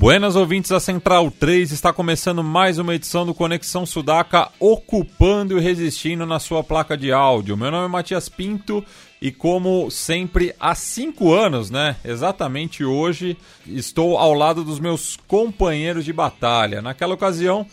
Buenas 0.00 0.34
ouvintes 0.34 0.70
da 0.70 0.80
Central 0.80 1.30
3, 1.30 1.72
está 1.72 1.92
começando 1.92 2.42
mais 2.42 2.78
uma 2.78 2.94
edição 2.94 3.26
do 3.26 3.34
Conexão 3.34 3.84
Sudaca, 3.84 4.48
ocupando 4.58 5.58
e 5.58 5.60
resistindo 5.60 6.24
na 6.24 6.38
sua 6.38 6.64
placa 6.64 6.96
de 6.96 7.12
áudio. 7.12 7.54
Meu 7.54 7.70
nome 7.70 7.84
é 7.84 7.88
Matias 7.88 8.26
Pinto 8.26 8.82
e, 9.20 9.30
como 9.30 9.90
sempre, 9.90 10.54
há 10.58 10.74
cinco 10.74 11.34
anos, 11.34 11.68
né? 11.68 11.96
Exatamente 12.02 12.82
hoje, 12.82 13.36
estou 13.66 14.16
ao 14.16 14.32
lado 14.32 14.64
dos 14.64 14.80
meus 14.80 15.18
companheiros 15.28 16.06
de 16.06 16.14
batalha. 16.14 16.80
Naquela 16.80 17.12
ocasião, 17.12 17.66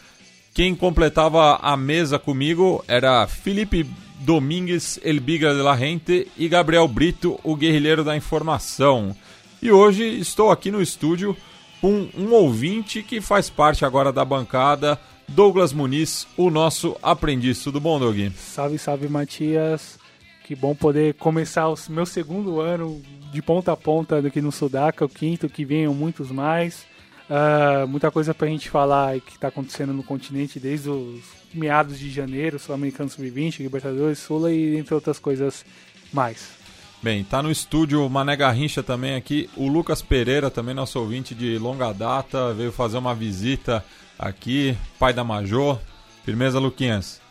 quem 0.54 0.76
completava 0.76 1.56
a 1.62 1.78
mesa 1.78 2.20
comigo 2.20 2.84
era 2.90 3.26
Felipe 3.26 3.90
Domingues, 4.20 5.00
Elbiga 5.02 5.56
de 5.56 5.62
la 5.62 5.74
Rente 5.74 6.28
e 6.36 6.50
Gabriel 6.50 6.90
Brito, 6.90 7.40
o 7.42 7.56
guerrilheiro 7.56 8.04
da 8.04 8.18
informação. 8.18 9.16
E 9.62 9.72
hoje 9.72 10.04
estou 10.20 10.52
aqui 10.52 10.70
no 10.70 10.82
estúdio 10.82 11.34
com 11.82 12.10
um 12.18 12.32
ouvinte 12.34 13.04
que 13.04 13.22
faz 13.22 13.50
parte 13.50 13.86
agora 13.86 14.12
da 14.12 14.26
bancada, 14.26 15.00
Douglas 15.28 15.74
Muniz, 15.74 16.28
o 16.38 16.50
nosso 16.50 16.96
aprendiz. 17.02 17.62
Tudo 17.62 17.80
bom, 17.80 18.00
Doug? 18.00 18.18
Salve, 18.36 18.78
salve, 18.78 19.08
Matias. 19.08 20.00
Que 20.46 20.56
bom 20.56 20.74
poder 20.74 21.14
começar 21.16 21.68
o 21.68 21.76
meu 21.90 22.06
segundo 22.06 22.62
ano 22.62 23.02
de 23.34 23.42
ponta 23.42 23.74
a 23.74 23.78
ponta 23.78 24.20
aqui 24.20 24.42
no 24.42 24.52
Sudaca, 24.52 25.04
o 25.04 25.10
quinto, 25.10 25.50
que 25.50 25.66
venham 25.66 25.94
muitos 25.94 26.32
mais. 26.32 26.86
Uh, 27.30 27.86
muita 27.86 28.10
coisa 28.10 28.34
pra 28.34 28.48
gente 28.48 28.70
falar 28.70 29.20
que 29.20 29.34
está 29.34 29.50
acontecendo 29.50 29.92
no 29.92 30.02
continente 30.02 30.62
desde 30.62 30.90
os 30.90 31.22
meados 31.54 32.00
de 32.00 32.10
janeiro, 32.10 32.58
Sul-Americano 32.58 33.10
Sub-20, 33.10 33.60
Libertadores, 33.60 34.20
Sula 34.20 34.54
e 34.54 34.78
entre 34.78 34.94
outras 34.94 35.20
coisas 35.20 35.66
mais. 36.14 36.57
Bem, 37.02 37.24
tá 37.24 37.44
no 37.44 37.52
estúdio 37.52 38.10
Mané 38.10 38.36
Garrincha 38.36 38.82
também 38.82 39.16
aqui, 39.16 39.50
o 39.56 39.68
Lucas 39.68 40.02
Pereira, 40.02 40.50
também 40.50 40.74
nosso 40.74 41.00
ouvinte 41.00 41.36
de 41.36 41.58
longa 41.60 41.94
data, 41.94 42.54
veio 42.54 42.72
fazer 42.72 42.98
uma 42.98 43.14
visita 43.14 43.86
aqui, 44.18 44.76
pai 44.98 45.14
da 45.14 45.24
Major. 45.24 45.80
Firmeza, 46.26 46.60
Luquinhas? 46.60 47.22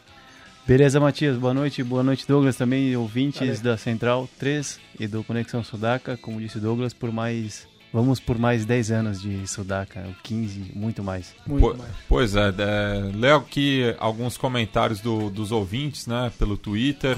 Beleza, 0.67 0.99
Matias, 0.99 1.37
boa 1.37 1.53
noite, 1.53 1.83
boa 1.83 2.03
noite, 2.03 2.27
Douglas, 2.27 2.57
também 2.57 2.97
ouvintes 2.97 3.41
Valeu. 3.41 3.63
da 3.63 3.77
Central 3.77 4.29
3 4.39 4.81
e 4.99 5.07
do 5.07 5.23
Conexão 5.23 5.63
Sudaca, 5.63 6.17
como 6.17 6.41
disse 6.41 6.59
Douglas, 6.59 6.95
por 6.95 7.13
mais 7.13 7.69
Vamos 7.93 8.21
por 8.21 8.37
mais 8.37 8.67
10 8.67 8.91
anos 8.91 9.23
de 9.23 9.47
Sudaca, 9.47 10.05
15, 10.23 10.73
muito 10.75 11.03
mais. 11.03 11.35
Muito 11.47 11.63
po 11.63 11.79
mais. 11.79 11.93
Pois 12.07 12.37
é, 12.37 12.49
é, 12.49 13.11
leio 13.15 13.37
aqui 13.37 13.95
alguns 13.99 14.37
comentários 14.37 15.01
do, 15.01 15.31
dos 15.31 15.51
ouvintes, 15.51 16.07
né, 16.07 16.31
pelo 16.39 16.59
Twitter. 16.59 17.17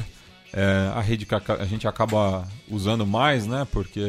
É, 0.53 0.93
a 0.95 1.01
rede 1.01 1.27
que 1.27 1.35
a, 1.35 1.65
gente 1.67 1.87
acaba 1.87 2.47
usando 2.69 3.07
mais, 3.07 3.47
né? 3.47 3.67
Porque 3.71 4.01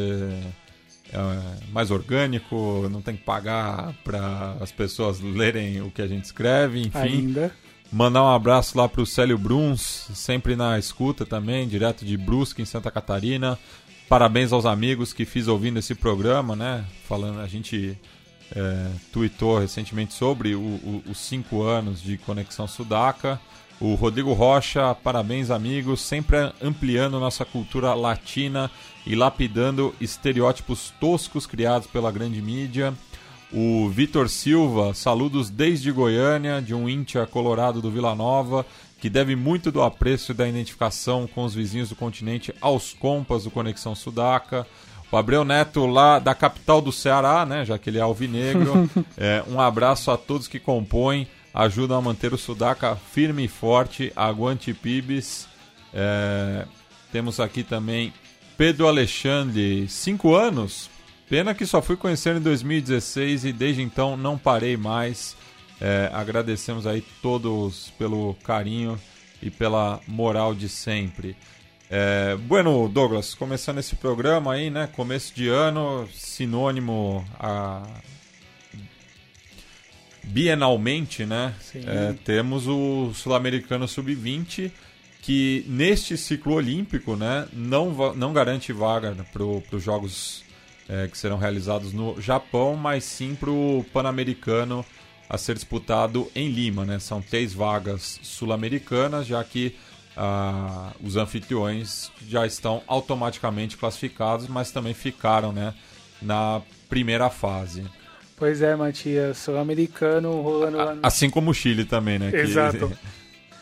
é 1.11 1.71
mais 1.71 1.91
orgânico, 1.91 2.87
não 2.91 3.01
tem 3.01 3.15
que 3.15 3.23
pagar 3.23 3.93
para 4.03 4.55
as 4.61 4.71
pessoas 4.71 5.19
lerem 5.19 5.81
o 5.81 5.91
que 5.91 6.01
a 6.01 6.07
gente 6.07 6.25
escreve, 6.25 6.79
enfim. 6.79 6.97
Ainda. 6.99 7.51
Mandar 7.91 8.23
um 8.23 8.29
abraço 8.29 8.77
lá 8.77 8.87
para 8.87 9.01
o 9.01 9.05
Célio 9.05 9.37
Bruns, 9.37 10.07
sempre 10.13 10.55
na 10.55 10.77
escuta 10.77 11.25
também, 11.25 11.67
direto 11.67 12.05
de 12.05 12.15
Brusque, 12.15 12.61
em 12.61 12.65
Santa 12.65 12.91
Catarina. 12.91 13.57
Parabéns 14.07 14.51
aos 14.51 14.65
amigos 14.65 15.11
que 15.11 15.25
fiz 15.25 15.47
ouvindo 15.47 15.79
esse 15.79 15.95
programa, 15.95 16.55
né? 16.55 16.85
Falando, 17.07 17.39
a 17.39 17.47
gente 17.47 17.97
é, 18.55 18.91
tweetou 19.11 19.57
recentemente 19.59 20.13
sobre 20.13 20.55
os 20.55 21.17
cinco 21.17 21.63
anos 21.63 22.01
de 22.01 22.17
Conexão 22.19 22.67
Sudaca. 22.67 23.39
O 23.81 23.95
Rodrigo 23.95 24.33
Rocha, 24.33 24.93
parabéns 24.93 25.49
amigos, 25.49 26.01
sempre 26.01 26.51
ampliando 26.61 27.17
nossa 27.17 27.45
cultura 27.45 27.93
latina 27.93 28.69
e 29.07 29.15
lapidando 29.15 29.95
estereótipos 30.01 30.93
toscos 30.99 31.47
criados 31.47 31.87
pela 31.87 32.11
grande 32.11 32.41
mídia. 32.41 32.93
O 33.53 33.87
Vitor 33.87 34.27
Silva, 34.27 34.93
saludos 34.93 35.49
desde 35.49 35.93
Goiânia, 35.93 36.61
de 36.61 36.75
um 36.75 36.89
íntia 36.89 37.25
colorado 37.25 37.81
do 37.81 37.89
Vila 37.89 38.13
Nova, 38.13 38.65
que 38.99 39.09
deve 39.09 39.33
muito 39.33 39.71
do 39.71 39.81
apreço 39.81 40.33
e 40.33 40.35
da 40.35 40.45
identificação 40.45 41.25
com 41.25 41.45
os 41.45 41.55
vizinhos 41.55 41.87
do 41.87 41.95
continente 41.95 42.53
aos 42.59 42.93
compas 42.93 43.45
do 43.45 43.51
Conexão 43.51 43.95
Sudaca. 43.95 44.67
O 45.09 45.15
Abreu 45.15 45.45
Neto, 45.45 45.85
lá 45.85 46.19
da 46.19 46.35
capital 46.35 46.81
do 46.81 46.91
Ceará, 46.91 47.45
né, 47.45 47.63
já 47.63 47.77
que 47.77 47.89
ele 47.89 47.97
é 47.97 48.01
alvinegro. 48.01 48.89
é, 49.17 49.41
um 49.47 49.59
abraço 49.59 50.11
a 50.11 50.17
todos 50.17 50.49
que 50.49 50.59
compõem 50.59 51.25
ajudam 51.53 51.97
a 51.97 52.01
manter 52.01 52.33
o 52.33 52.37
Sudaca 52.37 52.95
firme 52.95 53.45
e 53.45 53.47
forte. 53.47 54.11
Aguante 54.15 54.73
Pibes. 54.73 55.47
É, 55.93 56.65
temos 57.11 57.39
aqui 57.39 57.63
também 57.63 58.13
Pedro 58.57 58.87
Alexandre, 58.87 59.87
5 59.87 60.35
anos. 60.35 60.89
Pena 61.29 61.53
que 61.53 61.65
só 61.65 61.81
fui 61.81 61.95
conhecer 61.95 62.35
em 62.35 62.41
2016 62.41 63.45
e 63.45 63.53
desde 63.53 63.81
então 63.81 64.17
não 64.17 64.37
parei 64.37 64.75
mais. 64.75 65.35
É, 65.79 66.09
agradecemos 66.13 66.85
aí 66.85 67.01
todos 67.21 67.91
pelo 67.97 68.33
carinho 68.43 68.99
e 69.41 69.49
pela 69.49 69.99
moral 70.07 70.53
de 70.53 70.67
sempre. 70.67 71.37
É, 71.89 72.35
bueno, 72.35 72.87
Douglas, 72.87 73.33
começando 73.33 73.79
esse 73.79 73.95
programa 73.95 74.53
aí, 74.53 74.69
né? 74.69 74.87
Começo 74.87 75.33
de 75.33 75.47
ano, 75.47 76.07
sinônimo 76.13 77.25
a 77.39 77.81
bienalmente, 80.23 81.25
né? 81.25 81.53
É, 81.75 82.13
temos 82.23 82.67
o 82.67 83.11
Sul-Americano 83.13 83.87
Sub-20 83.87 84.71
que 85.21 85.65
neste 85.67 86.17
ciclo 86.17 86.53
olímpico, 86.53 87.15
né, 87.15 87.47
não, 87.51 88.15
não 88.15 88.31
garante 88.31 88.71
vaga 88.71 89.15
para 89.33 89.43
os 89.43 89.83
Jogos 89.83 90.43
é, 90.87 91.07
que 91.07 91.17
serão 91.17 91.37
realizados 91.37 91.93
no 91.93 92.19
Japão, 92.21 92.75
mas 92.75 93.03
sim 93.03 93.35
para 93.35 93.51
o 93.51 93.85
Pan-Americano 93.93 94.85
a 95.29 95.37
ser 95.37 95.53
disputado 95.53 96.31
em 96.33 96.49
Lima, 96.49 96.83
né? 96.83 96.97
São 96.97 97.21
três 97.21 97.53
vagas 97.53 98.19
sul-americanas, 98.23 99.27
já 99.27 99.43
que 99.43 99.75
ah, 100.17 100.91
os 101.03 101.15
anfitriões 101.15 102.11
já 102.27 102.47
estão 102.47 102.81
automaticamente 102.87 103.77
classificados, 103.77 104.47
mas 104.47 104.71
também 104.71 104.95
ficaram, 104.95 105.51
né, 105.51 105.75
na 106.19 106.63
primeira 106.89 107.29
fase. 107.29 107.85
Pois 108.39 108.61
é, 108.61 108.75
Matias, 108.75 109.37
sul-americano 109.37 110.41
rolando 110.41 110.77
lá 110.77 110.95
no... 110.95 111.01
Assim 111.03 111.29
como 111.29 111.51
o 111.51 111.53
Chile 111.53 111.83
também, 111.83 112.17
né? 112.17 112.31
Exato. 112.33 112.89
Que... 112.89 113.19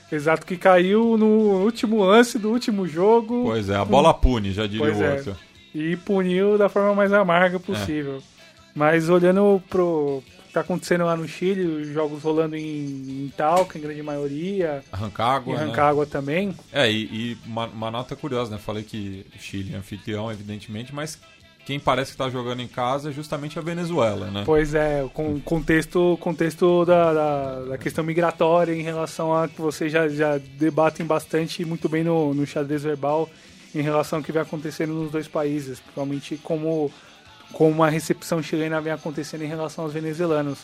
Exato, 0.15 0.45
que 0.45 0.55
caiu 0.55 1.17
no 1.17 1.63
último 1.63 2.03
lance 2.03 2.39
do 2.39 2.49
último 2.49 2.87
jogo. 2.87 3.43
Pois 3.45 3.69
é, 3.69 3.75
a 3.75 3.83
bola 3.83 4.13
pune, 4.13 4.53
já 4.53 4.65
diria 4.65 4.85
pois 4.85 4.97
o 4.97 5.03
é. 5.03 5.13
outro. 5.15 5.37
É. 5.75 5.77
E 5.77 5.97
puniu 5.97 6.57
da 6.57 6.69
forma 6.69 6.95
mais 6.95 7.11
amarga 7.11 7.59
possível. 7.59 8.17
É. 8.17 8.21
Mas 8.73 9.09
olhando 9.09 9.61
pro 9.69 10.23
que 10.47 10.53
tá 10.53 10.61
acontecendo 10.61 11.03
lá 11.03 11.15
no 11.15 11.27
Chile, 11.27 11.65
os 11.65 11.87
jogos 11.89 12.23
rolando 12.23 12.55
em, 12.55 13.25
em 13.25 13.33
Talca, 13.35 13.77
em 13.77 13.81
grande 13.81 14.01
maioria. 14.01 14.83
Arrancágua, 14.91 15.53
Em 15.53 15.57
Arrancágua 15.57 16.05
né? 16.05 16.11
também. 16.11 16.55
É, 16.71 16.89
e, 16.89 17.03
e 17.03 17.37
uma, 17.45 17.65
uma, 17.67 17.91
nota 17.91 18.15
curiosa, 18.15 18.51
né? 18.51 18.57
Falei 18.57 18.83
que 18.83 19.25
o 19.35 19.39
Chile 19.39 19.73
é 19.73 19.77
anfitrião, 19.77 20.31
evidentemente, 20.31 20.95
mas 20.95 21.19
quem 21.67 21.81
parece 21.81 22.11
que 22.11 22.15
está 22.15 22.29
jogando 22.29 22.61
em 22.61 22.67
casa 22.67 23.09
é 23.09 23.11
justamente 23.11 23.59
a 23.59 23.61
Venezuela, 23.61 24.31
né? 24.31 24.43
Pois 24.45 24.73
é, 24.73 25.05
com 25.13 25.37
contexto, 25.41 26.17
contexto 26.21 26.85
da, 26.85 27.13
da, 27.13 27.59
da, 27.65 27.77
questão 27.77 28.05
migratória 28.05 28.71
em 28.73 28.81
relação 28.81 29.35
a 29.35 29.49
que 29.49 29.61
vocês 29.61 29.91
já, 29.91 30.07
já 30.07 30.39
debatem 30.57 31.05
bastante 31.05 31.65
muito 31.65 31.89
bem 31.89 32.05
no, 32.05 32.33
no 32.33 32.45
xadrez 32.47 32.83
verbal 32.83 33.29
em 33.75 33.81
relação 33.81 34.19
ao 34.19 34.23
que 34.23 34.31
vem 34.31 34.41
acontecendo 34.41 34.93
nos 34.93 35.11
dois 35.11 35.27
países, 35.27 35.81
principalmente 35.81 36.37
como, 36.37 36.89
como 37.51 37.83
a 37.83 37.89
recepção 37.89 38.41
chilena 38.41 38.79
vem 38.79 38.93
acontecendo 38.93 39.43
em 39.43 39.47
relação 39.47 39.83
aos 39.83 39.91
venezuelanos. 39.91 40.59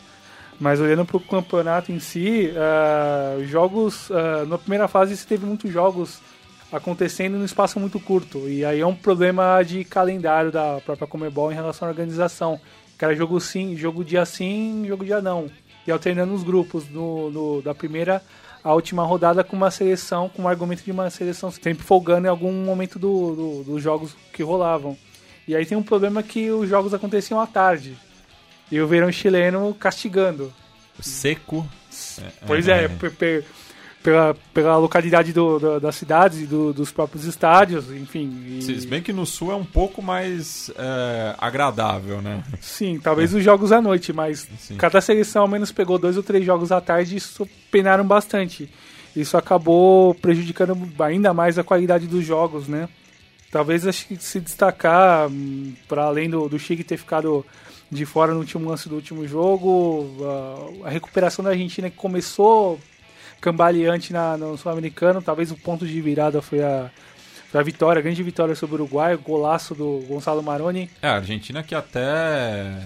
Mas 0.57 0.79
olhando 0.79 1.03
para 1.03 1.17
o 1.17 1.19
campeonato 1.19 1.91
em 1.91 1.99
si, 1.99 2.49
uh, 2.49 3.43
jogos. 3.43 4.09
Uh, 4.09 4.45
na 4.47 4.57
primeira 4.57 4.87
fase 4.87 5.17
você 5.17 5.27
teve 5.27 5.45
muitos 5.45 5.69
jogos 5.69 6.21
acontecendo 6.73 7.37
num 7.37 7.45
espaço 7.45 7.79
muito 7.79 7.99
curto. 7.99 8.49
E 8.49 8.65
aí 8.65 8.81
é 8.81 8.85
um 8.85 8.95
problema 8.95 9.61
de 9.63 9.83
calendário 9.83 10.51
da 10.51 10.81
própria 10.83 11.07
Comebol 11.07 11.51
em 11.51 11.55
relação 11.55 11.87
à 11.87 11.91
organização. 11.91 12.59
Que 12.97 13.05
era 13.05 13.15
jogo 13.15 13.39
sim, 13.39 13.75
jogo 13.77 14.03
dia 14.03 14.25
sim, 14.25 14.83
jogo 14.87 15.05
dia 15.05 15.21
não. 15.21 15.49
E 15.85 15.91
alternando 15.91 16.33
os 16.33 16.43
grupos 16.43 16.89
no, 16.89 17.29
no, 17.29 17.61
da 17.61 17.75
primeira 17.75 18.21
à 18.63 18.73
última 18.73 19.03
rodada 19.03 19.43
com 19.43 19.55
uma 19.55 19.69
seleção, 19.69 20.29
com 20.29 20.43
um 20.43 20.47
argumento 20.47 20.83
de 20.83 20.91
uma 20.91 21.09
seleção 21.09 21.51
sempre 21.51 21.83
folgando 21.83 22.27
em 22.27 22.29
algum 22.29 22.51
momento 22.51 22.97
do, 22.97 23.35
do, 23.35 23.63
dos 23.63 23.83
jogos 23.83 24.15
que 24.31 24.41
rolavam. 24.41 24.97
E 25.47 25.55
aí 25.55 25.65
tem 25.65 25.77
um 25.77 25.83
problema 25.83 26.23
que 26.23 26.49
os 26.49 26.69
jogos 26.69 26.93
aconteciam 26.93 27.39
à 27.39 27.45
tarde. 27.45 27.97
E 28.71 28.79
o 28.79 28.87
verão 28.87 29.11
chileno 29.11 29.73
castigando. 29.73 30.51
seco. 31.89 32.43
Pois 32.47 32.67
é, 32.67 32.85
é 32.85 33.43
pela, 34.03 34.35
pela 34.53 34.77
localidade 34.77 35.31
do, 35.31 35.57
do, 35.57 35.79
das 35.79 35.95
cidades 35.95 36.41
e 36.41 36.45
do, 36.45 36.73
dos 36.73 36.91
próprios 36.91 37.25
estádios, 37.25 37.89
enfim. 37.89 38.59
E... 38.59 38.61
Se 38.61 38.85
bem 38.85 39.01
que 39.01 39.13
no 39.13 39.25
sul 39.25 39.51
é 39.51 39.55
um 39.55 39.63
pouco 39.63 40.01
mais 40.01 40.69
é, 40.77 41.35
agradável, 41.37 42.21
né? 42.21 42.43
Sim, 42.59 42.99
talvez 42.99 43.33
é. 43.33 43.37
os 43.37 43.43
jogos 43.43 43.71
à 43.71 43.81
noite, 43.81 44.11
mas 44.11 44.47
Sim. 44.59 44.75
cada 44.75 44.99
seleção 44.99 45.43
ao 45.43 45.47
menos 45.47 45.71
pegou 45.71 45.97
dois 45.97 46.17
ou 46.17 46.23
três 46.23 46.45
jogos 46.45 46.71
à 46.71 46.81
tarde 46.81 47.15
e 47.15 47.17
isso 47.17 47.47
penaram 47.71 48.05
bastante. 48.05 48.69
Isso 49.15 49.37
acabou 49.37 50.13
prejudicando 50.15 50.77
ainda 50.99 51.33
mais 51.33 51.57
a 51.57 51.63
qualidade 51.63 52.05
dos 52.05 52.25
jogos, 52.25 52.67
né? 52.67 52.89
Talvez 53.49 53.87
acho 53.87 54.07
que 54.07 54.17
se 54.17 54.39
destacar, 54.39 55.29
hum, 55.29 55.73
para 55.87 56.03
além 56.03 56.29
do, 56.29 56.49
do 56.49 56.59
Chique 56.59 56.83
ter 56.83 56.97
ficado 56.97 57.45
de 57.89 58.05
fora 58.05 58.33
no 58.33 58.39
último 58.39 58.67
lance 58.67 58.89
do 58.89 58.95
último 58.95 59.27
jogo, 59.27 60.09
a, 60.83 60.87
a 60.87 60.89
recuperação 60.89 61.45
da 61.45 61.51
Argentina 61.51 61.89
que 61.89 61.95
começou 61.95 62.79
cambaleante 63.43 64.13
na, 64.13 64.37
no 64.37 64.57
Sul-Americano. 64.57 65.21
Talvez 65.21 65.51
o 65.51 65.57
ponto 65.57 65.85
de 65.85 65.99
virada 65.99 66.41
foi 66.41 66.63
a, 66.63 66.89
foi 67.51 67.59
a 67.59 67.63
vitória, 67.63 67.99
a 67.99 68.01
grande 68.01 68.23
vitória 68.23 68.55
sobre 68.55 68.77
o 68.77 68.79
Uruguai, 68.79 69.13
o 69.13 69.19
golaço 69.19 69.75
do 69.75 69.99
Gonçalo 70.07 70.41
Maroni. 70.41 70.89
É, 71.01 71.09
a 71.09 71.15
Argentina 71.15 71.61
que 71.61 71.75
até 71.75 72.79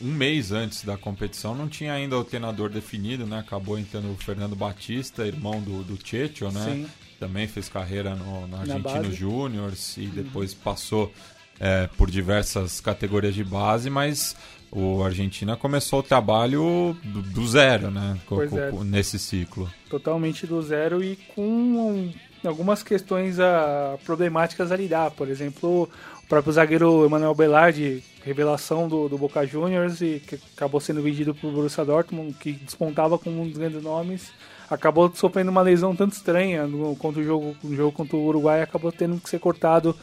um 0.00 0.10
mês 0.10 0.50
antes 0.50 0.82
da 0.82 0.96
competição 0.96 1.54
não 1.54 1.68
tinha 1.68 1.92
ainda 1.92 2.16
o 2.16 2.24
treinador 2.24 2.70
definido, 2.70 3.26
né? 3.26 3.40
Acabou 3.40 3.78
entrando 3.78 4.10
o 4.10 4.16
Fernando 4.16 4.56
Batista, 4.56 5.26
irmão 5.26 5.60
do, 5.60 5.84
do 5.84 5.98
Checho, 6.02 6.50
né? 6.50 6.64
Sim. 6.64 6.86
Também 7.20 7.46
fez 7.46 7.68
carreira 7.68 8.14
no, 8.14 8.46
no 8.46 8.56
Argentino 8.56 9.12
Júniors 9.12 9.96
e 9.98 10.06
depois 10.06 10.54
passou 10.54 11.12
é, 11.60 11.88
por 11.98 12.10
diversas 12.10 12.80
categorias 12.80 13.34
de 13.34 13.44
base, 13.44 13.90
mas 13.90 14.36
o 14.70 15.02
Argentina 15.02 15.56
começou 15.56 16.00
o 16.00 16.02
trabalho 16.02 16.96
do, 17.02 17.22
do 17.22 17.46
zero, 17.46 17.90
né? 17.90 18.18
É. 18.30 18.84
nesse 18.84 19.18
ciclo. 19.18 19.70
Totalmente 19.88 20.46
do 20.46 20.60
zero 20.62 21.02
e 21.02 21.16
com 21.34 22.10
algumas 22.44 22.82
questões 22.82 23.38
uh, 23.38 23.98
problemáticas 24.04 24.70
a 24.70 24.76
lidar. 24.76 25.10
Por 25.12 25.28
exemplo, 25.28 25.88
o 26.22 26.26
próprio 26.28 26.52
zagueiro 26.52 27.04
Emanuel 27.04 27.34
Belardi, 27.34 28.02
revelação 28.22 28.88
do, 28.88 29.08
do 29.08 29.16
Boca 29.16 29.46
Juniors 29.46 30.00
e 30.00 30.20
que 30.26 30.38
acabou 30.56 30.80
sendo 30.80 31.02
vendido 31.02 31.34
para 31.34 31.48
o 31.48 31.52
Borussia 31.52 31.84
Dortmund, 31.84 32.34
que 32.34 32.52
despontava 32.52 33.18
como 33.18 33.42
um 33.42 33.48
dos 33.48 33.56
grandes 33.56 33.82
nomes, 33.82 34.30
acabou 34.68 35.10
sofrendo 35.14 35.50
uma 35.50 35.62
lesão 35.62 35.96
tanto 35.96 36.12
estranha 36.12 36.66
no, 36.66 36.94
contra 36.96 37.20
o 37.20 37.24
jogo, 37.24 37.56
no 37.62 37.74
jogo 37.74 37.92
contra 37.92 38.16
o 38.16 38.26
Uruguai, 38.26 38.60
acabou 38.60 38.92
tendo 38.92 39.18
que 39.18 39.30
ser 39.30 39.38
cortado 39.38 39.96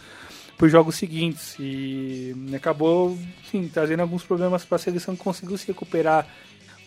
para 0.57 0.66
os 0.66 0.72
jogos 0.72 0.96
seguintes 0.96 1.56
e 1.60 2.34
acabou 2.56 3.18
sim, 3.52 3.68
trazendo 3.68 4.02
alguns 4.02 4.24
problemas 4.24 4.63
para 4.63 4.78
a 4.78 4.80
seleção 4.80 5.16
que 5.16 5.24
conseguiu 5.24 5.57
se 5.57 5.68
recuperar 5.68 6.28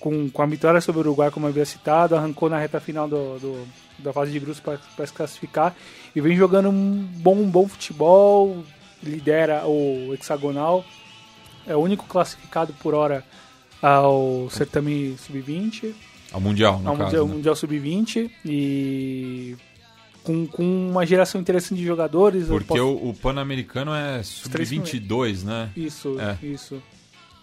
com, 0.00 0.30
com 0.30 0.42
a 0.42 0.46
vitória 0.46 0.80
sobre 0.80 1.00
o 1.00 1.04
Uruguai, 1.04 1.30
como 1.30 1.46
eu 1.46 1.50
havia 1.50 1.64
citado, 1.64 2.16
arrancou 2.16 2.48
na 2.48 2.58
reta 2.58 2.80
final 2.80 3.08
do, 3.08 3.38
do 3.38 3.68
da 3.98 4.12
fase 4.12 4.30
de 4.30 4.38
grupos 4.38 4.60
para 4.60 5.06
se 5.06 5.12
classificar 5.12 5.74
e 6.14 6.20
vem 6.20 6.36
jogando 6.36 6.68
um 6.68 7.04
bom, 7.16 7.34
um 7.34 7.50
bom 7.50 7.66
futebol, 7.66 8.62
lidera 9.02 9.66
o 9.66 10.14
hexagonal, 10.14 10.84
é 11.66 11.74
o 11.74 11.80
único 11.80 12.06
classificado 12.06 12.72
por 12.74 12.94
hora 12.94 13.24
ao 13.82 14.48
certame 14.50 15.16
sub-20. 15.18 15.94
Ao 16.32 16.40
Mundial, 16.40 16.78
no 16.78 16.90
ao 16.90 16.96
caso, 16.96 17.04
Mundial, 17.04 17.26
né? 17.26 17.34
mundial 17.34 17.56
Sub-20 17.56 18.30
e 18.44 19.56
com, 20.28 20.46
com 20.46 20.90
uma 20.90 21.06
geração 21.06 21.40
interessante 21.40 21.78
de 21.78 21.86
jogadores. 21.86 22.48
Porque 22.48 22.66
posso... 22.66 22.84
o, 22.84 23.08
o 23.08 23.14
Pan-Americano 23.14 23.94
é 23.94 24.22
sub-22, 24.22 25.42
né? 25.42 25.70
Isso, 25.74 26.16
é. 26.20 26.36
isso. 26.44 26.82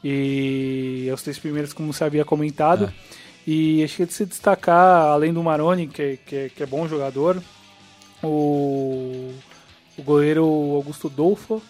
E 0.03 1.09
os 1.11 1.23
três 1.23 1.39
primeiros, 1.39 1.73
como 1.73 1.91
você 1.91 2.03
havia 2.03 2.23
comentado. 2.23 2.85
É. 2.85 3.25
E 3.47 3.83
acho 3.83 3.97
que 3.97 4.05
de 4.05 4.13
se 4.13 4.25
destacar, 4.25 5.07
além 5.07 5.33
do 5.33 5.41
Maroni, 5.41 5.87
que, 5.87 6.17
que, 6.25 6.49
que 6.49 6.63
é 6.63 6.65
bom 6.65 6.87
jogador, 6.87 7.41
o, 8.23 9.31
o 9.97 10.03
goleiro 10.03 10.43
Augusto 10.43 11.09
Dolfo, 11.09 11.61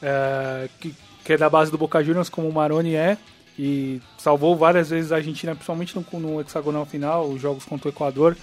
é, 0.00 0.68
que, 0.78 0.94
que 1.24 1.32
é 1.32 1.36
da 1.36 1.50
base 1.50 1.70
do 1.70 1.78
Boca 1.78 2.02
Juniors, 2.02 2.28
como 2.28 2.48
o 2.48 2.52
Maroni 2.52 2.94
é, 2.94 3.18
e 3.58 4.00
salvou 4.16 4.56
várias 4.56 4.90
vezes 4.90 5.10
a 5.10 5.16
Argentina, 5.16 5.54
principalmente 5.54 5.96
no, 5.96 6.20
no 6.20 6.40
hexagonal 6.40 6.86
final, 6.86 7.28
os 7.28 7.40
jogos 7.40 7.64
contra 7.64 7.88
o 7.88 7.92
Equador 7.92 8.36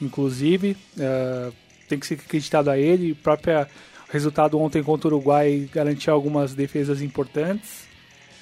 inclusive. 0.00 0.76
É, 0.98 1.50
tem 1.88 1.98
que 1.98 2.06
ser 2.06 2.14
acreditado 2.14 2.68
a 2.68 2.78
ele. 2.78 3.12
O 3.12 3.16
próprio 3.16 3.66
resultado 4.10 4.58
ontem 4.58 4.82
contra 4.82 5.08
o 5.08 5.12
Uruguai 5.12 5.68
garantiu 5.72 6.12
algumas 6.12 6.54
defesas 6.54 7.02
importantes. 7.02 7.88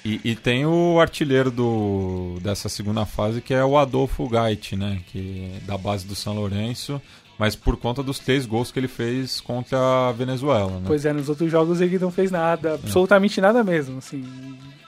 E, 0.05 0.21
e, 0.23 0.35
tem 0.35 0.65
o 0.65 0.99
artilheiro 1.01 1.51
do, 1.51 2.37
dessa 2.41 2.69
segunda 2.69 3.05
fase, 3.05 3.41
que 3.41 3.53
é 3.53 3.63
o 3.63 3.77
Adolfo 3.77 4.29
Gait, 4.29 4.73
né? 4.73 5.01
Que, 5.07 5.51
é 5.55 5.59
da 5.65 5.77
base 5.77 6.05
do 6.05 6.15
São 6.15 6.33
Lourenço, 6.33 7.01
mas 7.37 7.55
por 7.57 7.75
conta 7.75 8.01
dos 8.01 8.17
três 8.17 8.45
gols 8.45 8.71
que 8.71 8.79
ele 8.79 8.87
fez 8.87 9.41
contra 9.41 9.77
a 9.77 10.11
Venezuela. 10.13 10.79
Né? 10.79 10.83
Pois 10.85 11.05
é, 11.05 11.11
nos 11.11 11.27
outros 11.27 11.51
jogos 11.51 11.81
ele 11.81 11.99
não 11.99 12.09
fez 12.09 12.31
nada, 12.31 12.75
absolutamente 12.75 13.39
é. 13.39 13.43
nada 13.43 13.63
mesmo. 13.65 13.97
Assim. 13.97 14.23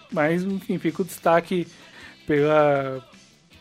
Mas, 0.09 0.43
enfim, 0.43 0.77
fica 0.77 1.01
o 1.01 1.05
destaque 1.05 1.67
pela 2.25 3.05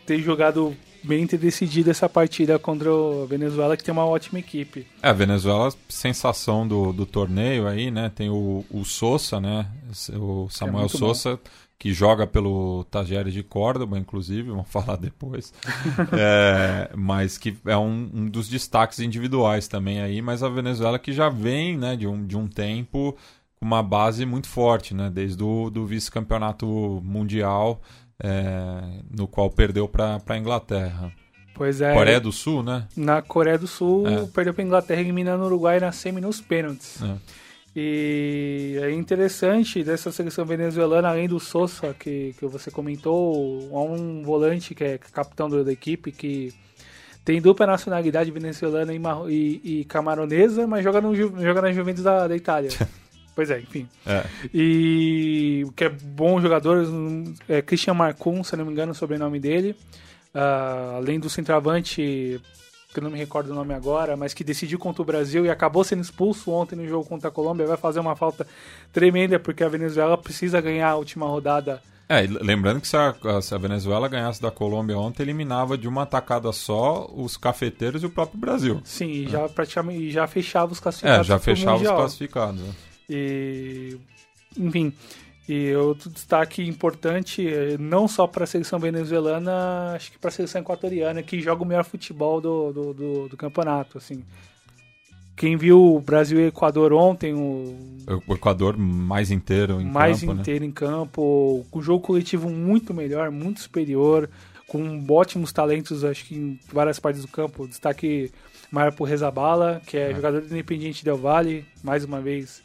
ter 0.06 0.20
jogado 0.20 0.76
bem 1.08 1.26
ter 1.26 1.38
decidido 1.38 1.90
essa 1.90 2.06
partida 2.08 2.58
contra 2.58 2.90
a 2.90 3.26
Venezuela, 3.26 3.76
que 3.76 3.82
tem 3.82 3.92
uma 3.92 4.04
ótima 4.04 4.38
equipe. 4.38 4.86
É, 5.02 5.08
a 5.08 5.12
Venezuela, 5.12 5.72
sensação 5.88 6.68
do, 6.68 6.92
do 6.92 7.06
torneio 7.06 7.66
aí, 7.66 7.90
né? 7.90 8.12
Tem 8.14 8.28
o, 8.28 8.64
o 8.70 8.84
Sousa, 8.84 9.40
né? 9.40 9.66
O 10.14 10.48
Samuel 10.50 10.84
é 10.84 10.88
Sousa, 10.88 11.36
bom. 11.36 11.42
que 11.78 11.94
joga 11.94 12.26
pelo 12.26 12.84
Tajeres 12.90 13.32
de 13.32 13.42
Córdoba, 13.42 13.98
inclusive, 13.98 14.50
vamos 14.50 14.68
falar 14.70 14.96
depois. 14.96 15.54
é, 16.12 16.90
mas 16.94 17.38
que 17.38 17.56
é 17.64 17.76
um, 17.76 18.10
um, 18.12 18.26
dos 18.28 18.46
destaques 18.46 19.00
individuais 19.00 19.66
também 19.66 20.02
aí, 20.02 20.20
mas 20.20 20.42
a 20.42 20.48
Venezuela 20.50 20.98
que 20.98 21.12
já 21.12 21.30
vem, 21.30 21.78
né, 21.78 21.96
de 21.96 22.06
um, 22.06 22.26
de 22.26 22.36
um 22.36 22.46
tempo 22.46 23.16
com 23.56 23.64
uma 23.64 23.82
base 23.82 24.26
muito 24.26 24.46
forte, 24.46 24.94
né? 24.94 25.10
Desde 25.12 25.42
o 25.42 25.70
do 25.70 25.86
vice-campeonato 25.86 26.66
mundial 27.02 27.80
é, 28.22 28.80
no 29.10 29.26
qual 29.28 29.50
perdeu 29.50 29.88
para 29.88 30.20
a 30.26 30.38
Inglaterra. 30.38 31.12
Pois 31.54 31.80
é. 31.80 31.92
Coreia 31.92 32.20
do 32.20 32.30
Sul, 32.30 32.62
né? 32.62 32.86
Na 32.96 33.20
Coreia 33.20 33.58
do 33.58 33.66
Sul, 33.66 34.06
é. 34.06 34.26
perdeu 34.26 34.54
para 34.54 34.62
a 34.62 34.66
Inglaterra, 34.66 35.00
eliminando 35.00 35.42
o 35.42 35.46
Uruguai 35.46 35.80
na 35.80 35.90
semi 35.90 36.20
nos 36.20 36.40
pênaltis. 36.40 37.02
É. 37.02 37.16
E 37.76 38.78
é 38.82 38.90
interessante 38.90 39.84
dessa 39.84 40.10
seleção 40.10 40.44
venezuelana, 40.44 41.08
além 41.08 41.28
do 41.28 41.38
Sosa, 41.38 41.94
que, 41.94 42.34
que 42.38 42.46
você 42.46 42.70
comentou, 42.70 43.70
há 43.72 43.82
um 43.82 44.22
volante 44.22 44.74
que 44.74 44.82
é 44.82 44.98
capitão 44.98 45.48
da 45.48 45.72
equipe, 45.72 46.10
que 46.10 46.52
tem 47.24 47.40
dupla 47.40 47.66
nacionalidade 47.66 48.30
venezuelana 48.30 48.92
e, 48.92 49.00
e, 49.28 49.80
e 49.80 49.84
camaronesa, 49.84 50.66
mas 50.66 50.82
joga, 50.82 51.00
no, 51.00 51.14
joga 51.14 51.62
na 51.62 51.72
Juventus 51.72 52.02
da, 52.02 52.26
da 52.26 52.34
Itália. 52.36 52.70
Pois 53.38 53.52
é, 53.52 53.60
enfim. 53.60 53.88
É. 54.04 54.24
E 54.52 55.62
o 55.64 55.70
que 55.70 55.84
é 55.84 55.88
bom 55.88 56.40
jogador 56.40 56.84
é 57.48 57.62
Christian 57.62 57.94
Marcon, 57.94 58.42
se 58.42 58.56
não 58.56 58.64
me 58.64 58.72
engano, 58.72 58.90
o 58.90 58.94
sobrenome 58.96 59.38
dele. 59.38 59.76
Uh, 60.34 60.96
além 60.96 61.20
do 61.20 61.30
centroavante, 61.30 62.40
que 62.92 62.98
eu 62.98 63.02
não 63.04 63.12
me 63.12 63.16
recordo 63.16 63.52
o 63.52 63.54
nome 63.54 63.72
agora, 63.72 64.16
mas 64.16 64.34
que 64.34 64.42
decidiu 64.42 64.76
contra 64.76 65.02
o 65.02 65.04
Brasil 65.04 65.46
e 65.46 65.50
acabou 65.50 65.84
sendo 65.84 66.02
expulso 66.02 66.50
ontem 66.50 66.74
no 66.74 66.84
jogo 66.88 67.08
contra 67.08 67.28
a 67.28 67.30
Colômbia, 67.30 67.64
vai 67.64 67.76
fazer 67.76 68.00
uma 68.00 68.16
falta 68.16 68.44
tremenda 68.92 69.38
porque 69.38 69.62
a 69.62 69.68
Venezuela 69.68 70.18
precisa 70.18 70.60
ganhar 70.60 70.88
a 70.88 70.96
última 70.96 71.24
rodada. 71.24 71.80
É, 72.08 72.22
lembrando 72.22 72.80
que 72.80 72.88
se 72.88 72.96
a, 72.96 73.14
se 73.40 73.54
a, 73.54 73.58
Venezuela 73.58 74.08
ganhasse 74.08 74.42
da 74.42 74.50
Colômbia 74.50 74.98
ontem, 74.98 75.22
eliminava 75.22 75.78
de 75.78 75.86
uma 75.86 76.02
atacada 76.02 76.50
só 76.52 77.08
os 77.14 77.36
cafeteiros 77.36 78.02
e 78.02 78.06
o 78.06 78.10
próprio 78.10 78.40
Brasil. 78.40 78.80
Sim, 78.82 79.10
e 79.10 79.26
é. 79.26 79.28
já 79.28 79.48
praticamente 79.48 80.10
já 80.10 80.26
fechava 80.26 80.72
os 80.72 80.80
classificados. 80.80 81.20
É, 81.20 81.28
já 81.28 81.38
fechava 81.38 81.76
os 81.76 81.88
classificados. 81.88 82.87
Né? 83.08 83.16
E, 83.16 83.98
enfim, 84.56 84.92
e 85.48 85.74
outro 85.74 86.10
destaque 86.10 86.62
importante, 86.62 87.48
eh, 87.48 87.76
não 87.78 88.06
só 88.06 88.26
para 88.26 88.44
a 88.44 88.46
seleção 88.46 88.78
venezuelana, 88.78 89.94
acho 89.94 90.12
que 90.12 90.18
para 90.18 90.28
a 90.28 90.32
seleção 90.32 90.60
equatoriana, 90.60 91.22
que 91.22 91.40
joga 91.40 91.62
o 91.62 91.66
melhor 91.66 91.84
futebol 91.84 92.38
do, 92.38 92.70
do, 92.70 92.94
do, 92.94 93.28
do 93.28 93.36
campeonato. 93.36 93.96
Assim. 93.96 94.22
Quem 95.34 95.56
viu 95.56 95.94
o 95.94 96.00
Brasil 96.00 96.38
e 96.38 96.48
Equador 96.48 96.92
ontem, 96.92 97.32
o, 97.32 97.74
o 98.26 98.34
Equador 98.34 98.76
mais 98.76 99.30
inteiro 99.30 99.80
em 99.80 99.86
mais 99.86 100.20
campo. 100.20 100.26
Mais 100.26 100.40
inteiro 100.40 100.64
né? 100.64 100.66
em 100.66 100.72
campo, 100.72 101.64
com 101.70 101.80
jogo 101.80 102.04
coletivo 102.04 102.50
muito 102.50 102.92
melhor, 102.92 103.30
muito 103.30 103.60
superior, 103.60 104.28
com 104.66 105.02
ótimos 105.08 105.50
talentos, 105.50 106.04
acho 106.04 106.26
que 106.26 106.34
em 106.34 106.60
várias 106.70 107.00
partes 107.00 107.22
do 107.22 107.28
campo. 107.28 107.66
Destaque 107.66 108.30
maior 108.70 108.92
por 108.92 109.04
Rezabala, 109.04 109.80
que 109.86 109.96
é, 109.96 110.10
é. 110.10 110.14
jogador 110.14 110.42
do 110.42 110.46
Independiente 110.46 111.02
Del 111.02 111.16
Valle, 111.16 111.64
mais 111.82 112.04
uma 112.04 112.20
vez 112.20 112.62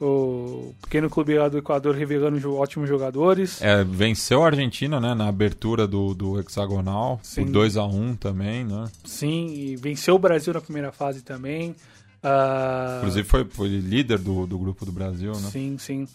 o 0.00 0.74
pequeno 0.82 1.10
clube 1.10 1.36
lá 1.36 1.48
do 1.48 1.58
Equador 1.58 1.94
revelando 1.94 2.54
ótimos 2.54 2.88
jogadores. 2.88 3.60
É, 3.60 3.82
venceu 3.82 4.42
a 4.42 4.46
Argentina, 4.46 5.00
né, 5.00 5.14
na 5.14 5.28
abertura 5.28 5.86
do, 5.86 6.14
do 6.14 6.38
hexagonal, 6.38 7.18
Sim. 7.22 7.44
por 7.44 7.52
2 7.52 7.76
a 7.76 7.84
1 7.84 8.00
um 8.00 8.16
também, 8.16 8.64
né? 8.64 8.86
Sim, 9.04 9.48
e 9.48 9.76
venceu 9.76 10.14
o 10.14 10.18
Brasil 10.18 10.52
na 10.54 10.60
primeira 10.60 10.92
fase 10.92 11.22
também. 11.22 11.74
Uh... 12.22 12.98
Inclusive 12.98 13.28
foi, 13.28 13.44
foi 13.44 13.68
líder 13.68 14.18
do, 14.18 14.46
do 14.46 14.58
grupo 14.58 14.84
do 14.84 14.92
Brasil, 14.92 15.32
né? 15.32 15.48
Sim, 15.50 15.76
sim. 15.78 16.08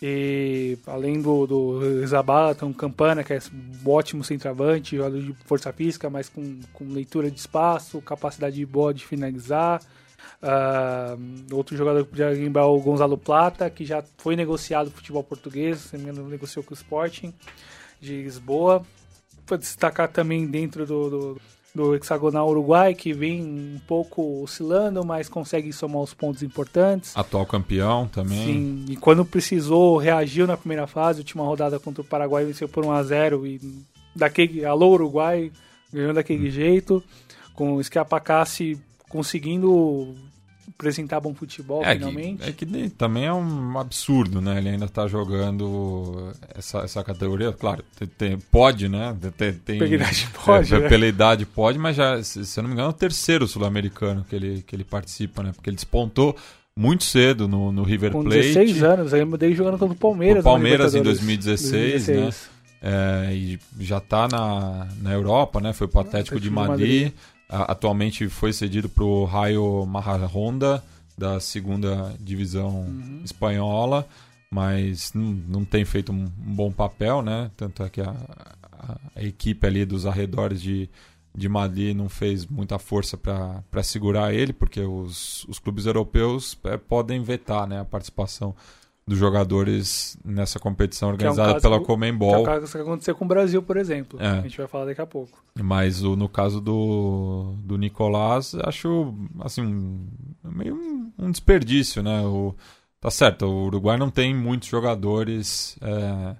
E 0.00 0.78
além 0.86 1.20
do, 1.20 1.46
do 1.46 2.06
Zabala, 2.06 2.54
tem 2.54 2.68
o 2.68 2.74
Campana, 2.74 3.24
que 3.24 3.32
é 3.32 3.40
um 3.52 3.90
ótimo 3.90 4.22
centroavante, 4.22 4.96
jogador 4.96 5.20
de 5.20 5.34
força 5.44 5.72
física, 5.72 6.08
mas 6.08 6.28
com, 6.28 6.60
com 6.72 6.84
leitura 6.92 7.28
de 7.28 7.38
espaço, 7.38 8.00
capacidade 8.00 8.64
boa 8.64 8.94
de 8.94 9.04
finalizar. 9.04 9.82
Uh, 10.42 11.54
outro 11.54 11.76
jogador 11.76 12.04
que 12.04 12.10
podia 12.10 12.30
lembrar 12.30 12.66
o 12.66 12.80
Gonzalo 12.80 13.18
Plata, 13.18 13.68
que 13.70 13.84
já 13.84 14.02
foi 14.18 14.36
negociado 14.36 14.86
no 14.86 14.92
futebol 14.92 15.22
português, 15.22 15.78
se 15.78 15.98
não 15.98 16.28
negociou 16.28 16.64
com 16.64 16.72
o 16.72 16.76
Sporting 16.76 17.32
de 18.00 18.22
Lisboa. 18.22 18.84
Para 19.46 19.56
destacar 19.56 20.08
também 20.08 20.46
dentro 20.46 20.84
do, 20.84 21.10
do 21.10 21.40
do 21.74 21.94
hexagonal 21.94 22.48
Uruguai, 22.48 22.94
que 22.94 23.12
vem 23.12 23.42
um 23.42 23.80
pouco 23.86 24.42
oscilando, 24.42 25.04
mas 25.04 25.28
consegue 25.28 25.72
somar 25.72 26.02
os 26.02 26.12
pontos 26.12 26.42
importantes. 26.42 27.16
Atual 27.16 27.46
campeão 27.46 28.08
também. 28.08 28.44
Sim, 28.44 28.84
e 28.88 28.96
quando 28.96 29.24
precisou, 29.24 29.96
reagiu 29.96 30.46
na 30.46 30.56
primeira 30.56 30.86
fase, 30.86 31.20
última 31.20 31.44
rodada 31.44 31.78
contra 31.78 32.02
o 32.02 32.04
Paraguai, 32.04 32.44
venceu 32.44 32.68
por 32.68 32.84
1 32.84 32.92
a 32.92 33.02
0 33.02 33.46
e 33.46 33.60
daquele, 34.14 34.64
alô 34.64 34.90
Uruguai, 34.92 35.52
ganhou 35.92 36.12
daquele 36.12 36.48
hum. 36.48 36.50
jeito, 36.50 37.04
com 37.54 37.74
o 37.74 37.84
Schiapacassi 37.84 38.80
conseguindo 39.08 40.14
apresentar 40.78 41.20
bom 41.20 41.34
futebol 41.34 41.84
é 41.84 41.94
finalmente. 41.94 42.52
Que, 42.52 42.64
é 42.64 42.66
que 42.88 42.90
também 42.90 43.26
é 43.26 43.32
um 43.32 43.78
absurdo, 43.78 44.40
né? 44.40 44.58
Ele 44.58 44.70
ainda 44.70 44.84
está 44.84 45.08
jogando 45.08 46.32
essa, 46.54 46.80
essa 46.80 47.02
categoria. 47.02 47.52
Claro, 47.52 47.84
tem, 47.98 48.08
tem 48.08 48.38
pode, 48.38 48.88
né? 48.88 49.16
Tem, 49.36 49.52
tem, 49.52 49.78
pela 49.78 49.94
idade 49.94 50.28
pode. 50.44 50.74
É, 50.74 50.78
né? 50.78 50.88
Pela 50.88 51.06
idade 51.06 51.46
pode, 51.46 51.78
mas 51.78 51.96
já, 51.96 52.22
se, 52.22 52.44
se 52.44 52.58
eu 52.58 52.62
não 52.62 52.68
me 52.68 52.74
engano, 52.74 52.88
é 52.88 52.92
o 52.92 52.94
terceiro 52.94 53.46
sul-americano 53.48 54.24
que 54.28 54.36
ele, 54.36 54.62
que 54.66 54.74
ele 54.76 54.84
participa, 54.84 55.42
né? 55.42 55.52
Porque 55.52 55.68
ele 55.68 55.76
despontou 55.76 56.36
muito 56.76 57.02
cedo 57.02 57.48
no, 57.48 57.72
no 57.72 57.82
River 57.82 58.12
Plate. 58.12 58.24
Com 58.24 58.30
16 58.30 58.82
anos, 58.84 59.14
aí 59.14 59.20
eu 59.20 59.26
mudei 59.26 59.54
jogando 59.54 59.78
contra 59.78 59.94
o 59.94 59.98
Palmeiras. 59.98 60.42
O 60.42 60.44
Palmeiras 60.44 60.94
em 60.94 61.02
2016, 61.02 62.06
2016. 62.06 62.16
né? 62.16 62.58
É, 62.80 63.34
e 63.34 63.58
já 63.80 63.98
está 63.98 64.28
na, 64.28 64.86
na 65.02 65.12
Europa, 65.12 65.60
né? 65.60 65.72
Foi 65.72 65.88
o 65.92 65.98
Atlético 65.98 66.38
de 66.38 66.48
Madrid. 66.48 66.88
De 66.88 67.04
Madrid 67.04 67.12
atualmente 67.48 68.28
foi 68.28 68.52
cedido 68.52 68.88
para 68.88 69.04
o 69.04 69.24
Raio 69.24 69.86
Majadahonda, 69.86 70.82
da 71.16 71.40
segunda 71.40 72.14
divisão 72.20 72.82
uhum. 72.82 73.22
espanhola, 73.24 74.06
mas 74.50 75.12
não, 75.12 75.24
não 75.24 75.64
tem 75.64 75.84
feito 75.84 76.12
um, 76.12 76.24
um, 76.24 76.54
bom 76.54 76.70
papel, 76.70 77.22
né? 77.22 77.50
Tanto 77.56 77.82
é 77.82 77.90
que 77.90 78.00
a, 78.00 78.14
a, 78.72 78.96
a 79.16 79.22
equipe 79.22 79.66
ali 79.66 79.84
dos 79.84 80.06
arredores 80.06 80.62
de, 80.62 80.88
de 81.34 81.48
Madrid 81.48 81.96
não 81.96 82.08
fez 82.08 82.46
muita 82.46 82.78
força 82.78 83.16
para 83.16 83.82
segurar 83.82 84.32
ele, 84.32 84.52
porque 84.52 84.80
os, 84.80 85.44
os 85.44 85.58
clubes 85.58 85.86
europeus 85.86 86.56
é, 86.64 86.76
podem 86.76 87.22
vetar 87.22 87.66
né, 87.66 87.80
a 87.80 87.84
participação 87.84 88.54
dos 89.08 89.18
jogadores 89.18 90.18
nessa 90.22 90.58
competição 90.58 91.08
organizada 91.08 91.52
é 91.52 91.56
um 91.56 91.60
pela 91.60 91.80
Comembol. 91.80 92.30
Que 92.30 92.36
é 92.36 92.38
o 92.38 92.44
caso 92.44 92.72
que 92.72 92.78
aconteceu 92.78 93.14
com 93.14 93.24
o 93.24 93.28
Brasil, 93.28 93.62
por 93.62 93.78
exemplo. 93.78 94.20
É. 94.20 94.28
A 94.28 94.40
gente 94.42 94.58
vai 94.58 94.66
falar 94.66 94.84
daqui 94.84 95.00
a 95.00 95.06
pouco. 95.06 95.42
Mas 95.60 96.02
o, 96.02 96.14
no 96.14 96.28
caso 96.28 96.60
do, 96.60 97.54
do 97.64 97.78
Nicolás, 97.78 98.54
acho 98.62 99.14
assim, 99.40 99.62
um, 99.62 100.06
meio 100.44 100.74
um, 100.74 101.12
um, 101.18 101.30
desperdício, 101.30 102.02
né? 102.02 102.20
O, 102.20 102.54
tá 103.00 103.10
certo, 103.10 103.46
o 103.46 103.66
Uruguai 103.66 103.96
não 103.96 104.10
tem 104.10 104.34
muitos 104.34 104.68
jogadores 104.68 105.78
é, 105.80 106.36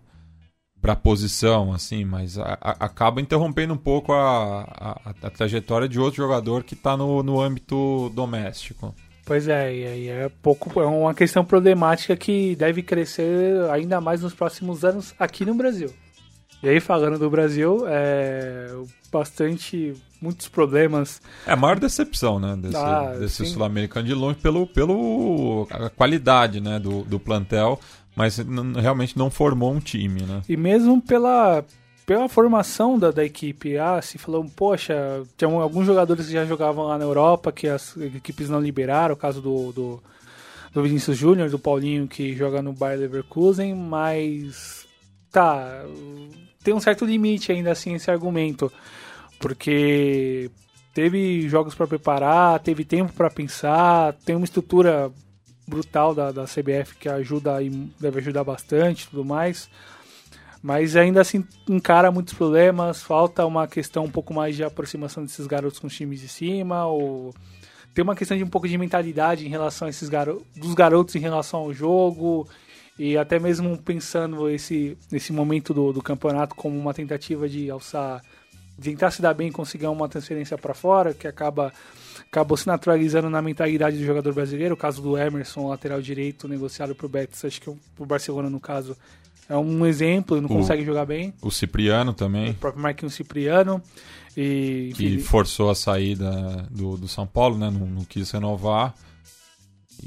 para 0.80 0.94
posição, 0.94 1.72
assim, 1.72 2.04
mas 2.04 2.38
a, 2.38 2.58
a, 2.60 2.70
acaba 2.84 3.20
interrompendo 3.20 3.72
um 3.72 3.78
pouco 3.78 4.12
a, 4.12 4.60
a, 4.62 5.14
a 5.22 5.30
trajetória 5.30 5.88
de 5.88 5.98
outro 5.98 6.18
jogador 6.18 6.62
que 6.64 6.74
está 6.74 6.98
no, 6.98 7.22
no 7.22 7.40
âmbito 7.40 8.12
doméstico. 8.14 8.94
Pois 9.28 9.46
é, 9.46 9.76
e 9.76 9.86
aí 9.86 10.08
é 10.08 10.30
pouco 10.42 10.80
é 10.80 10.86
uma 10.86 11.12
questão 11.12 11.44
problemática 11.44 12.16
que 12.16 12.56
deve 12.56 12.82
crescer 12.82 13.70
ainda 13.70 14.00
mais 14.00 14.22
nos 14.22 14.32
próximos 14.32 14.86
anos 14.86 15.14
aqui 15.18 15.44
no 15.44 15.54
Brasil. 15.54 15.90
E 16.62 16.68
aí 16.70 16.80
falando 16.80 17.18
do 17.18 17.28
Brasil, 17.28 17.84
é 17.86 18.74
bastante 19.12 19.92
muitos 20.18 20.48
problemas. 20.48 21.20
É 21.46 21.52
a 21.52 21.56
maior 21.56 21.78
decepção, 21.78 22.40
né, 22.40 22.56
desse, 22.56 22.76
ah, 22.78 23.16
desse 23.20 23.44
sul-americano 23.44 24.06
de 24.06 24.14
longe 24.14 24.38
pelo 24.38 24.66
pelo 24.66 25.68
a 25.70 25.90
qualidade, 25.90 26.58
né, 26.58 26.78
do, 26.78 27.02
do 27.02 27.20
plantel, 27.20 27.78
mas 28.16 28.38
realmente 28.80 29.18
não 29.18 29.30
formou 29.30 29.74
um 29.74 29.78
time, 29.78 30.22
né? 30.22 30.40
E 30.48 30.56
mesmo 30.56 31.02
pela 31.02 31.62
pela 32.08 32.26
formação 32.26 32.98
da, 32.98 33.10
da 33.10 33.22
equipe, 33.22 33.76
ah, 33.76 34.00
se 34.00 34.16
falou, 34.16 34.42
poxa, 34.56 34.96
tinha 35.36 35.50
alguns 35.50 35.84
jogadores 35.84 36.24
que 36.24 36.32
já 36.32 36.46
jogavam 36.46 36.86
lá 36.86 36.96
na 36.96 37.04
Europa, 37.04 37.52
que 37.52 37.68
as 37.68 37.94
equipes 37.98 38.48
não 38.48 38.62
liberaram, 38.62 39.12
o 39.12 39.16
caso 39.16 39.42
do, 39.42 39.72
do, 39.72 40.02
do 40.72 40.82
Vinícius 40.82 41.18
Júnior, 41.18 41.50
do 41.50 41.58
Paulinho, 41.58 42.08
que 42.08 42.34
joga 42.34 42.62
no 42.62 42.72
Bayer 42.72 42.98
Leverkusen, 42.98 43.74
mas 43.74 44.86
tá, 45.30 45.84
tem 46.64 46.72
um 46.72 46.80
certo 46.80 47.04
limite 47.04 47.52
ainda 47.52 47.72
assim 47.72 47.92
esse 47.92 48.10
argumento, 48.10 48.72
porque 49.38 50.50
teve 50.94 51.46
jogos 51.46 51.74
para 51.74 51.86
preparar, 51.86 52.58
teve 52.60 52.86
tempo 52.86 53.12
para 53.12 53.28
pensar, 53.28 54.14
tem 54.24 54.34
uma 54.34 54.46
estrutura 54.46 55.12
brutal 55.66 56.14
da, 56.14 56.32
da 56.32 56.44
CBF 56.44 56.96
que 56.98 57.06
ajuda 57.06 57.62
e 57.62 57.68
deve 58.00 58.20
ajudar 58.20 58.44
bastante 58.44 59.06
tudo 59.10 59.26
mais. 59.26 59.68
Mas 60.62 60.96
ainda 60.96 61.20
assim 61.20 61.44
encara 61.68 62.10
muitos 62.10 62.34
problemas, 62.34 63.02
falta 63.02 63.46
uma 63.46 63.68
questão 63.68 64.04
um 64.04 64.10
pouco 64.10 64.34
mais 64.34 64.56
de 64.56 64.64
aproximação 64.64 65.24
desses 65.24 65.46
garotos 65.46 65.78
com 65.78 65.86
os 65.86 65.94
times 65.94 66.20
de 66.20 66.28
cima, 66.28 66.84
ou 66.86 67.32
tem 67.94 68.02
uma 68.02 68.16
questão 68.16 68.36
de 68.36 68.42
um 68.44 68.48
pouco 68.48 68.68
de 68.68 68.76
mentalidade 68.76 69.46
em 69.46 69.48
relação 69.48 69.86
a 69.86 69.90
esses 69.90 70.08
garotos, 70.08 70.44
dos 70.56 70.74
garotos 70.74 71.14
em 71.14 71.20
relação 71.20 71.60
ao 71.60 71.72
jogo, 71.72 72.48
e 72.98 73.16
até 73.16 73.38
mesmo 73.38 73.78
pensando 73.78 74.50
esse, 74.50 74.98
esse 75.12 75.32
momento 75.32 75.72
do, 75.72 75.92
do 75.92 76.02
campeonato 76.02 76.54
como 76.56 76.76
uma 76.76 76.92
tentativa 76.92 77.48
de 77.48 77.70
alçar, 77.70 78.20
de 78.76 78.90
tentar 78.90 79.12
se 79.12 79.22
dar 79.22 79.34
bem 79.34 79.48
e 79.48 79.52
conseguir 79.52 79.86
uma 79.86 80.08
transferência 80.08 80.58
para 80.58 80.74
fora, 80.74 81.14
que 81.14 81.28
acaba 81.28 81.72
acabou 82.30 82.56
se 82.56 82.66
naturalizando 82.66 83.30
na 83.30 83.40
mentalidade 83.40 83.96
do 83.96 84.04
jogador 84.04 84.34
brasileiro. 84.34 84.74
O 84.74 84.76
caso 84.76 85.00
do 85.00 85.16
Emerson, 85.16 85.68
lateral 85.68 86.00
direito, 86.02 86.46
negociado 86.46 86.94
para 86.94 87.06
o 87.06 87.08
Betis, 87.08 87.44
acho 87.44 87.60
que 87.60 87.70
o 87.70 88.06
Barcelona, 88.06 88.50
no 88.50 88.60
caso, 88.60 88.96
é 89.48 89.56
um 89.56 89.86
exemplo, 89.86 90.40
não 90.40 90.48
o, 90.48 90.52
consegue 90.52 90.84
jogar 90.84 91.06
bem. 91.06 91.32
O 91.40 91.50
Cipriano 91.50 92.12
também. 92.12 92.50
O 92.50 92.54
próprio 92.54 92.82
Marquinhos 92.82 93.14
Cipriano. 93.14 93.82
E, 94.36 94.90
enfim, 94.92 95.16
que 95.16 95.18
forçou 95.18 95.70
a 95.70 95.74
saída 95.74 96.66
do, 96.70 96.96
do 96.96 97.08
São 97.08 97.26
Paulo, 97.26 97.56
né? 97.56 97.70
Não, 97.70 97.86
não 97.86 98.04
quis 98.04 98.30
renovar. 98.30 98.94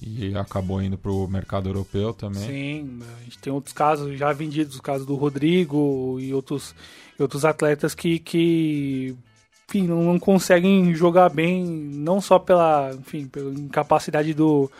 E 0.02 0.34
acabou 0.38 0.82
indo 0.82 0.98
para 0.98 1.12
o 1.12 1.28
mercado 1.28 1.68
europeu 1.68 2.14
também. 2.14 2.44
Sim, 2.44 3.00
a 3.20 3.24
gente 3.24 3.40
tem 3.40 3.52
outros 3.52 3.74
casos 3.74 4.18
já 4.18 4.32
vendidos, 4.32 4.78
o 4.78 4.82
caso 4.82 5.06
do 5.06 5.16
Rodrigo 5.16 6.18
e 6.20 6.34
outros, 6.34 6.74
outros 7.20 7.44
atletas 7.44 7.94
que, 7.94 8.20
que 8.20 9.14
enfim, 9.68 9.88
não, 9.88 10.04
não 10.04 10.20
conseguem 10.20 10.94
jogar 10.94 11.30
bem, 11.30 11.66
não 11.66 12.22
só 12.22 12.40
pela, 12.40 12.92
enfim, 12.94 13.28
pela 13.28 13.52
incapacidade 13.52 14.34
do, 14.34 14.72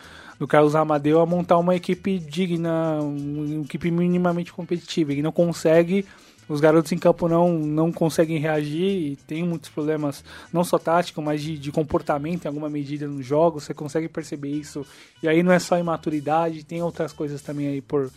do 0.42 0.48
Carlos 0.48 0.74
Amadeu 0.74 1.20
a 1.20 1.24
montar 1.24 1.56
uma 1.56 1.76
equipe 1.76 2.18
digna, 2.18 2.98
uma 3.00 3.62
equipe 3.62 3.92
minimamente 3.92 4.52
competitiva. 4.52 5.12
Ele 5.12 5.22
não 5.22 5.30
consegue, 5.30 6.04
os 6.48 6.60
garotos 6.60 6.90
em 6.90 6.98
campo 6.98 7.28
não, 7.28 7.52
não 7.52 7.92
conseguem 7.92 8.38
reagir 8.38 9.12
e 9.12 9.14
tem 9.14 9.44
muitos 9.44 9.70
problemas, 9.70 10.24
não 10.52 10.64
só 10.64 10.80
táticos, 10.80 11.22
mas 11.22 11.40
de, 11.40 11.56
de 11.56 11.70
comportamento 11.70 12.44
em 12.44 12.48
alguma 12.48 12.68
medida 12.68 13.06
no 13.06 13.22
jogo. 13.22 13.60
Você 13.60 13.72
consegue 13.72 14.08
perceber 14.08 14.48
isso. 14.48 14.84
E 15.22 15.28
aí 15.28 15.44
não 15.44 15.52
é 15.52 15.60
só 15.60 15.78
imaturidade, 15.78 16.64
tem 16.64 16.82
outras 16.82 17.12
coisas 17.12 17.40
também 17.40 17.68
aí 17.68 17.80
por, 17.80 18.10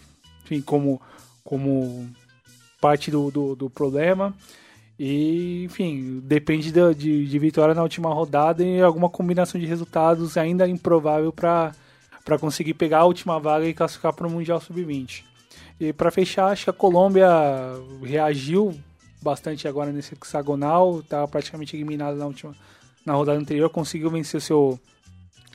enfim, 0.46 0.62
como, 0.62 1.00
como 1.44 2.10
parte 2.82 3.12
do, 3.12 3.29
do, 3.29 3.55
do 3.55 3.70
problema. 3.70 4.34
E, 4.98 5.65
enfim, 5.65 6.22
depende 6.24 6.72
de, 6.72 6.96
de, 6.96 7.27
de, 7.27 7.38
vitória 7.38 7.75
na 7.75 7.84
última 7.84 8.12
rodada 8.12 8.63
e 8.63 8.82
alguma 8.82 9.12
combinação 9.12 9.62
de 9.62 9.67
resultados 9.67 10.38
ainda 10.38 10.67
improvável 10.67 11.32
para 11.32 11.72
para 12.25 12.39
conseguir 12.39 12.74
pegar 12.74 13.00
a 13.00 13.05
última 13.05 13.39
vaga 13.39 13.65
e 13.67 13.74
classificar 13.74 14.12
para 14.12 14.27
o 14.27 14.32
Mundial 14.32 14.60
Sub-20. 14.60 15.24
E 15.79 15.94
para 15.94 16.10
fechar, 16.10 16.48
acho 16.48 16.63
que 16.63 16.70
a 16.72 16.74
Colômbia 16.74 17.29
reagiu 18.01 18.74
bastante 19.22 19.67
agora 19.67 19.91
nesse 19.91 20.15
hexagonal, 20.15 21.00
estava 21.00 21.27
praticamente 21.27 21.75
eliminada 21.75 22.17
na 22.17 22.25
última 22.25 22.55
na 23.05 23.13
rodada 23.13 23.39
anterior, 23.39 23.70
conseguiu 23.70 24.10
vencer 24.10 24.39
o 24.39 24.41
seu 24.41 24.79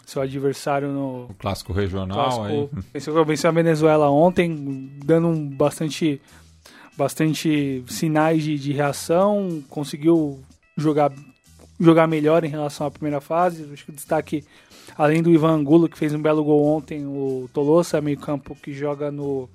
seu 0.06 0.22
adversário 0.22 0.88
no 0.88 1.26
o 1.30 1.34
clássico 1.34 1.72
regional 1.72 2.16
clássico, 2.16 2.44
aí. 2.44 2.68
Venceu, 2.92 3.24
venceu 3.24 3.50
a 3.50 3.52
Venezuela 3.52 4.10
ontem, 4.10 4.90
dando 5.04 5.28
um 5.28 5.48
bastante 5.48 6.20
bastante 6.96 7.84
sinais 7.88 8.42
de, 8.42 8.58
de 8.58 8.72
reação, 8.72 9.62
conseguiu 9.68 10.40
jogar 10.76 11.12
jogar 11.78 12.06
melhor 12.06 12.44
em 12.44 12.48
relação 12.48 12.86
à 12.86 12.90
primeira 12.90 13.20
fase. 13.20 13.68
Acho 13.72 13.84
que 13.84 13.90
o 13.90 13.94
destaque 13.94 14.44
Além 14.96 15.22
do 15.22 15.30
Ivan 15.30 15.52
Angulo, 15.52 15.88
que 15.88 15.98
fez 15.98 16.14
um 16.14 16.22
belo 16.22 16.44
gol 16.44 16.64
ontem, 16.64 17.06
o 17.06 17.48
Tolosa, 17.52 18.00
meio 18.00 18.18
campo, 18.18 18.54
que 18.54 18.72
joga 18.72 19.10
no 19.10 19.48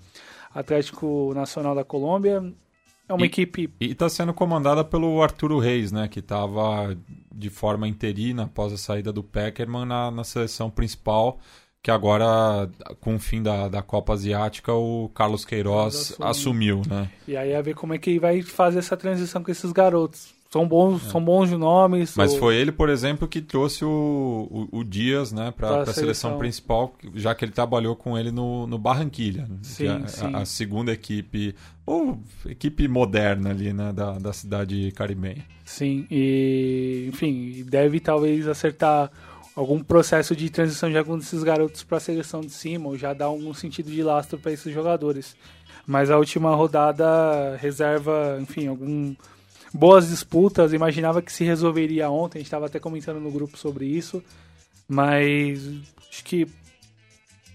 Atlético 0.54 1.34
Nacional 1.36 1.76
da 1.76 1.84
Colômbia. 1.84 2.44
É 3.08 3.14
uma 3.14 3.24
e, 3.24 3.28
equipe... 3.28 3.70
E 3.80 3.92
está 3.92 4.10
sendo 4.10 4.34
comandada 4.34 4.84
pelo 4.84 5.22
Arturo 5.22 5.60
Reis, 5.60 5.92
né? 5.92 6.08
Que 6.08 6.20
estava 6.20 6.98
de 7.32 7.50
forma 7.50 7.88
interina 7.88 8.44
após 8.44 8.74
a 8.74 8.78
saída 8.78 9.12
do 9.12 9.24
Peckerman 9.24 9.86
na, 9.86 10.10
na 10.10 10.24
seleção 10.24 10.70
principal, 10.70 11.40
que 11.84 11.92
agora, 11.92 12.70
com 13.00 13.16
o 13.16 13.20
fim 13.20 13.44
da, 13.44 13.68
da 13.68 13.82
Copa 13.84 14.14
Asiática, 14.14 14.74
o 14.74 15.10
Carlos 15.14 15.46
Queiroz 15.46 16.16
assumiu, 16.20 16.82
né? 16.88 17.12
E 17.28 17.38
aí 17.38 17.54
a 17.54 17.62
ver 17.62 17.76
como 17.76 17.94
é 17.94 18.00
que 18.00 18.18
vai 18.18 18.42
fazer 18.42 18.80
essa 18.80 18.98
transição 18.98 19.44
com 19.44 19.52
esses 19.52 19.72
garotos. 19.72 20.35
São 20.56 20.66
bons, 20.66 21.06
é. 21.06 21.10
são 21.10 21.22
bons 21.22 21.52
nomes. 21.52 22.16
Mas 22.16 22.34
foi 22.38 22.56
ele, 22.56 22.72
por 22.72 22.88
exemplo, 22.88 23.28
que 23.28 23.42
trouxe 23.42 23.84
o, 23.84 24.70
o, 24.72 24.80
o 24.80 24.84
Dias 24.86 25.34
né, 25.34 25.52
para 25.52 25.82
a 25.82 25.86
seleção. 25.88 26.38
principal, 26.38 26.96
já 27.14 27.36
que 27.36 27.44
ele 27.44 27.52
trabalhou 27.52 27.94
com 27.94 28.18
ele 28.18 28.32
no, 28.32 28.66
no 28.66 28.78
Barranquilha, 28.78 29.50
sim, 29.62 29.86
é 29.86 30.08
sim. 30.08 30.34
A, 30.34 30.40
a, 30.40 30.46
segunda 30.46 30.94
equipe, 30.94 31.54
ou 31.86 32.18
equipe 32.46 32.88
moderna 32.88 33.50
ali 33.50 33.74
né, 33.74 33.92
da, 33.92 34.18
da 34.18 34.32
cidade 34.32 34.94
caribenha. 34.94 35.44
Sim, 35.66 36.08
e 36.10 37.10
enfim, 37.10 37.66
deve 37.68 38.00
talvez 38.00 38.48
acertar 38.48 39.12
algum 39.58 39.84
processo 39.84 40.34
de 40.34 40.50
transição 40.50 40.90
de 40.90 40.98
algum 40.98 41.18
desses 41.18 41.44
garotos 41.44 41.84
para 41.84 41.98
a 41.98 42.00
seleção 42.00 42.40
de 42.40 42.52
cima, 42.52 42.88
ou 42.88 42.98
já 42.98 43.14
dar 43.14 43.26
algum 43.26 43.54
sentido 43.54 43.92
de 43.92 44.02
lastro 44.02 44.40
para 44.40 44.54
esses 44.54 44.74
jogadores. 44.74 45.36
Mas 45.86 46.10
a 46.10 46.18
última 46.18 46.56
rodada 46.56 47.58
reserva, 47.58 48.38
enfim, 48.40 48.68
algum 48.68 49.14
boas 49.76 50.08
disputas. 50.08 50.74
Imaginava 50.74 51.22
que 51.22 51.32
se 51.32 51.44
resolveria 51.44 52.10
ontem. 52.10 52.40
A 52.40 52.40
gente 52.40 52.48
estava 52.48 52.66
até 52.66 52.80
comentando 52.80 53.20
no 53.20 53.30
grupo 53.30 53.58
sobre 53.58 53.86
isso. 53.86 54.24
Mas 54.88 55.68
acho 56.10 56.24
que 56.24 56.48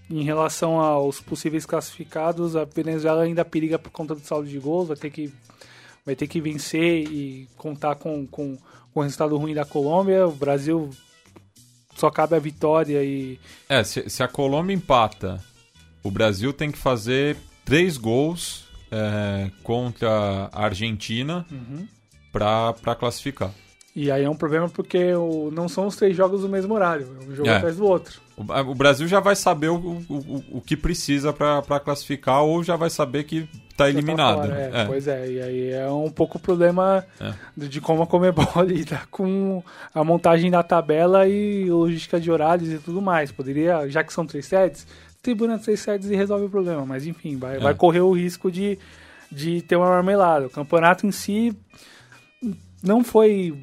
em 0.09 0.23
relação 0.23 0.79
aos 0.79 1.19
possíveis 1.19 1.65
classificados, 1.65 2.55
a 2.55 2.65
Venezuela 2.65 3.23
ainda 3.23 3.43
periga 3.43 3.79
por 3.79 3.89
conta 3.89 4.13
do 4.13 4.21
saldo 4.21 4.47
de 4.47 4.59
gols. 4.59 4.89
Vai 4.89 4.97
ter 4.97 5.09
que, 5.09 5.33
vai 6.05 6.15
ter 6.15 6.27
que 6.27 6.39
vencer 6.39 7.07
e 7.11 7.49
contar 7.57 7.95
com, 7.95 8.27
com, 8.27 8.57
com 8.93 8.99
o 8.99 9.03
resultado 9.03 9.35
ruim 9.37 9.55
da 9.55 9.65
Colômbia. 9.65 10.27
O 10.27 10.33
Brasil 10.33 10.89
só 11.95 12.11
cabe 12.11 12.35
a 12.35 12.39
vitória 12.39 13.03
e. 13.03 13.39
É, 13.67 13.83
se, 13.83 14.07
se 14.09 14.21
a 14.21 14.27
Colômbia 14.27 14.75
empata, 14.75 15.43
o 16.03 16.11
Brasil 16.11 16.53
tem 16.53 16.71
que 16.71 16.77
fazer 16.77 17.37
três 17.65 17.97
gols 17.97 18.65
é, 18.91 19.49
contra 19.63 20.49
a 20.51 20.65
Argentina. 20.65 21.45
Uhum 21.49 21.87
para 22.31 22.95
classificar. 22.95 23.51
E 23.93 24.09
aí 24.09 24.23
é 24.23 24.29
um 24.29 24.35
problema 24.35 24.69
porque 24.69 25.13
o, 25.13 25.51
não 25.51 25.67
são 25.67 25.85
os 25.85 25.97
três 25.97 26.15
jogos 26.15 26.41
do 26.41 26.49
mesmo 26.49 26.73
horário, 26.73 27.07
um 27.27 27.35
jogo 27.35 27.49
é. 27.49 27.57
atrás 27.57 27.75
do 27.75 27.85
outro. 27.85 28.21
O, 28.37 28.71
o, 28.71 28.75
Brasil 28.75 29.05
já 29.05 29.19
vai 29.19 29.35
saber 29.35 29.67
o, 29.67 29.75
o, 29.75 30.43
o 30.51 30.61
que 30.61 30.77
precisa 30.77 31.33
para 31.33 31.79
classificar 31.79 32.41
ou 32.41 32.63
já 32.63 32.77
vai 32.77 32.89
saber 32.89 33.25
que 33.25 33.49
está 33.69 33.89
eliminado. 33.89 34.47
Tá 34.47 34.55
é, 34.55 34.71
é. 34.73 34.85
Pois 34.85 35.07
é, 35.07 35.29
e 35.29 35.41
aí 35.41 35.69
é 35.71 35.89
um 35.89 36.09
pouco 36.09 36.37
o 36.37 36.41
problema 36.41 37.05
é. 37.19 37.33
de 37.57 37.81
como 37.81 38.03
a 38.03 38.07
Comebol 38.07 38.45
lida 38.63 39.01
com 39.11 39.61
a 39.93 40.03
montagem 40.05 40.49
da 40.49 40.63
tabela 40.63 41.27
e 41.27 41.69
logística 41.69 42.17
de 42.17 42.31
horários 42.31 42.69
e 42.71 42.77
tudo 42.77 43.01
mais. 43.01 43.29
Poderia, 43.29 43.89
já 43.89 44.05
que 44.05 44.13
são 44.13 44.25
três 44.25 44.45
sedes, 44.45 44.87
tribuna 45.21 45.59
três 45.59 45.81
sedes 45.81 46.09
e 46.09 46.15
resolve 46.15 46.45
o 46.45 46.49
problema. 46.49 46.85
Mas 46.85 47.05
enfim, 47.05 47.37
vai, 47.37 47.59
vai 47.59 47.73
é. 47.73 47.75
correr 47.75 48.01
o 48.01 48.13
risco 48.13 48.49
de, 48.49 48.79
de 49.29 49.61
ter 49.61 49.75
uma 49.75 49.89
marmelada. 49.89 50.47
O 50.47 50.49
campeonato 50.49 51.05
em 51.05 51.11
si 51.11 51.53
não 52.83 53.03
foi 53.03 53.55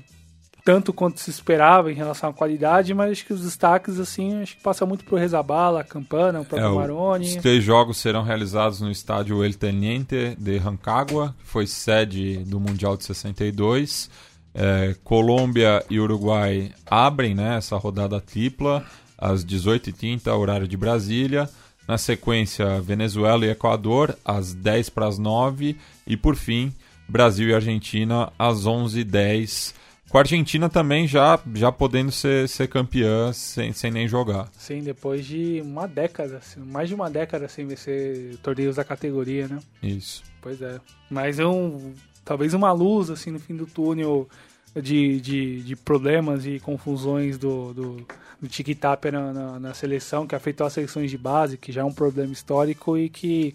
tanto 0.68 0.92
quanto 0.92 1.18
se 1.18 1.30
esperava 1.30 1.90
em 1.90 1.94
relação 1.94 2.28
à 2.28 2.32
qualidade, 2.32 2.92
mas 2.92 3.10
acho 3.10 3.25
que 3.25 3.32
os 3.32 3.40
destaques, 3.40 3.98
assim, 3.98 4.42
acho 4.42 4.54
que 4.54 4.62
passa 4.62 4.84
muito 4.84 5.02
por 5.02 5.18
Rezabala, 5.18 5.82
Campana, 5.82 6.40
o 6.40 6.44
próprio 6.44 6.72
é, 6.72 6.75
Maroni. 6.75 7.26
Os 7.26 7.37
três 7.37 7.64
jogos 7.64 7.96
serão 7.96 8.22
realizados 8.22 8.82
no 8.82 8.90
estádio 8.90 9.42
El 9.42 9.54
Teniente 9.54 10.37
de 10.38 10.58
Rancagua, 10.58 11.34
que 11.38 11.46
foi 11.46 11.66
sede 11.66 12.44
do 12.44 12.60
Mundial 12.60 12.98
de 12.98 13.04
62. 13.04 14.10
É, 14.54 14.94
Colômbia 15.02 15.82
e 15.88 15.98
Uruguai 15.98 16.70
abrem 16.84 17.34
né, 17.34 17.56
essa 17.56 17.78
rodada 17.78 18.20
tripla 18.20 18.84
às 19.16 19.42
18h30, 19.46 20.30
horário 20.37 20.68
de 20.68 20.76
Brasília. 20.76 21.48
Na 21.87 21.96
sequência, 21.96 22.78
Venezuela 22.82 23.46
e 23.46 23.48
Equador, 23.48 24.14
às 24.22 24.52
10 24.52 24.90
para 24.90 25.06
as 25.06 25.16
9 25.16 25.78
E 26.06 26.14
por 26.14 26.37
fim, 26.37 26.75
Brasil 27.08 27.48
e 27.48 27.54
Argentina 27.54 28.32
às 28.38 28.64
11h10. 28.64 29.74
Com 30.08 30.16
a 30.16 30.20
Argentina 30.20 30.68
também 30.68 31.06
já, 31.06 31.38
já 31.54 31.70
podendo 31.70 32.10
ser, 32.10 32.48
ser 32.48 32.66
campeã 32.68 33.32
sem, 33.32 33.73
sem 33.73 33.90
nem 33.90 34.08
jogar. 34.08 34.49
Sim, 34.56 34.82
depois 34.82 35.26
de 35.26 35.60
uma 35.62 35.86
década, 35.86 36.40
mais 36.56 36.88
de 36.88 36.94
uma 36.94 37.10
década 37.10 37.47
sem 37.47 37.66
vencer 37.66 38.36
torneios 38.42 38.76
da 38.76 38.84
categoria, 38.84 39.49
né? 39.49 39.58
Isso. 39.82 40.23
Pois 40.40 40.62
é. 40.62 40.80
Mas 41.10 41.38
é 41.38 41.47
um, 41.47 41.92
talvez 42.25 42.54
uma 42.54 42.73
luz 42.73 43.10
assim 43.10 43.30
no 43.30 43.38
fim 43.38 43.54
do 43.54 43.66
túnel 43.66 44.28
de, 44.75 45.21
de, 45.21 45.62
de 45.62 45.76
problemas 45.76 46.47
e 46.47 46.58
confusões 46.58 47.36
do, 47.36 47.75
do, 47.75 48.06
do 48.40 48.49
tic-tac 48.49 49.10
na, 49.10 49.32
na, 49.32 49.60
na, 49.60 49.75
seleção, 49.75 50.26
que 50.26 50.34
afetou 50.34 50.66
as 50.66 50.73
seleções 50.73 51.10
de 51.10 51.18
base, 51.18 51.58
que 51.58 51.73
já 51.73 51.82
é 51.82 51.84
um 51.84 51.92
problema 51.92 52.32
histórico 52.32 52.97
e 52.97 53.08
que 53.08 53.54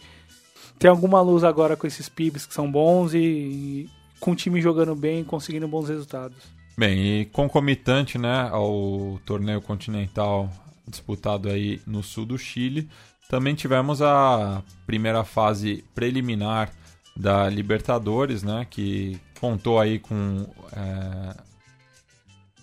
tem 0.80 0.90
alguma 0.90 1.22
luz 1.22 1.44
agora 1.44 1.76
com 1.76 1.88
esses 1.88 2.10
pibs 2.10 2.46
que 2.46 2.54
são 2.54 2.72
bons 2.72 3.14
e, 3.14 3.18
e 3.18 3.90
com 4.20 4.32
o 4.32 4.36
time 4.36 4.62
jogando 4.62 4.96
bem, 4.96 5.24
conseguindo 5.24 5.68
bons 5.68 5.90
resultados. 5.90 6.38
Bem, 6.78 7.22
e 7.22 7.26
concomitante 7.26 8.18
né, 8.18 8.50
ao 8.52 9.20
torneio 9.26 9.62
continental 9.62 10.50
disputado 10.88 11.50
aí 11.50 11.82
no 11.86 12.02
sul 12.02 12.26
do 12.26 12.38
Chile, 12.38 12.90
também 13.30 13.56
tivemos 13.56 14.02
a 14.02 14.64
primeira 14.86 15.24
fase 15.24 15.84
preliminar 15.94 16.72
da 17.16 17.48
Libertadores, 17.48 18.44
né, 18.44 18.66
que 18.70 19.20
contou 19.40 19.80
aí 19.80 20.00
com 20.00 20.48
é, 20.72 21.36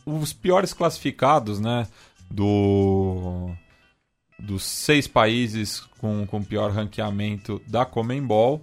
os 0.04 0.32
piores 0.32 0.72
classificados 0.72 1.60
né, 1.60 1.86
do 2.30 3.50
dos 4.40 4.64
seis 4.64 5.06
países 5.06 5.80
com, 5.98 6.26
com 6.26 6.42
pior 6.42 6.70
ranqueamento 6.70 7.60
da 7.66 7.84
Comembol. 7.84 8.62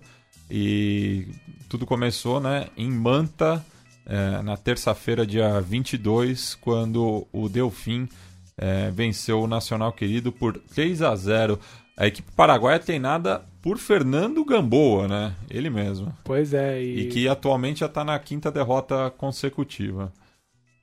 E 0.49 1.27
tudo 1.69 1.85
começou 1.85 2.39
né, 2.39 2.67
em 2.77 2.89
Manta, 2.89 3.63
é, 4.05 4.41
na 4.41 4.55
terça-feira, 4.55 5.25
dia 5.25 5.59
22, 5.59 6.55
quando 6.55 7.27
o 7.31 7.49
Delfim 7.49 8.07
é, 8.57 8.89
venceu 8.91 9.41
o 9.41 9.47
Nacional 9.47 9.91
Querido 9.91 10.31
por 10.31 10.57
3 10.57 11.01
a 11.01 11.15
0. 11.15 11.59
A 11.95 12.07
equipe 12.07 12.31
paraguaia 12.35 12.79
tem 12.79 12.99
nada 12.99 13.43
por 13.61 13.77
Fernando 13.77 14.45
Gamboa, 14.45 15.07
né? 15.07 15.35
Ele 15.49 15.69
mesmo. 15.69 16.15
Pois 16.23 16.53
é. 16.53 16.81
E, 16.81 17.01
e 17.01 17.05
que 17.09 17.27
atualmente 17.27 17.81
já 17.81 17.87
está 17.87 18.03
na 18.03 18.17
quinta 18.17 18.51
derrota 18.51 19.11
consecutiva. 19.17 20.11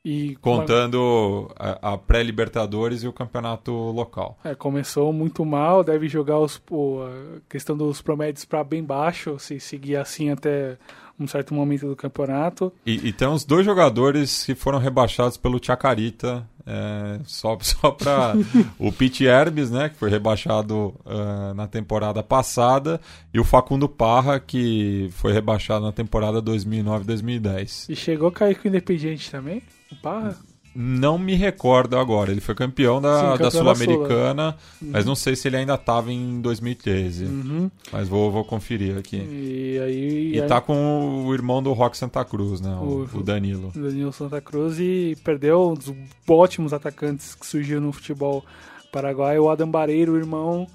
E 0.04 0.36
Contando 0.36 1.50
a, 1.58 1.94
a 1.94 1.98
pré-Libertadores 1.98 3.02
e 3.02 3.08
o 3.08 3.12
campeonato 3.12 3.72
local. 3.72 4.38
É, 4.44 4.54
começou 4.54 5.12
muito 5.12 5.44
mal, 5.46 5.82
deve 5.82 6.08
jogar 6.08 6.38
os, 6.38 6.58
pô, 6.58 7.02
a 7.02 7.40
questão 7.48 7.74
dos 7.74 8.02
promédios 8.02 8.44
para 8.44 8.62
bem 8.62 8.84
baixo, 8.84 9.38
se 9.38 9.58
seguir 9.58 9.96
assim 9.96 10.28
até 10.28 10.76
um 11.18 11.26
certo 11.26 11.54
momento 11.54 11.86
do 11.86 11.96
campeonato. 11.96 12.72
E, 12.84 13.08
e 13.08 13.12
tem 13.12 13.28
os 13.28 13.44
dois 13.44 13.64
jogadores 13.64 14.44
que 14.44 14.54
foram 14.54 14.78
rebaixados 14.78 15.36
pelo 15.36 15.62
Chacarita, 15.62 16.46
é, 16.66 17.20
só, 17.24 17.56
só 17.62 17.90
para 17.90 18.34
o 18.78 18.92
Pete 18.92 19.24
Herbes, 19.24 19.70
né, 19.70 19.88
que 19.88 19.96
foi 19.96 20.10
rebaixado 20.10 20.94
uh, 21.04 21.54
na 21.54 21.66
temporada 21.66 22.22
passada, 22.22 23.00
e 23.32 23.38
o 23.38 23.44
Facundo 23.44 23.88
Parra, 23.88 24.40
que 24.40 25.08
foi 25.12 25.32
rebaixado 25.32 25.84
na 25.84 25.92
temporada 25.92 26.42
2009-2010. 26.42 27.86
E 27.88 27.96
chegou 27.96 28.28
a 28.28 28.32
cair 28.32 28.56
com 28.56 28.66
o 28.66 28.68
Independiente 28.68 29.30
também? 29.30 29.62
O 29.90 29.96
Parra? 29.96 30.36
Não 30.74 31.16
me 31.16 31.36
recordo 31.36 31.96
agora. 31.96 32.32
Ele 32.32 32.40
foi 32.40 32.54
campeão 32.54 33.00
da, 33.00 33.36
da 33.36 33.48
Sul-Americana, 33.48 34.56
Sul, 34.78 34.88
mas 34.90 35.06
não 35.06 35.14
sei 35.14 35.36
se 35.36 35.46
ele 35.46 35.56
ainda 35.56 35.74
estava 35.74 36.12
em 36.12 36.40
2013. 36.40 37.26
Uhum. 37.26 37.70
Mas 37.92 38.08
vou, 38.08 38.32
vou 38.32 38.44
conferir 38.44 38.98
aqui. 38.98 39.16
E 39.16 39.78
aí. 39.78 40.32
E 40.34 40.40
aí... 40.40 40.48
tá 40.48 40.60
com 40.60 41.26
o 41.26 41.32
irmão 41.32 41.62
do 41.62 41.72
Rock 41.72 41.96
Santa 41.96 42.24
Cruz, 42.24 42.60
né? 42.60 42.74
O, 42.74 43.08
o, 43.12 43.22
Danilo. 43.22 43.68
O 43.68 43.78
Danilo 43.78 44.12
Santa 44.12 44.40
Cruz 44.40 44.80
e 44.80 45.16
perdeu 45.22 45.70
um 45.70 45.74
dos 45.74 45.94
ótimos 46.28 46.72
atacantes 46.72 47.36
que 47.36 47.46
surgiu 47.46 47.80
no 47.80 47.92
futebol 47.92 48.44
paraguaio, 48.90 49.44
o 49.44 49.50
Adam 49.50 49.70
Bareiro, 49.70 50.16
irmão 50.16 50.66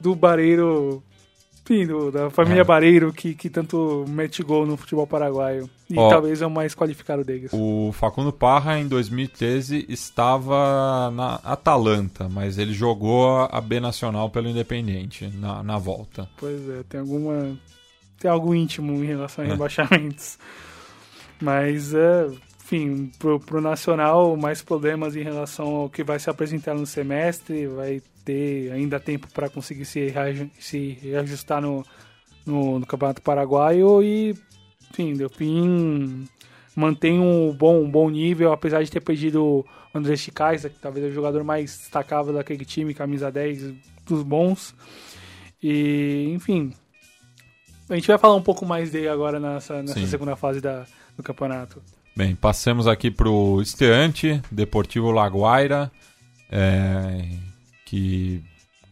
do 0.00 0.14
Bareiro 0.14 1.02
enfim, 1.64 1.86
do, 1.86 2.10
da 2.10 2.28
família 2.28 2.62
é. 2.62 2.64
Bareiro 2.64 3.12
que, 3.12 3.34
que 3.34 3.48
tanto 3.48 4.04
mete 4.08 4.42
gol 4.42 4.66
no 4.66 4.76
futebol 4.76 5.06
paraguaio. 5.06 5.70
E 5.88 5.96
Ó, 5.96 6.08
talvez 6.08 6.42
é 6.42 6.46
o 6.46 6.50
mais 6.50 6.74
qualificado 6.74 7.22
deles. 7.22 7.50
O 7.52 7.92
Facundo 7.92 8.32
Parra, 8.32 8.78
em 8.78 8.88
2013, 8.88 9.86
estava 9.88 11.10
na 11.12 11.34
Atalanta, 11.44 12.28
mas 12.28 12.58
ele 12.58 12.72
jogou 12.72 13.48
a 13.50 13.60
B 13.60 13.78
Nacional 13.78 14.28
pelo 14.30 14.48
Independente 14.48 15.28
na, 15.28 15.62
na 15.62 15.78
volta. 15.78 16.28
Pois 16.36 16.68
é, 16.68 16.82
tem 16.88 17.00
alguma. 17.00 17.56
Tem 18.18 18.30
algo 18.30 18.54
íntimo 18.54 19.02
em 19.02 19.06
relação 19.06 19.44
a 19.44 19.48
é. 19.48 19.50
rebaixamentos. 19.50 20.38
Mas, 21.40 21.92
é, 21.92 22.28
enfim, 22.72 23.12
pro, 23.18 23.38
pro 23.38 23.60
Nacional, 23.60 24.34
mais 24.34 24.62
problemas 24.62 25.14
em 25.14 25.22
relação 25.22 25.66
ao 25.76 25.90
que 25.90 26.02
vai 26.02 26.18
se 26.18 26.30
apresentar 26.30 26.74
no 26.74 26.86
semestre, 26.86 27.66
vai 27.66 28.00
ter 28.24 28.72
ainda 28.72 28.98
tempo 28.98 29.28
para 29.32 29.50
conseguir 29.50 29.84
se, 29.84 30.12
se 30.58 30.98
reajustar 31.02 31.60
no, 31.60 31.84
no, 32.46 32.78
no, 32.78 32.86
Campeonato 32.86 33.20
Paraguaio 33.20 34.02
e, 34.02 34.34
enfim, 34.90 35.14
deu 35.14 35.28
fim 35.28 36.26
mantém 36.74 37.20
um 37.20 37.52
bom, 37.52 37.82
um 37.82 37.90
bom 37.90 38.08
nível, 38.08 38.50
apesar 38.50 38.82
de 38.82 38.90
ter 38.90 39.00
perdido 39.00 39.44
o 39.44 39.66
André 39.94 40.16
Chicais, 40.16 40.62
que 40.62 40.80
talvez 40.80 41.04
é 41.04 41.08
o 41.10 41.12
jogador 41.12 41.44
mais 41.44 41.76
destacável 41.76 42.32
daquele 42.32 42.64
time, 42.64 42.94
camisa 42.94 43.30
10 43.30 43.74
dos 44.06 44.22
bons. 44.22 44.74
E, 45.62 46.32
enfim, 46.34 46.72
a 47.90 47.94
gente 47.94 48.08
vai 48.08 48.16
falar 48.16 48.34
um 48.34 48.42
pouco 48.42 48.64
mais 48.64 48.90
dele 48.90 49.08
agora 49.08 49.38
nessa, 49.38 49.82
nessa 49.82 50.06
segunda 50.06 50.34
fase 50.34 50.62
da, 50.62 50.86
do 51.14 51.22
campeonato. 51.22 51.82
Bem, 52.14 52.34
passemos 52.34 52.86
aqui 52.86 53.10
para 53.10 53.30
o 53.30 53.62
Esteante, 53.62 54.42
Deportivo 54.50 55.10
Laguaira, 55.10 55.90
é, 56.50 57.26
que 57.86 58.44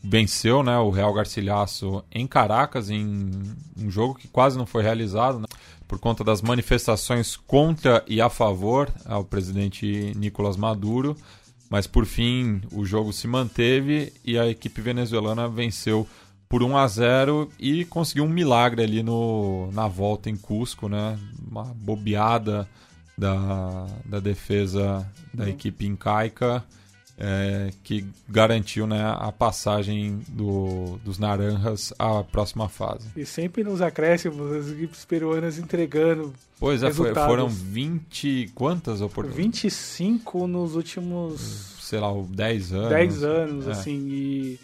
venceu 0.03 0.63
né, 0.63 0.79
o 0.79 0.89
Real 0.89 1.13
Garcilhaço 1.13 2.03
em 2.11 2.27
Caracas, 2.27 2.89
em 2.89 3.31
um 3.77 3.91
jogo 3.91 4.15
que 4.15 4.27
quase 4.27 4.57
não 4.57 4.65
foi 4.65 4.83
realizado, 4.83 5.39
né, 5.39 5.45
por 5.87 5.99
conta 5.99 6.25
das 6.25 6.41
manifestações 6.41 7.37
contra 7.37 8.03
e 8.09 8.23
a 8.23 8.31
favor 8.31 8.91
ao 9.05 9.23
presidente 9.23 10.15
Nicolás 10.17 10.57
Maduro. 10.57 11.15
Mas 11.69 11.87
por 11.87 12.07
fim 12.07 12.63
o 12.73 12.87
jogo 12.87 13.13
se 13.13 13.29
manteve 13.29 14.15
e 14.25 14.39
a 14.39 14.49
equipe 14.49 14.81
venezuelana 14.81 15.47
venceu 15.47 16.09
por 16.49 16.63
1 16.63 16.77
a 16.77 16.89
0 16.89 17.53
e 17.61 17.85
conseguiu 17.85 18.25
um 18.25 18.29
milagre 18.29 18.83
ali 18.83 19.03
no, 19.03 19.71
na 19.73 19.87
volta 19.87 20.31
em 20.31 20.37
Cusco, 20.37 20.89
né? 20.89 21.19
Uma 21.49 21.65
bobeada 21.65 22.67
da, 23.21 23.87
da 24.05 24.19
defesa 24.19 25.07
da 25.33 25.45
uhum. 25.45 25.51
equipe 25.51 25.87
incaica 25.87 26.65
é, 27.19 27.71
que 27.85 28.07
garantiu 28.27 28.87
né, 28.87 29.15
a 29.19 29.31
passagem 29.31 30.21
do, 30.27 30.99
dos 31.05 31.19
Naranjas 31.19 31.93
à 31.99 32.25
próxima 32.25 32.67
fase. 32.67 33.09
E 33.15 33.27
sempre 33.27 33.63
nos 33.63 33.83
acréscimos, 33.83 34.51
as 34.53 34.73
equipes 34.73 35.05
peruanas 35.05 35.59
entregando. 35.59 36.33
Pois 36.59 36.83
é, 36.83 36.91
foi, 36.91 37.15
foram 37.15 37.47
20. 37.47 38.53
Quantas 38.55 39.03
oportunidades? 39.03 39.45
25 39.45 40.47
nos 40.47 40.75
últimos. 40.75 41.77
Sei 41.83 42.01
lá, 42.01 42.09
10 42.27 42.73
anos. 42.73 42.89
10 42.89 43.23
anos, 43.23 43.69
é. 43.69 43.71
assim. 43.73 44.09
E 44.09 44.61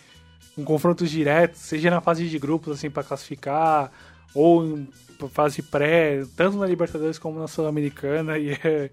um 0.57 0.65
confrontos 0.65 1.11
diretos, 1.11 1.61
seja 1.61 1.91
na 1.91 2.01
fase 2.01 2.27
de 2.27 2.39
grupos, 2.39 2.73
assim, 2.73 2.89
para 2.89 3.03
classificar, 3.03 3.93
ou 4.35 4.65
em 4.65 4.89
fase 5.29 5.63
pré, 5.63 6.23
tanto 6.37 6.59
na 6.59 6.67
Libertadores 6.67 7.19
como 7.19 7.39
na 7.39 7.49
Sul-Americana. 7.49 8.39
E 8.39 8.51
é 8.53 8.91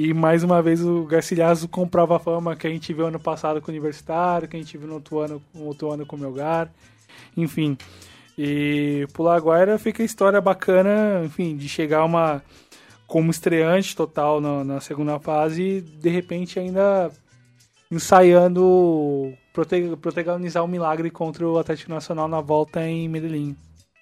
e 0.00 0.14
mais 0.14 0.44
uma 0.44 0.62
vez 0.62 0.80
o 0.80 1.02
Garcilhaso 1.02 1.66
comprova 1.66 2.16
a 2.16 2.18
fama 2.20 2.54
que 2.54 2.68
a 2.68 2.70
gente 2.70 2.94
viu 2.94 3.06
ano 3.06 3.18
passado 3.18 3.60
com 3.60 3.68
o 3.68 3.74
Universitário, 3.74 4.46
que 4.46 4.56
a 4.56 4.60
gente 4.60 4.78
viu 4.78 4.86
no 4.86 4.94
outro 4.94 5.18
ano, 5.18 5.42
no 5.52 5.64
outro 5.64 5.90
ano 5.90 6.06
com 6.06 6.14
o 6.14 6.18
Melgar, 6.20 6.70
enfim. 7.36 7.76
E 8.38 9.08
pro 9.12 9.24
Laguaira 9.24 9.76
fica 9.76 10.00
a 10.00 10.06
história 10.06 10.40
bacana, 10.40 11.24
enfim, 11.24 11.56
de 11.56 11.68
chegar 11.68 12.04
uma 12.04 12.40
como 13.08 13.30
estreante 13.30 13.96
total 13.96 14.40
na, 14.40 14.62
na 14.62 14.80
segunda 14.80 15.18
fase 15.18 15.62
e 15.62 15.80
de 15.80 16.10
repente 16.10 16.60
ainda 16.60 17.10
ensaiando 17.90 19.32
protagonizar 20.00 20.62
um 20.62 20.68
milagre 20.68 21.10
contra 21.10 21.44
o 21.44 21.58
Atlético 21.58 21.90
Nacional 21.90 22.28
na 22.28 22.40
volta 22.40 22.86
em 22.86 23.08
Medellín. 23.08 23.56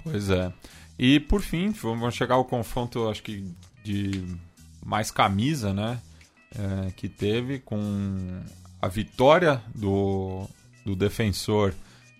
Pois 0.04 0.28
é. 0.28 0.52
E 0.98 1.20
por 1.20 1.42
fim, 1.42 1.70
vamos 1.70 2.14
chegar 2.14 2.36
ao 2.36 2.44
confronto, 2.44 3.08
acho 3.08 3.22
que 3.22 3.44
de 3.84 4.24
mais 4.84 5.10
camisa, 5.10 5.72
né? 5.72 6.00
É, 6.54 6.90
que 6.92 7.08
teve 7.08 7.58
com 7.58 8.40
a 8.80 8.88
vitória 8.88 9.62
do, 9.74 10.48
do 10.84 10.96
defensor 10.96 11.74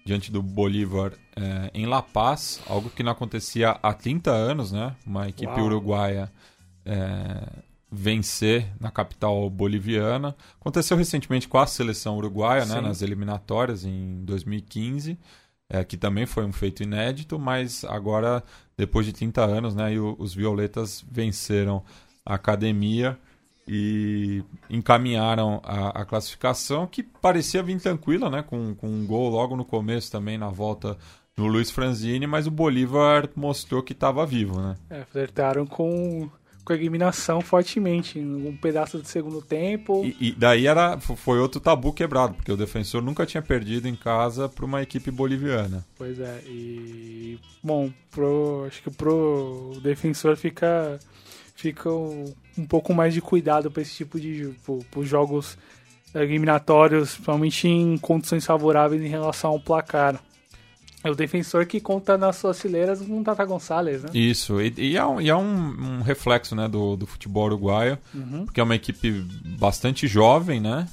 diante 0.05 0.31
do 0.31 0.43
Bolívar 0.43 1.13
é, 1.35 1.71
em 1.75 1.87
La 1.87 2.03
Paz, 2.03 2.61
algo 2.69 2.91
que 2.91 3.03
não 3.03 3.13
acontecia 3.13 3.71
há 3.83 3.93
30 3.93 4.31
anos, 4.31 4.73
né? 4.73 4.95
Uma 5.07 5.29
equipe 5.29 5.53
Uau. 5.53 5.65
uruguaia 5.65 6.31
é, 6.85 7.63
vencer 7.91 8.67
na 8.81 8.91
capital 8.91 9.49
boliviana. 9.51 10.37
Aconteceu 10.61 10.97
recentemente 10.97 11.49
com 11.49 11.59
a 11.59 11.67
seleção 11.67 12.17
uruguaia, 12.17 12.65
né? 12.65 12.81
Nas 12.81 13.03
eliminatórias 13.03 13.85
em 13.85 14.25
2015. 14.25 15.19
É, 15.69 15.83
que 15.83 15.97
também 15.97 16.27
foi 16.27 16.45
um 16.45 16.53
feito 16.53 16.85
inédito, 16.85 17.41
mas 17.41 17.85
agora, 17.85 18.41
depois 18.77 19.07
de 19.07 19.13
30 19.13 19.45
anos, 19.45 19.75
né, 19.75 19.95
e 19.95 19.99
os 19.99 20.35
violetas 20.35 21.05
venceram 21.11 21.83
a 22.25 22.35
academia 22.35 23.19
e 23.69 24.45
encaminharam 24.71 25.61
a, 25.65 26.03
a, 26.03 26.05
classificação, 26.05 26.87
que 26.87 27.03
parecia 27.03 27.63
vir 27.63 27.81
tranquila, 27.81 28.31
né? 28.31 28.43
Com, 28.43 28.75
com 28.77 28.87
um 28.87 29.05
gol 29.05 29.29
logo 29.29 29.57
no 29.57 29.65
começo 29.65 30.11
também 30.11 30.39
na 30.39 30.49
volta 30.49 30.97
no 31.37 31.47
Luiz 31.47 31.71
Franzini, 31.71 32.27
mas 32.27 32.47
o 32.47 32.51
Bolívar 32.51 33.29
mostrou 33.35 33.83
que 33.83 33.93
estava 33.93 34.25
vivo, 34.25 34.61
né? 34.61 34.77
É, 34.89 35.05
flertaram 35.05 35.67
com, 35.67 36.31
com 36.67 36.73
a 36.73 36.77
eliminação 36.77 37.41
fortemente, 37.41 38.19
um 38.19 38.57
pedaço 38.57 38.99
do 38.99 39.07
segundo 39.07 39.41
tempo. 39.41 40.05
E, 40.05 40.17
e, 40.29 40.33
daí 40.33 40.67
era, 40.67 40.99
foi 40.99 41.39
outro 41.39 41.61
tabu 41.61 41.93
quebrado, 41.93 42.35
porque 42.35 42.51
o 42.51 42.57
defensor 42.57 43.01
nunca 43.01 43.25
tinha 43.25 43.41
perdido 43.41 43.87
em 43.87 43.95
casa 43.95 44.49
para 44.49 44.65
uma 44.65 44.83
equipe 44.83 45.13
boliviana. 45.13 45.87
Pois 45.97 46.19
é, 46.19 46.41
e 46.45 47.39
bom, 47.63 47.89
pro, 48.11 48.65
acho 48.67 48.83
que 48.83 48.91
pro 48.91 49.79
defensor 49.81 50.37
fica 50.37 50.99
fica 51.55 51.89
um, 51.89 52.35
um 52.59 52.67
pouco 52.67 52.93
mais 52.93 53.15
de 53.15 53.21
cuidado 53.21 53.71
para 53.71 53.83
esse 53.83 53.95
tipo 53.95 54.19
de 54.19 54.53
para 54.91 55.01
os 55.01 55.09
jogos 55.09 55.57
eliminatórios, 56.13 57.13
principalmente 57.13 57.69
em 57.69 57.97
condições 57.97 58.45
favoráveis 58.45 59.01
em 59.01 59.09
relação 59.09 59.53
ao 59.53 59.61
placar. 59.61 60.21
É 61.07 61.11
o 61.11 61.15
defensor 61.15 61.67
que 61.67 61.81
conta 61.81 62.19
nas 62.19 62.37
suas 62.37 62.61
fileiras 62.61 63.01
com 63.01 63.21
o 63.21 63.25
Tata 63.25 63.45
Gonçalves, 63.45 64.03
né? 64.03 64.11
Isso, 64.13 64.61
e, 64.61 64.75
e 64.77 64.97
é, 64.97 65.05
um, 65.05 65.21
e 65.21 65.29
é 65.29 65.37
um, 65.37 65.99
um 65.99 66.03
reflexo 66.03 66.55
né, 66.55 66.69
do, 66.69 66.97
do 66.97 67.07
futebol 67.07 67.47
uruguaio, 67.47 67.99
uhum. 68.15 68.45
porque 68.45 68.61
é 68.61 68.63
uma 68.63 68.75
equipe 68.75 69.11
bastante 69.59 70.07
jovem, 70.07 70.61
né? 70.61 70.89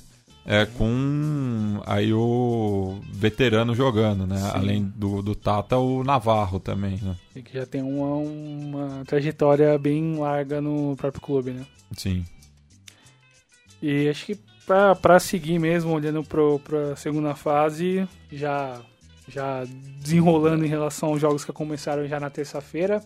é, 0.46 0.66
com 0.66 1.82
aí 1.86 2.14
o 2.14 3.00
veterano 3.12 3.74
jogando, 3.74 4.28
né? 4.28 4.38
Sim. 4.38 4.52
Além 4.54 4.84
do, 4.96 5.22
do 5.22 5.36
Tata, 5.36 5.78
o 5.78 6.04
Navarro 6.04 6.60
também, 6.60 7.00
né? 7.02 7.16
E 7.36 7.42
que 7.42 7.54
já 7.54 7.66
tem 7.66 7.82
uma, 7.82 8.16
uma 8.18 9.06
trajetória 9.06 9.78
bem 9.78 10.18
larga 10.18 10.60
no 10.60 10.96
próprio 10.98 11.22
clube, 11.22 11.52
né? 11.52 11.66
Sim. 11.96 12.26
E 13.82 14.10
acho 14.10 14.26
que 14.26 14.38
para 14.66 15.20
seguir 15.20 15.60
mesmo, 15.60 15.94
olhando 15.94 16.24
para 16.24 16.94
a 16.94 16.96
segunda 16.96 17.36
fase, 17.36 18.08
já, 18.32 18.82
já 19.28 19.64
desenrolando 20.00 20.66
em 20.66 20.70
relação 20.70 21.10
aos 21.10 21.22
jogos 21.22 21.46
que 21.46 21.52
começaram 21.52 22.08
já 22.08 22.20
na 22.20 22.30
terça-feira, 22.30 23.04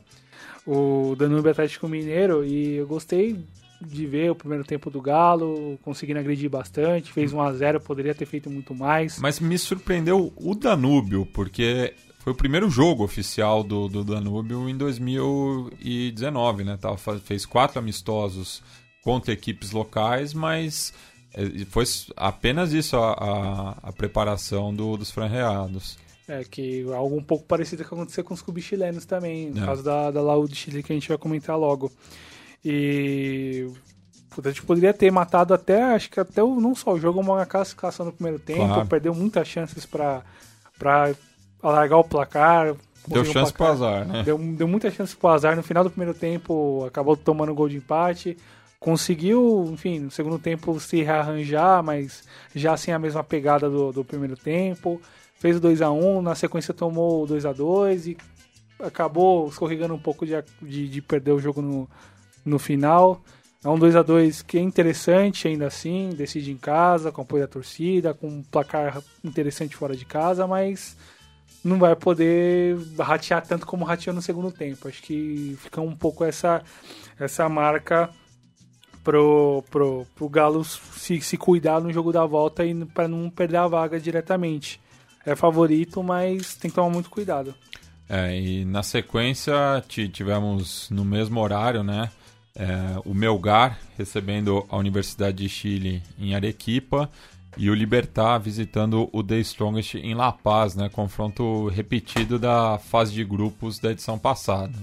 o 0.66 1.16
Danube 1.18 1.50
Atlético 1.50 1.88
Mineiro, 1.88 2.46
e 2.46 2.76
eu 2.76 2.88
gostei 2.88 3.44
de 3.80 4.06
ver 4.08 4.32
o 4.32 4.36
primeiro 4.36 4.64
tempo 4.64 4.90
do 4.90 5.02
Galo, 5.02 5.78
conseguindo 5.84 6.20
agredir 6.20 6.50
bastante, 6.50 7.14
fez 7.14 7.32
1 7.32 7.42
a 7.42 7.54
0 7.54 7.80
poderia 7.82 8.16
ter 8.16 8.26
feito 8.26 8.50
muito 8.50 8.74
mais. 8.74 9.20
Mas 9.20 9.40
me 9.40 9.58
surpreendeu 9.58 10.34
o 10.36 10.56
Danúbio, 10.56 11.26
porque 11.28 11.94
foi 12.20 12.34
o 12.34 12.36
primeiro 12.36 12.70
jogo 12.70 13.04
oficial 13.04 13.64
do, 13.64 13.88
do 13.88 14.04
Danúbio 14.04 14.68
em 14.68 14.76
2019, 14.76 16.64
né? 16.64 16.78
Tava, 16.78 16.98
fez 17.20 17.46
quatro 17.46 17.80
amistosos 17.80 18.62
contra 19.04 19.32
equipes 19.32 19.72
locais, 19.72 20.34
mas 20.34 20.94
é, 21.34 21.66
foi 21.66 21.86
apenas 22.16 22.74
isso 22.74 22.98
a, 22.98 23.14
a, 23.14 23.70
a 23.84 23.94
preparação 23.94 24.74
do, 24.74 24.98
dos 24.98 25.12
franreados. 25.12 25.98
É, 26.28 26.44
que 26.44 26.86
algo 26.92 27.16
um 27.16 27.24
pouco 27.24 27.46
parecido 27.46 27.86
que 27.86 27.94
aconteceu 27.94 28.24
com 28.24 28.34
os 28.34 28.42
clubes 28.42 28.66
chilenos 28.66 29.06
também, 29.06 29.50
no 29.50 29.64
é. 29.64 29.66
caso 29.66 29.82
da, 29.82 30.12
da 30.12 30.22
Laú 30.22 30.48
de 30.48 30.56
Chile, 30.56 30.84
que 30.84 30.92
a 30.92 30.96
gente 30.96 31.08
vai 31.08 31.18
comentar 31.18 31.58
logo. 31.58 31.90
E 32.66 33.66
a 34.46 34.50
gente 34.50 34.64
poderia 34.64 34.94
ter 34.94 35.10
matado 35.10 35.54
até, 35.54 35.82
acho 35.82 36.10
que 36.10 36.20
até 36.20 36.44
o, 36.44 36.60
não 36.60 36.76
só 36.76 36.94
o 36.94 37.00
jogo, 37.00 37.22
uma 37.22 37.46
classificação 37.46 38.06
no 38.06 38.12
primeiro 38.12 38.40
tempo, 38.40 38.68
claro. 38.68 38.88
perdeu 38.88 39.16
muitas 39.16 39.48
chances 39.48 39.86
para 39.86 40.22
alargar 41.64 42.00
o 42.00 42.04
placar. 42.04 42.76
Deu 43.08 43.24
chance 43.24 43.54
para 43.54 43.70
azar, 43.70 44.06
né? 44.06 44.24
Deu, 44.24 44.38
deu 44.38 44.68
muitas 44.68 44.94
chances 44.94 45.16
para 45.16 45.34
azar. 45.34 45.56
No 45.56 45.64
final 45.64 45.84
do 45.84 45.90
primeiro 45.90 46.14
tempo, 46.14 46.84
acabou 46.86 47.16
tomando 47.16 47.56
gol 47.56 47.70
de 47.70 47.78
empate. 47.78 48.38
Conseguiu, 48.80 49.70
enfim, 49.72 50.00
no 50.00 50.12
segundo 50.12 50.38
tempo 50.38 50.78
se 50.80 51.02
rearranjar, 51.02 51.82
mas 51.82 52.24
já 52.54 52.76
sem 52.76 52.94
a 52.94 53.00
mesma 53.00 53.24
pegada 53.24 53.70
do, 53.70 53.94
do 53.94 54.04
primeiro 54.04 54.36
tempo. 54.36 55.02
Fez 55.40 55.58
o 55.58 55.60
2 55.60 55.82
a 55.82 55.92
1 55.92 56.22
na 56.22 56.36
sequência 56.36 56.74
tomou 56.74 57.24
o 57.24 57.28
2 57.28 57.46
a 57.46 57.54
2 57.54 58.08
e 58.08 58.18
acabou 58.80 59.48
escorregando 59.48 59.94
um 59.94 60.00
pouco 60.00 60.26
de, 60.26 60.34
de, 60.62 60.88
de 60.88 61.02
perder 61.02 61.32
o 61.32 61.40
jogo 61.40 61.62
no, 61.62 61.90
no 62.46 62.60
final. 62.60 63.22
É 63.64 63.70
um 63.70 63.78
2 63.78 63.96
a 63.96 64.02
2 64.02 64.42
que 64.42 64.58
é 64.58 64.62
interessante 64.62 65.48
ainda 65.48 65.68
assim, 65.68 66.10
decide 66.10 66.52
em 66.52 66.58
casa, 66.58 67.12
com 67.12 67.22
apoio 67.22 67.44
da 67.44 67.48
torcida, 67.48 68.14
com 68.14 68.28
um 68.28 68.44
placar 68.44 69.02
interessante 69.24 69.76
fora 69.76 69.96
de 69.96 70.06
casa, 70.06 70.48
mas 70.48 70.96
não 71.64 71.78
vai 71.78 71.96
poder 71.96 72.78
ratear 73.00 73.46
tanto 73.46 73.66
como 73.66 73.86
rateou 73.86 74.16
no 74.16 74.22
segundo 74.22 74.52
tempo. 74.52 74.88
Acho 74.88 75.02
que 75.02 75.58
fica 75.60 75.82
um 75.82 75.96
pouco 75.96 76.24
essa, 76.24 76.64
essa 77.20 77.50
marca 77.50 78.10
pro, 79.04 79.64
pro, 79.70 80.06
pro 80.16 80.30
Galo 80.30 80.64
se, 80.64 81.20
se 81.22 81.38
cuidar 81.38 81.82
no 81.82 81.92
jogo 81.92 82.12
da 82.12 82.26
volta 82.26 82.66
e 82.66 82.86
para 82.86 83.08
não 83.08 83.30
perder 83.30 83.58
a 83.58 83.68
vaga 83.68 84.00
diretamente. 84.00 84.80
É 85.28 85.36
favorito, 85.36 86.02
mas 86.02 86.56
tem 86.56 86.72
que 86.72 86.76
tomar 86.76 86.90
muito 86.90 87.10
cuidado. 87.10 87.54
É, 88.08 88.34
e 88.40 88.64
na 88.64 88.82
sequência 88.82 89.54
tivemos 89.90 90.90
no 90.90 91.04
mesmo 91.04 91.42
horário, 91.42 91.84
né? 91.84 92.10
É, 92.56 92.66
o 93.04 93.14
Melgar 93.14 93.78
recebendo 93.98 94.66
a 94.70 94.78
Universidade 94.78 95.44
de 95.44 95.50
Chile 95.50 96.02
em 96.18 96.34
Arequipa 96.34 97.10
e 97.58 97.70
o 97.70 97.74
Libertar 97.74 98.40
visitando 98.40 99.10
o 99.12 99.22
The 99.22 99.40
Strongest 99.40 99.96
em 99.96 100.16
La 100.16 100.32
Paz, 100.32 100.76
né? 100.76 100.88
Confronto 100.88 101.68
repetido 101.68 102.40
da 102.40 102.80
fase 102.80 103.12
de 103.12 103.26
grupos 103.26 103.80
da 103.80 103.92
edição 103.92 104.18
passada. 104.18 104.80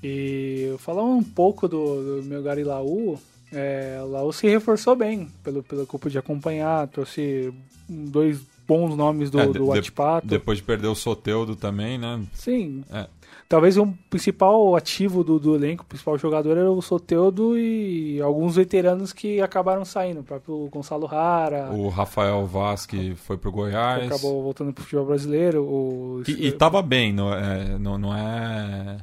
E 0.00 0.76
falar 0.78 1.02
um 1.02 1.24
pouco 1.24 1.66
do, 1.66 2.20
do 2.20 2.28
Melgar 2.28 2.56
e 2.56 2.62
Laú, 2.62 3.18
é, 3.52 4.00
o 4.00 4.06
Laú 4.06 4.32
se 4.32 4.48
reforçou 4.48 4.94
bem 4.94 5.28
pelo, 5.42 5.60
pelo 5.64 5.82
eu 5.82 5.98
pude 5.98 6.16
acompanhar, 6.16 6.86
trouxe 6.86 7.52
dois 7.88 8.51
bons 8.72 8.96
nomes 8.96 9.30
do, 9.30 9.40
É, 9.40 9.46
do 9.46 9.72
de-. 9.72 9.92
Depois 10.24 10.58
de 10.58 10.64
perder 10.64 10.88
o 10.88 10.94
Soteudo 10.94 11.54
também, 11.54 11.98
né? 11.98 12.20
Sim. 12.32 12.84
É. 12.90 13.06
Talvez 13.48 13.76
o 13.76 13.86
principal 14.08 14.74
ativo 14.74 15.22
do, 15.22 15.38
do 15.38 15.54
elenco, 15.54 15.82
o 15.82 15.86
principal 15.86 16.16
jogador 16.16 16.56
era 16.56 16.70
o 16.70 16.80
Soteudo 16.80 17.58
e 17.58 18.18
alguns 18.22 18.56
veteranos 18.56 19.12
que 19.12 19.42
acabaram 19.42 19.84
saindo. 19.84 20.20
O 20.20 20.24
próprio 20.24 20.68
Gonçalo 20.70 21.04
Rara, 21.04 21.70
O 21.70 21.88
Rafael 21.90 22.46
Vaz 22.46 22.86
que 22.86 23.14
foi 23.14 23.36
pro 23.36 23.52
Goiás. 23.52 24.06
acabou 24.06 24.42
voltando 24.42 24.72
pro 24.72 24.82
futebol 24.82 25.04
brasileiro. 25.04 25.62
O, 25.64 26.22
E, 26.26 26.46
e 26.46 26.52
tava 26.52 26.80
bem, 26.80 27.12
não 27.12 27.32
é, 27.34 27.78
não, 27.78 27.98
não 27.98 28.16
é 28.16 28.96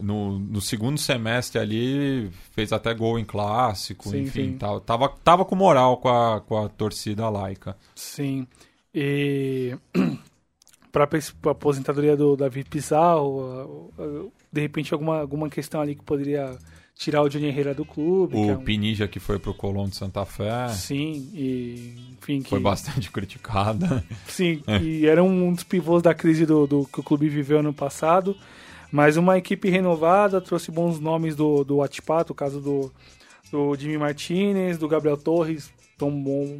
no, 0.00 0.38
no 0.40 0.60
segundo 0.60 0.98
semestre 0.98 1.60
ali 1.60 2.28
fez 2.50 2.72
até 2.72 2.92
gol 2.92 3.18
em 3.18 3.24
clássico, 3.24 4.08
Sim, 4.10 4.22
enfim, 4.22 4.50
sim. 4.50 4.58
Tava, 4.58 4.80
tava, 4.80 5.08
tava 5.22 5.44
com 5.44 5.54
moral 5.54 5.98
com 5.98 6.08
a, 6.08 6.40
com 6.40 6.58
a 6.64 6.68
torcida 6.68 7.28
laica. 7.28 7.76
Sim. 7.94 8.46
E 8.94 9.76
para 10.92 11.04
a 11.04 11.50
aposentadoria 11.50 12.16
do 12.16 12.36
David 12.36 12.68
Pizarro, 12.70 13.90
de 14.52 14.60
repente 14.60 14.92
alguma, 14.94 15.20
alguma 15.20 15.50
questão 15.50 15.80
ali 15.80 15.94
que 15.96 16.04
poderia 16.04 16.56
tirar 16.94 17.22
o 17.22 17.28
Johnny 17.28 17.46
Herrera 17.46 17.74
do 17.74 17.84
clube. 17.84 18.34
que 18.34 18.38
O 18.40 18.50
é 18.50 18.56
um- 18.56 18.62
Pinija 18.62 19.08
que 19.08 19.18
foi 19.18 19.38
pro 19.40 19.52
Colón 19.52 19.88
de 19.88 19.96
Santa 19.96 20.24
Fé 20.24 20.68
Sim, 20.68 21.28
e 21.34 21.96
enfim, 22.12 22.40
que 22.40 22.48
foi 22.50 22.60
bastante 22.60 23.10
criticada. 23.12 24.04
Sim, 24.28 24.62
É. 24.68 24.78
e 24.80 25.04
era 25.06 25.22
um 25.24 25.52
dos 25.52 25.64
pivôs 25.64 26.00
da 26.02 26.14
crise 26.14 26.46
do, 26.46 26.66
do 26.68 26.86
que 26.86 27.00
o 27.00 27.02
clube 27.02 27.28
viveu 27.28 27.58
ano 27.58 27.72
passado. 27.74 28.36
Mas 28.92 29.16
uma 29.16 29.36
equipe 29.36 29.68
renovada, 29.68 30.40
trouxe 30.40 30.70
bons 30.70 31.00
nomes 31.00 31.34
do, 31.34 31.64
do 31.64 31.82
Atipato, 31.82 32.32
o 32.32 32.36
caso 32.36 32.60
do, 32.60 32.92
do 33.50 33.74
Jimmy 33.74 33.98
Martinez, 33.98 34.78
do 34.78 34.86
Gabriel 34.86 35.16
Torres, 35.16 35.72
tão 36.04 36.10
bom, 36.10 36.58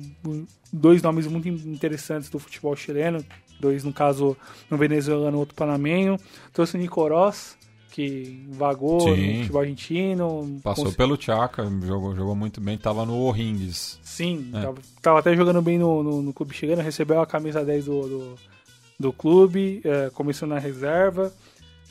dois 0.72 1.02
nomes 1.02 1.26
muito 1.26 1.48
interessantes 1.48 2.30
do 2.30 2.38
futebol 2.38 2.74
chileno, 2.74 3.22
dois 3.60 3.84
no 3.84 3.92
caso 3.92 4.34
um 4.70 4.76
venezuelano, 4.76 5.38
outro 5.38 5.54
panamenho. 5.54 6.16
Trouxe 6.52 6.76
o 6.76 6.78
Nico 6.78 7.06
Ross, 7.06 7.56
que 7.90 8.46
vagou 8.50 9.00
Sim. 9.00 9.32
no 9.32 9.38
futebol 9.40 9.60
argentino. 9.60 10.60
Passou 10.62 10.90
pelo 10.92 11.20
Chaca, 11.20 11.70
jogou, 11.84 12.16
jogou 12.16 12.34
muito 12.34 12.58
bem, 12.58 12.78
tava 12.78 13.04
no 13.04 13.16
O'Rings. 13.18 14.00
Sim, 14.02 14.50
É. 14.54 14.62
tava, 14.62 14.78
tava 15.02 15.18
até 15.18 15.36
jogando 15.36 15.60
bem 15.60 15.78
no, 15.78 16.02
no, 16.02 16.22
no 16.22 16.32
clube 16.32 16.54
chegando, 16.54 16.80
recebeu 16.80 17.20
a 17.20 17.26
camisa 17.26 17.62
10 17.62 17.84
do, 17.84 18.00
do, 18.08 18.34
do 18.98 19.12
clube, 19.12 19.82
é, 19.84 20.10
começou 20.10 20.48
na 20.48 20.58
reserva. 20.58 21.30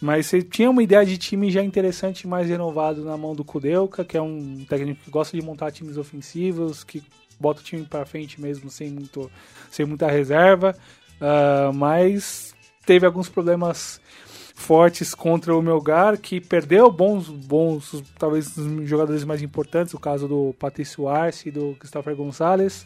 Mas 0.01 0.25
você 0.25 0.41
tinha 0.41 0.69
uma 0.69 0.83
ideia 0.83 1.05
de 1.05 1.17
time 1.17 1.49
já 1.49 1.63
interessante, 1.63 2.27
mais 2.27 2.49
renovado 2.49 3.05
na 3.05 3.15
mão 3.15 3.33
do 3.33 3.45
Kudelka, 3.45 4.03
que 4.03 4.17
é 4.17 4.21
um 4.21 4.65
técnico 4.67 5.01
que 5.05 5.09
gosta 5.09 5.37
de 5.37 5.45
montar 5.45 5.71
times 5.71 5.95
ofensivos, 5.95 6.83
que 6.83 7.01
bota 7.39 7.61
o 7.61 7.63
time 7.63 7.85
pra 7.85 8.05
frente 8.05 8.39
mesmo 8.39 8.69
sem, 8.69 8.89
muito, 8.89 9.29
sem 9.69 9.85
muita 9.85 10.07
reserva. 10.07 10.75
Ah, 11.19 11.71
mas 11.73 12.53
teve 12.85 13.05
alguns 13.05 13.29
problemas 13.29 14.01
fortes 14.55 15.15
contra 15.15 15.55
o 15.55 15.61
Melgar, 15.61 16.17
que 16.17 16.39
perdeu 16.39 16.91
bons, 16.91 17.27
bons, 17.29 18.03
talvez 18.19 18.55
os 18.55 18.87
jogadores 18.87 19.23
mais 19.23 19.41
importantes, 19.41 19.93
o 19.93 19.99
caso 19.99 20.27
do 20.27 20.53
Patrício 20.59 21.07
Arce 21.07 21.49
e 21.49 21.51
do 21.51 21.75
Christopher 21.79 22.15
Gonçalves. 22.15 22.85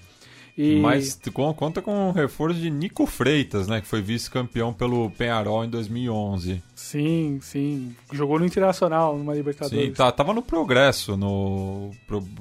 E 0.58 0.80
Mas 0.80 1.20
conta 1.56 1.82
com 1.84 2.10
o 2.10 2.12
reforço 2.12 2.60
de 2.60 2.70
Nico 2.72 3.06
Freitas, 3.06 3.68
né? 3.68 3.80
Que 3.80 3.88
foi 3.88 4.02
vice-campeão 4.02 4.74
pelo 4.74 5.12
Penharol 5.12 5.64
em 5.64 5.70
2011. 5.70 6.64
sim, 6.76 7.40
sim, 7.44 7.96
jogou 8.12 8.40
no 8.40 8.46
Internacional, 8.46 9.16
numa 9.18 9.34
Sim, 9.34 9.38
Libertadores. 9.38 9.94
tá, 9.96 10.12
tava 10.12 10.34
no 10.34 10.42
progresso 10.42 11.16
no, 11.16 11.92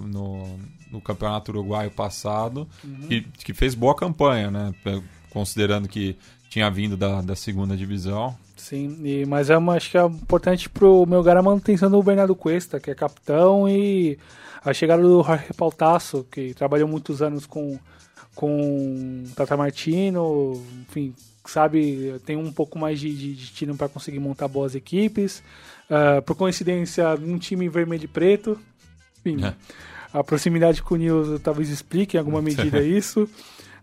no, 0.01 0.59
no 0.91 1.01
campeonato 1.01 1.51
uruguaio 1.53 1.91
passado, 1.91 2.67
Uhum. 2.83 3.07
que, 3.09 3.21
que 3.45 3.53
fez 3.53 3.75
boa 3.75 3.95
campanha, 3.95 4.51
né? 4.51 4.75
Considerando 5.31 5.87
que 5.89 6.17
tinha 6.49 6.71
vindo 6.71 6.97
da, 6.97 7.21
da 7.21 7.37
segunda 7.37 7.77
divisão. 7.77 8.35
Sim, 8.57 8.97
e, 9.05 9.27
mas 9.27 9.51
é 9.51 9.57
uma, 9.59 9.75
acho 9.75 9.91
que 9.91 9.99
é 9.99 10.05
importante 10.07 10.71
pro 10.71 11.05
Melgar 11.07 11.37
a 11.37 11.43
manutenção 11.43 11.91
do 11.91 12.03
Bernardo 12.03 12.35
Cuesta, 12.35 12.81
que 12.81 12.91
é 12.91 12.95
capitão, 12.95 13.69
e 13.69 14.19
a 14.65 14.73
chegada 14.73 15.03
do 15.03 15.23
Jorge 15.23 15.53
Pautasso, 15.55 16.25
que 16.31 16.55
trabalhou 16.55 16.89
muitos 16.89 17.21
anos 17.21 17.45
com, 17.45 17.79
com 18.37 19.25
Tata 19.35 19.57
Martino, 19.57 20.63
enfim, 20.89 21.13
sabe, 21.45 22.15
tem 22.25 22.37
um 22.37 22.53
pouco 22.53 22.79
mais 22.79 23.01
de, 23.01 23.13
de, 23.13 23.35
de 23.35 23.47
tino 23.53 23.77
para 23.77 23.89
conseguir 23.89 24.21
montar 24.21 24.47
boas 24.47 24.75
equipes. 24.77 25.43
Ah, 25.91 26.23
por 26.23 26.37
coincidência, 26.37 27.15
um 27.15 27.39
time 27.39 27.69
vermelho 27.69 28.05
e 28.05 28.09
preto, 28.09 28.59
enfim, 29.25 29.45
É. 29.45 29.55
a 30.13 30.23
proximidade 30.23 30.83
com 30.83 30.95
o 30.95 30.99
Nils 30.99 31.41
talvez 31.43 31.71
explique 31.71 32.17
em 32.17 32.21
alguma 32.21 32.43
medida 32.43 32.83
isso. 32.83 33.29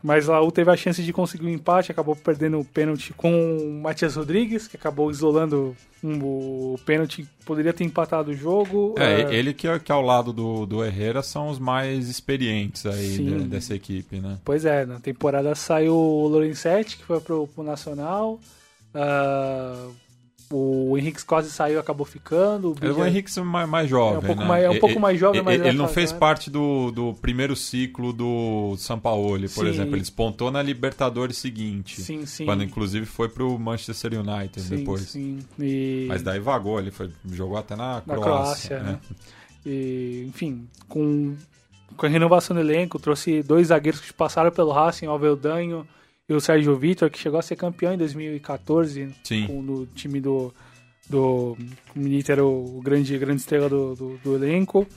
Mas 0.03 0.27
Laú 0.27 0.51
teve 0.51 0.69
a 0.69 0.75
chance 0.75 1.01
de 1.01 1.13
conseguir 1.13 1.45
um 1.45 1.49
empate, 1.49 1.89
acabou 1.89 2.13
perdendo 2.13 2.59
o 2.59 2.65
pênalti 2.65 3.13
com 3.13 3.31
o 3.57 3.81
Matias 3.81 4.15
Rodrigues, 4.17 4.67
que 4.67 4.75
acabou 4.75 5.09
isolando 5.09 5.73
um- 6.03 6.19
o 6.73 6.79
pênalti, 6.85 7.25
poderia 7.45 7.71
ter 7.71 7.85
empatado 7.85 8.31
o 8.31 8.35
jogo. 8.35 8.95
É, 8.97 9.23
Ah, 9.27 9.33
ele 9.33 9.53
que, 9.53 9.79
que 9.79 9.91
ao 9.93 10.01
lado 10.01 10.33
do, 10.33 10.65
do 10.65 10.83
Herrera 10.83 11.23
são 11.23 11.47
os 11.47 11.57
mais 11.57 12.09
experientes 12.09 12.85
aí 12.85 13.17
de- 13.17 13.43
dessa 13.45 13.73
equipe, 13.73 14.17
né? 14.19 14.37
Pois 14.43 14.65
é, 14.65 14.85
na 14.85 14.99
temporada 14.99 15.55
saiu 15.55 15.95
o 15.95 16.27
Lorenzetti, 16.27 16.97
que 16.97 17.05
foi 17.05 17.21
pro, 17.21 17.47
pro 17.47 17.63
Nacional. 17.63 18.41
Ah, 18.93 19.87
o 20.51 20.97
Henrique 20.97 21.21
Scosi 21.21 21.49
saiu 21.49 21.79
acabou 21.79 22.06
ficando. 22.06 22.69
O 22.69 22.71
O 22.71 22.75
Bija- 22.75 23.08
Henrique 23.08 23.39
é 23.39 23.41
mais, 23.43 23.69
mais 23.69 23.89
jovem, 23.89 24.15
É 24.15 24.17
um 24.19 24.21
pouco 24.21 24.41
né? 24.41 24.47
mais- 24.47 24.63
é 24.65 24.69
um 24.69 24.79
pouco 24.79 24.95
e- 24.95 24.99
mais 24.99 25.19
jovem, 25.19 25.41
mas 25.41 25.60
ele, 25.60 25.69
é 25.69 25.73
não 25.73 25.86
fase- 25.86 25.93
fez 25.95 26.12
parte 26.12 26.49
do, 26.49 26.91
do 26.91 27.13
primeiro 27.15 27.56
ciclo 27.56 28.12
do 28.13 28.75
Sampaoli, 28.77 29.49
por 29.49 29.65
Sim. 29.65 29.69
exemplo. 29.71 29.93
Ele 29.95 30.01
despontou 30.01 30.51
na 30.51 30.62
Libertadores 30.62 31.38
seguinte. 31.38 32.01
Sim, 32.01 32.25
sim. 32.25 32.45
Quando 32.45 32.63
inclusive 32.63 33.06
foi 33.06 33.29
pro 33.29 33.58
Manchester 33.58 34.13
United 34.19 34.62
sim, 34.62 34.75
depois. 34.77 35.01
sim. 35.01 35.39
E... 35.60 36.06
Mas 36.08 36.21
daí 36.21 36.39
vagou, 36.39 36.79
ele 36.79 36.91
foi, 36.91 37.10
jogou 37.32 37.58
até 37.58 37.75
na 37.75 37.95
na 38.06 38.15
Croácia. 38.15 38.79
Croácia, 38.79 38.79
né? 38.79 38.91
né? 38.91 38.99
E, 39.65 40.25
enfim, 40.27 40.67
com, 40.89 41.36
com 41.95 42.06
a 42.06 42.10
renovação 42.10 42.53
do 42.56 42.60
elenco, 42.60 42.99
trouxe 42.99 43.41
dois 43.41 43.67
zagueiros 43.67 44.01
que 44.01 44.12
passaram 44.12 44.51
pelo 44.51 44.71
Racing, 44.71 45.08
o 45.08 45.12
Alveldanho 45.12 45.88
e 46.27 46.33
o 46.33 46.39
Sérgio 46.39 46.75
Vitor, 46.77 47.09
que 47.09 47.19
chegou 47.19 47.39
a 47.39 47.43
ser 47.43 47.55
campeão 47.55 47.93
em 47.93 47.97
2014 47.97 49.13
Sim. 49.23 49.47
com, 49.47 49.62
no 49.62 49.86
time 49.88 50.21
do. 50.21 50.53
do 51.09 51.57
o 51.95 51.99
Milito 51.99 52.31
era 52.31 52.45
o 52.45 52.81
grande, 52.83 53.17
grande 53.17 53.41
estrela 53.41 53.67
do, 53.67 53.95
do, 53.95 54.17
do 54.23 54.36
elenco. 54.36 54.88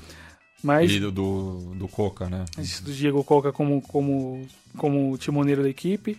Mas 0.63 0.91
E 0.91 1.01
do, 1.01 1.13
do, 1.13 1.75
do 1.75 1.89
Coca, 1.89 2.29
né? 2.29 2.45
do 2.83 2.93
Diego 2.93 3.23
Coca 3.23 3.53
como, 3.53 3.83
como, 3.83 4.47
como 4.77 5.19
timoneiro 5.19 5.63
da 5.63 5.69
equipe. 5.69 6.19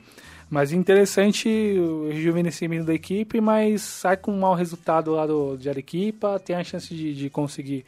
Mas 0.49 0.71
interessante 0.71 1.49
o 1.49 2.09
rejuvenescimento 2.09 2.85
da 2.85 2.93
equipe, 2.93 3.41
mas 3.41 3.81
sai 3.81 4.15
com 4.15 4.31
um 4.31 4.39
mau 4.39 4.53
resultado 4.53 5.11
lá 5.11 5.25
do, 5.25 5.57
de 5.57 5.67
Arequipa, 5.67 6.39
tem 6.39 6.55
a 6.55 6.63
chance 6.63 6.93
de, 6.95 7.13
de 7.13 7.29
conseguir 7.29 7.83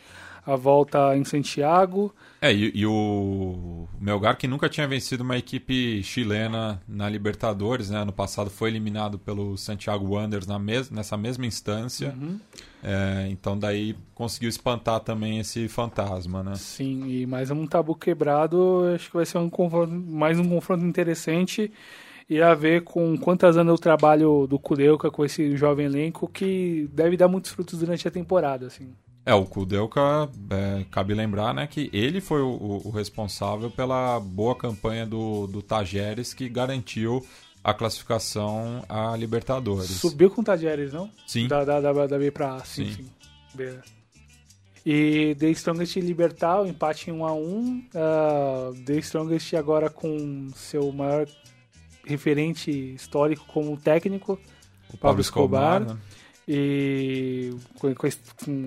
a 0.46 0.56
volta 0.56 1.16
em 1.16 1.24
Santiago. 1.24 2.14
É, 2.42 2.54
e, 2.54 2.72
e 2.74 2.86
o 2.86 3.88
Melgar, 4.00 4.38
que 4.38 4.48
nunca 4.48 4.70
tinha 4.70 4.88
vencido 4.88 5.24
uma 5.24 5.38
equipe 5.38 6.02
chilena 6.04 6.82
na 6.88 7.10
Libertadores, 7.10 7.90
né? 7.90 8.00
Ano 8.02 8.14
passado 8.14 8.50
foi 8.50 8.70
eliminado 8.70 9.20
pelo 9.20 9.58
Santiago 9.58 10.16
Wanderers 10.16 10.48
na 10.48 10.58
mes 10.58 10.90
nessa 10.90 11.18
mesma 11.18 11.46
instância. 11.46 12.16
Uhum. 12.20 12.40
É, 12.82 13.28
então 13.30 13.58
daí 13.58 13.96
conseguiu 14.16 14.50
espantar 14.50 15.02
também 15.02 15.40
esse 15.40 15.68
fantasma, 15.68 16.42
né? 16.42 16.56
Sim, 16.56 17.10
e 17.10 17.26
mais 17.26 17.52
um 17.52 17.68
tabu 17.68 17.94
quebrado, 17.94 18.84
acho 18.96 19.10
que 19.10 19.16
vai 19.16 19.26
ser 19.26 19.38
um 19.38 19.50
confronto, 19.50 19.94
mais 19.94 20.40
um 20.40 20.48
confronto 20.48 20.86
interessante 20.86 21.72
e 22.30 22.42
a 22.42 22.54
ver 22.54 22.84
com 22.84 23.18
quantas 23.18 23.58
anos 23.58 23.74
o 23.80 23.82
trabalho 23.82 24.46
do 24.48 24.60
Kuleuka 24.60 25.10
com 25.10 25.26
esse 25.26 25.58
jovem 25.58 25.88
elenco 25.88 26.28
que 26.28 26.88
deve 26.94 27.18
dar 27.18 27.28
muitos 27.28 27.52
frutos 27.52 27.80
durante 27.80 28.08
a 28.08 28.12
temporada, 28.12 28.68
assim. 28.68 28.94
É, 29.26 29.34
o 29.34 29.46
Kudelka, 29.46 30.30
é, 30.50 30.86
cabe 30.90 31.14
lembrar, 31.14 31.54
né, 31.54 31.68
que 31.68 31.90
ele 31.94 32.20
foi 32.20 32.42
o, 32.42 32.82
o- 32.86 32.90
responsável 32.90 33.70
pela 33.70 34.20
boa 34.20 34.56
campanha 34.56 35.06
do, 35.06 35.46
do 35.46 35.62
Tajeres 35.62 36.34
que 36.34 36.50
garantiu 36.50 37.24
a 37.64 37.74
classificação 37.74 38.84
à 38.90 39.16
Libertadores. 39.16 39.90
Subiu 39.90 40.32
com 40.32 40.42
o 40.42 40.44
Tajeres, 40.44 40.94
não? 40.94 41.12
Sim. 41.28 41.48
Da, 41.48 41.64
da, 41.64 41.80
da, 41.80 42.08
da 42.08 42.18
B 42.18 42.32
pra 42.32 42.56
A, 42.56 42.60
sim, 42.66 42.86
Sim. 42.86 42.94
sim. 42.94 43.10
Beleza. 43.54 43.84
E 44.86 45.36
The 45.38 45.50
Strongest 45.52 45.98
Libertar, 45.98 46.62
o 46.62 46.66
empate 46.66 47.12
em 47.12 47.14
1 47.14 47.26
a 47.26 47.34
1 47.34 47.86
Ah, 47.94 48.72
The 48.86 48.94
Strongest 49.00 49.54
agora 49.56 49.90
com 49.90 50.48
seu 50.56 50.92
maior 50.92 51.28
referente 52.06 52.72
histórico 52.96 53.46
como 53.48 53.76
técnico, 53.78 54.40
o 54.92 54.98
Pablo 54.98 55.22
Escobar. 55.22 55.82
né? 55.82 55.98
E 56.52 57.54
com, 57.78 57.94
com 57.94 58.08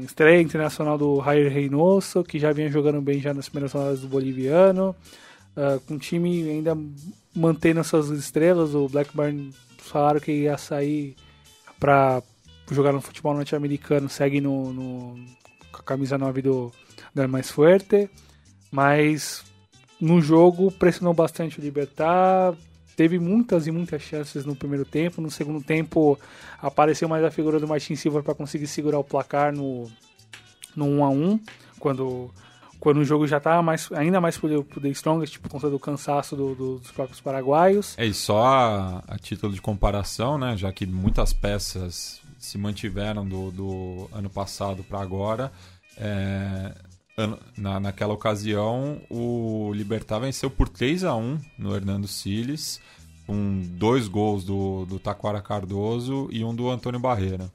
estreia 0.04 0.40
internacional 0.40 0.96
do 0.96 1.20
Jair 1.20 1.52
Reynoso, 1.52 2.22
que 2.22 2.38
já 2.38 2.52
vinha 2.52 2.70
jogando 2.70 3.00
bem 3.00 3.18
já 3.18 3.34
nas 3.34 3.48
primeiras 3.48 3.72
rodadas 3.72 4.02
do 4.02 4.06
boliviano. 4.06 4.94
Uh, 5.56 5.80
com 5.80 5.94
o 5.94 5.98
time 5.98 6.48
ainda 6.48 6.78
mantendo 7.34 7.82
suas 7.82 8.08
estrelas, 8.10 8.72
o 8.76 8.88
Blackburn 8.88 9.52
falaram 9.78 10.20
que 10.20 10.30
ia 10.30 10.56
sair 10.56 11.16
para 11.80 12.22
jogar 12.70 12.92
no 12.92 13.00
futebol 13.00 13.34
norte-americano, 13.34 14.08
segue 14.08 14.40
no, 14.40 14.72
no, 14.72 15.16
com 15.72 15.80
a 15.80 15.82
camisa 15.82 16.16
9 16.16 16.40
do, 16.40 16.72
do 17.12 17.28
Mais 17.28 17.52
mas 18.70 19.44
no 20.00 20.20
jogo 20.20 20.70
pressionou 20.70 21.12
bastante 21.12 21.58
o 21.58 21.62
Libertar, 21.62 22.54
teve 22.96 23.18
muitas 23.18 23.66
e 23.66 23.70
muitas 23.70 24.02
chances 24.02 24.44
no 24.44 24.55
primeiro 24.55 24.85
tempo. 24.85 25.20
No 25.20 25.31
segundo 25.31 25.62
tempo 25.62 26.18
apareceu 26.61 27.09
mais 27.09 27.24
a 27.24 27.31
figura 27.31 27.59
do 27.59 27.68
Martin 27.68 27.96
Silva 27.96 28.22
para 28.22 28.35
conseguir 28.35 28.66
segurar 28.66 28.98
o 28.98 29.05
placar 29.05 29.52
no, 29.52 29.90
no 30.76 30.87
1 30.87 31.05
a 31.05 31.09
1 31.11 31.40
quando 31.78 32.31
quando 32.83 32.96
o 32.96 33.05
jogo 33.05 33.28
já 33.28 33.37
estava 33.37 33.62
mais, 33.62 33.88
ainda 33.92 34.20
mais 34.20 34.37
pro, 34.37 34.64
pro 34.64 34.81
The 34.81 34.88
Strongest, 34.88 35.38
por 35.38 35.48
conta 35.48 35.70
do 35.70 35.78
cansaço 35.78 36.35
do, 36.35 36.52
do, 36.52 36.78
dos 36.81 36.90
próprios 36.90 37.20
paraguaios. 37.20 37.96
É, 37.96 38.05
e 38.05 38.12
só 38.12 38.44
a, 38.44 38.98
a, 39.07 39.16
título 39.18 39.52
de 39.52 39.62
comparação, 39.62 40.37
né, 40.37 40.57
já 40.57 40.72
que 40.72 40.85
muitas 40.85 41.33
peças 41.33 42.20
se 42.40 42.59
mantiveram 42.59 43.24
do, 43.24 43.52
do 43.52 44.11
ano 44.12 44.28
passado 44.28 44.83
para 44.83 45.00
agora, 45.00 45.52
é, 45.96 46.74
na, 47.56 47.80
naquela 47.80 48.14
ocasião, 48.14 49.00
o 49.11 49.72
Libertar 49.74 50.20
venceu 50.20 50.50
por 50.50 50.68
3 50.68 51.04
a 51.04 51.14
1 51.14 51.38
no 51.58 51.74
Hernando 51.74 52.08
Siles, 52.08 52.80
com 53.26 53.61
dois 53.62 54.08
gols 54.08 54.44
do, 54.44 54.85
do 54.85 54.98
Taquara 54.98 55.40
Cardoso 55.40 56.28
e 56.30 56.44
um 56.44 56.54
do 56.54 56.70
Antônio 56.70 57.00
Barreira. 57.00 57.50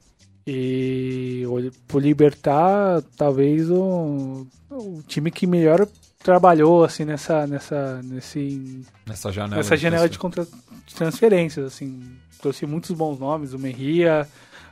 E 0.46 1.42
o 1.46 1.98
Libertar, 1.98 3.02
talvez 3.16 3.70
o, 3.70 4.46
o 4.70 5.02
time 5.06 5.30
que 5.30 5.46
melhor 5.46 5.86
trabalhou 6.22 6.84
assim 6.84 7.04
nessa 7.04 7.46
nessa 7.46 8.02
nesse 8.02 8.82
nessa 9.06 9.30
janela 9.30 9.56
nessa 9.56 9.76
janela 9.76 10.08
de, 10.08 10.18
contra, 10.18 10.44
de 10.44 10.94
transferências 10.94 11.64
assim 11.64 12.02
trouxe 12.40 12.66
muitos 12.66 12.90
bons 12.90 13.18
nomes 13.18 13.52
o 13.52 13.58
Merria 13.58 14.26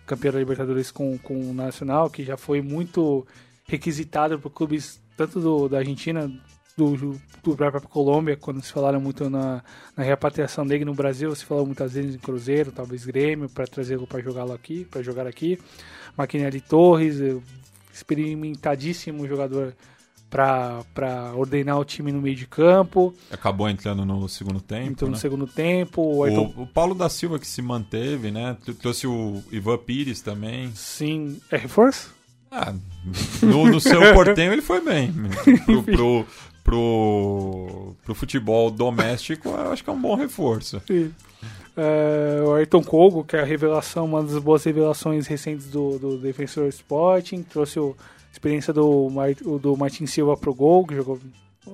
campeão 0.07 0.33
da 0.33 0.39
Libertadores 0.39 0.91
com, 0.91 1.17
com 1.19 1.51
o 1.51 1.55
Nacional 1.55 2.11
que 2.11 2.25
já 2.25 2.37
foi 2.37 2.61
muito 2.61 3.27
requisitado 3.67 4.39
por 4.39 4.51
clubes 4.51 5.01
tanto 5.17 5.41
do, 5.41 5.69
da 5.69 5.79
Argentina, 5.79 6.31
do, 6.77 7.19
do 7.43 7.57
próprio 7.57 7.89
Colômbia, 7.89 8.37
quando 8.37 8.63
se 8.63 8.71
falaram 8.71 9.01
muito 9.01 9.31
na, 9.31 9.63
na 9.97 10.05
repatriação 10.05 10.67
dele 10.67 10.85
no 10.85 10.95
Brasil, 10.95 11.35
se 11.35 11.45
falou 11.45 11.65
muitas 11.65 11.95
vezes 11.95 12.15
em 12.15 12.19
Cruzeiro, 12.19 12.71
talvez 12.71 13.05
Grêmio, 13.05 13.49
para 13.49 13.67
trazê-lo 13.67 14.07
para 14.07 14.21
jogá-lo 14.21 14.53
aqui, 14.53 14.85
para 14.85 15.03
jogar 15.03 15.27
aqui. 15.27 15.59
Maquinelli 16.17 16.61
Torres, 16.61 17.17
experimentadíssimo 17.93 19.27
jogador 19.27 19.75
para 20.29 21.33
ordenar 21.35 21.79
o 21.79 21.85
time 21.85 22.13
no 22.13 22.21
meio 22.21 22.37
de 22.37 22.47
campo. 22.47 23.15
Acabou 23.31 23.69
entrando 23.69 24.05
no 24.05 24.29
segundo 24.29 24.61
tempo. 24.61 24.91
Entrou 24.91 25.11
né? 25.11 25.15
no 25.15 25.21
segundo 25.21 25.47
tempo. 25.47 26.03
O, 26.03 26.25
Ayrton... 26.25 26.53
o, 26.57 26.63
o, 26.63 26.67
Paulo 26.67 26.95
da 26.95 27.09
Silva 27.09 27.39
que 27.39 27.47
se 27.47 27.63
manteve, 27.63 28.31
né? 28.31 28.57
Trouxe 28.81 29.07
o 29.07 29.43
Ivan 29.51 29.79
Pires 29.79 30.21
também. 30.21 30.71
Sim. 30.75 31.41
É 31.51 31.57
reforço? 31.57 32.16
Ah, 32.51 32.75
no, 33.43 33.67
no 33.67 33.81
seu 33.81 34.01
portenho 34.15 34.53
ele 34.53 34.63
foi 34.63 34.81
bem. 34.81 35.13
Pro, 35.65 35.83
pro, 35.83 36.27
pro, 36.65 37.97
pro, 38.05 38.15
futebol 38.15 38.71
doméstico, 38.71 39.49
eu 39.49 39.73
acho 39.73 39.85
que 39.85 39.91
é 39.91 39.93
um 39.93 40.01
bom 40.01 40.15
reforço. 40.15 40.81
Sim. 40.87 41.13
É, 41.77 42.41
o 42.43 42.55
Ayrton 42.55 42.83
Kogo, 42.83 43.23
que 43.23 43.37
é 43.37 43.41
a 43.41 43.45
revelação, 43.45 44.07
uma 44.07 44.23
das 44.23 44.39
boas 44.39 44.65
revelações 44.65 45.27
recentes 45.27 45.67
do, 45.67 45.99
do 45.99 46.19
Defensor 46.19 46.69
Sporting, 46.69 47.43
trouxe 47.43 47.79
a 47.79 47.93
experiência 48.33 48.73
do, 48.73 49.11
do 49.61 49.77
Martin 49.77 50.07
Silva 50.07 50.37
pro 50.37 50.55
gol, 50.55 50.87
que 50.87 50.95
jogou 50.95 51.21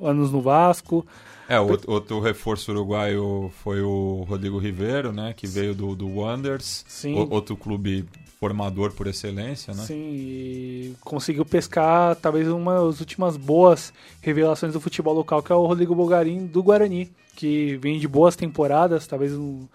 anos 0.03 0.33
no 0.33 0.41
Vasco. 0.41 1.07
É, 1.49 1.61
outro, 1.61 1.91
outro 1.91 2.21
reforço 2.21 2.73
uruguaio 2.73 3.53
foi 3.63 3.81
o 3.81 4.25
Rodrigo 4.29 4.59
Ribeiro, 4.59 5.13
né, 5.13 5.35
que 5.37 5.47
veio 5.47 5.75
do, 5.75 5.95
do 5.95 6.09
Wanderers, 6.09 6.85
Sim. 6.89 7.15
O, 7.15 7.33
outro 7.33 7.57
clube 7.57 8.05
formador 8.43 8.91
por 8.91 9.07
excelência, 9.07 9.73
né? 9.73 9.85
Sim, 9.85 10.11
e 10.13 10.97
conseguiu 11.01 11.45
pescar 11.45 12.17
talvez 12.17 12.49
uma 12.49 12.75
das 12.87 12.99
últimas 12.99 13.37
boas 13.37 13.93
revelações 14.21 14.73
do 14.73 14.81
futebol 14.81 15.15
local, 15.15 15.41
que 15.45 15.53
é 15.53 15.55
o 15.55 15.65
Rodrigo 15.65 15.95
Bogarim 15.95 16.45
do 16.45 16.61
Guarani, 16.61 17.09
que 17.37 17.77
vem 17.77 18.01
de 18.01 18.09
boas 18.09 18.35
temporadas, 18.35 19.07
talvez 19.07 19.33
um 19.33 19.69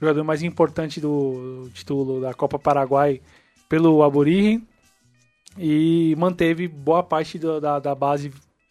jogador 0.00 0.22
mais 0.22 0.40
importante 0.40 1.00
do 1.00 1.68
título 1.74 2.20
da 2.20 2.32
Copa 2.32 2.60
Paraguai 2.60 3.20
pelo 3.68 4.04
Aborigen, 4.04 4.62
e 5.58 6.14
manteve 6.16 6.68
boa 6.68 7.02
parte 7.02 7.40
do, 7.40 7.60
da, 7.60 7.80
da 7.80 7.92
base 7.92 8.30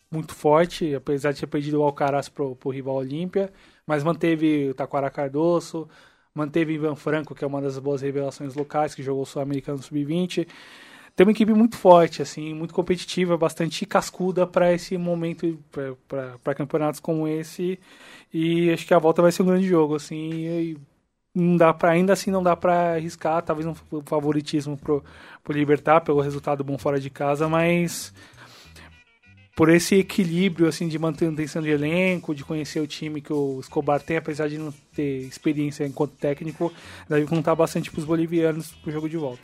muito 0.10 0.34
forte, 0.34 0.96
apesar 0.96 1.34
de 1.34 1.42
ter 1.42 1.48
perdido 1.48 1.82
o 1.82 1.84
Alcaraz 1.84 2.30
pro, 2.30 2.56
pro 2.56 2.70
rival 2.70 2.96
Olímpia, 2.96 3.52
mas 3.86 4.02
manteve 4.02 4.70
o 4.70 4.74
Taquara 4.74 5.10
Cardoso, 5.10 5.90
Manteve 6.34 6.74
Ivan 6.74 6.96
Franco, 6.96 7.36
que 7.36 7.44
é 7.44 7.48
uma 7.48 7.62
das 7.62 7.78
boas 7.78 8.02
revelações 8.02 8.56
locais, 8.56 8.96
que 8.96 9.04
jogou 9.04 9.24
o 9.24 9.26
Sul-Americano 9.26 9.82
Sub-20. 9.82 10.48
Tem 11.16 11.26
uma 11.26 11.32
equipe 11.32 11.54
muito 11.54 11.78
forte, 11.78 12.22
assim, 12.22 12.54
muito 12.54 12.74
competitiva, 12.74 13.38
bastante 13.38 13.86
cascuda 13.86 14.48
para 14.48 14.74
esse 14.74 14.98
momento, 14.98 15.60
para 16.42 16.56
campeonatos 16.56 17.00
como 17.00 17.28
esse. 17.28 17.78
E 18.34 18.72
acho 18.72 18.88
que 18.88 18.94
a 18.94 19.00
volta 19.00 19.22
vai 19.22 19.32
ser 19.32 19.44
um 19.44 19.48
grande 19.48 19.68
jogo, 19.68 19.96
assim. 19.96 20.78
não 21.36 21.58
dá 21.58 21.74
para 21.74 21.92
ainda 21.92 22.14
assim 22.14 22.32
não 22.32 22.44
dá 22.44 22.56
para 22.56 22.94
arriscar, 22.96 23.42
talvez 23.44 23.68
um 23.68 23.76
favoritismo 24.06 24.78
pro, 24.78 25.04
pro 25.44 25.54
Libertar 25.54 26.02
pelo 26.02 26.22
resultado 26.22 26.64
bom 26.64 26.78
fora 26.78 27.00
de 27.00 27.10
casa, 27.10 27.48
mas 27.50 28.14
por 29.56 29.70
esse 29.70 29.96
equilíbrio 29.96 30.68
assim 30.68 30.88
de 30.88 30.98
manutenção 30.98 31.62
de 31.62 31.70
elenco, 31.70 32.34
de 32.34 32.44
conhecer 32.44 32.80
o 32.80 32.88
time 32.88 33.22
que 33.22 33.34
o 33.34 33.60
Escobar 33.60 34.02
tem, 34.02 34.18
apesar 34.18 34.48
de 34.48 34.58
não 34.58 34.74
ter 34.96 35.20
experiência 35.24 35.86
enquanto 35.86 36.14
técnico, 36.14 36.72
deve 37.10 37.26
contar 37.26 37.56
bastante 37.56 37.92
para 37.92 38.00
os 38.00 38.06
bolivianos 38.06 38.72
para 38.72 38.90
o 38.90 38.94
jogo 38.94 39.10
de 39.10 39.18
volta. 39.18 39.44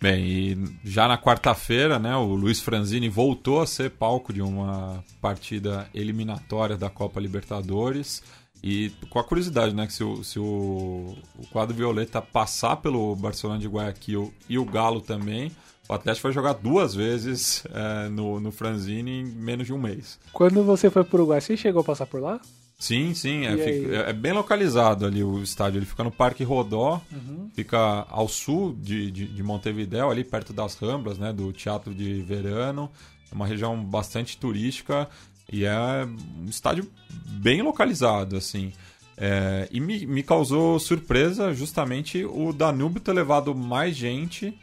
Bem, 0.00 0.24
e 0.24 0.56
já 0.84 1.08
na 1.08 1.18
quarta-feira, 1.18 1.98
né, 1.98 2.14
o 2.14 2.34
Luiz 2.34 2.60
Franzini 2.60 3.08
voltou 3.08 3.60
a 3.60 3.66
ser 3.66 3.90
palco 3.90 4.32
de 4.32 4.40
uma 4.40 5.04
partida 5.20 5.90
eliminatória 5.92 6.76
da 6.76 6.88
Copa 6.88 7.18
Libertadores. 7.18 8.22
E 8.62 8.90
com 9.10 9.18
a 9.18 9.24
curiosidade, 9.24 9.74
né, 9.74 9.86
que 9.88 9.92
se 9.92 10.04
o, 10.04 10.22
se 10.22 10.38
o, 10.38 11.16
o 11.36 11.46
quadro 11.50 11.74
violeta 11.74 12.22
passar 12.22 12.76
pelo 12.76 13.14
Barcelona 13.16 13.58
de 13.58 13.66
Guayaquil 13.66 14.32
e 14.48 14.56
o 14.56 14.64
Galo 14.64 15.00
também, 15.00 15.50
o 15.88 15.94
Atlético 15.94 16.24
vai 16.24 16.32
jogar 16.32 16.52
duas 16.52 16.94
vezes 16.94 17.64
é, 17.72 18.08
no, 18.10 18.38
no 18.38 18.52
Franzini 18.52 19.22
em 19.22 19.24
menos 19.24 19.66
de 19.66 19.72
um 19.72 19.78
mês. 19.78 20.18
Quando 20.32 20.62
você 20.62 20.90
foi 20.90 21.02
para 21.02 21.16
o 21.16 21.20
Uruguai, 21.20 21.40
você 21.40 21.56
chegou 21.56 21.80
a 21.80 21.84
passar 21.84 22.06
por 22.06 22.20
lá? 22.20 22.40
Sim, 22.78 23.14
sim. 23.14 23.46
É, 23.46 23.56
fica, 23.56 23.96
é, 23.96 24.12
bem 24.12 24.32
localizado 24.32 25.06
ali 25.06 25.24
o 25.24 25.42
estádio. 25.42 25.78
Ele 25.78 25.86
fica 25.86 26.04
no 26.04 26.12
Parque 26.12 26.44
Rodó, 26.44 27.00
uhum. 27.10 27.50
fica 27.54 28.06
ao 28.08 28.28
sul 28.28 28.76
de, 28.78 29.10
de, 29.10 29.26
de, 29.26 29.42
Montevidéu, 29.42 30.10
ali 30.10 30.22
perto 30.22 30.52
das 30.52 30.76
Ramblas, 30.76 31.18
né, 31.18 31.32
do 31.32 31.52
Teatro 31.52 31.94
de 31.94 32.22
Verano. 32.22 32.90
É 33.32 33.34
uma 33.34 33.46
região 33.46 33.82
bastante 33.82 34.36
turística 34.36 35.08
e 35.50 35.64
é 35.64 35.74
um 36.04 36.44
estádio 36.48 36.88
bem 37.10 37.62
localizado, 37.62 38.36
assim. 38.36 38.72
É, 39.16 39.68
e 39.72 39.80
me, 39.80 40.06
me 40.06 40.22
causou 40.22 40.78
surpresa 40.78 41.52
justamente 41.52 42.24
o 42.24 42.52
Danúbio 42.52 43.00
ter 43.00 43.12
levado 43.12 43.52
mais 43.54 43.96
gente 43.96 44.56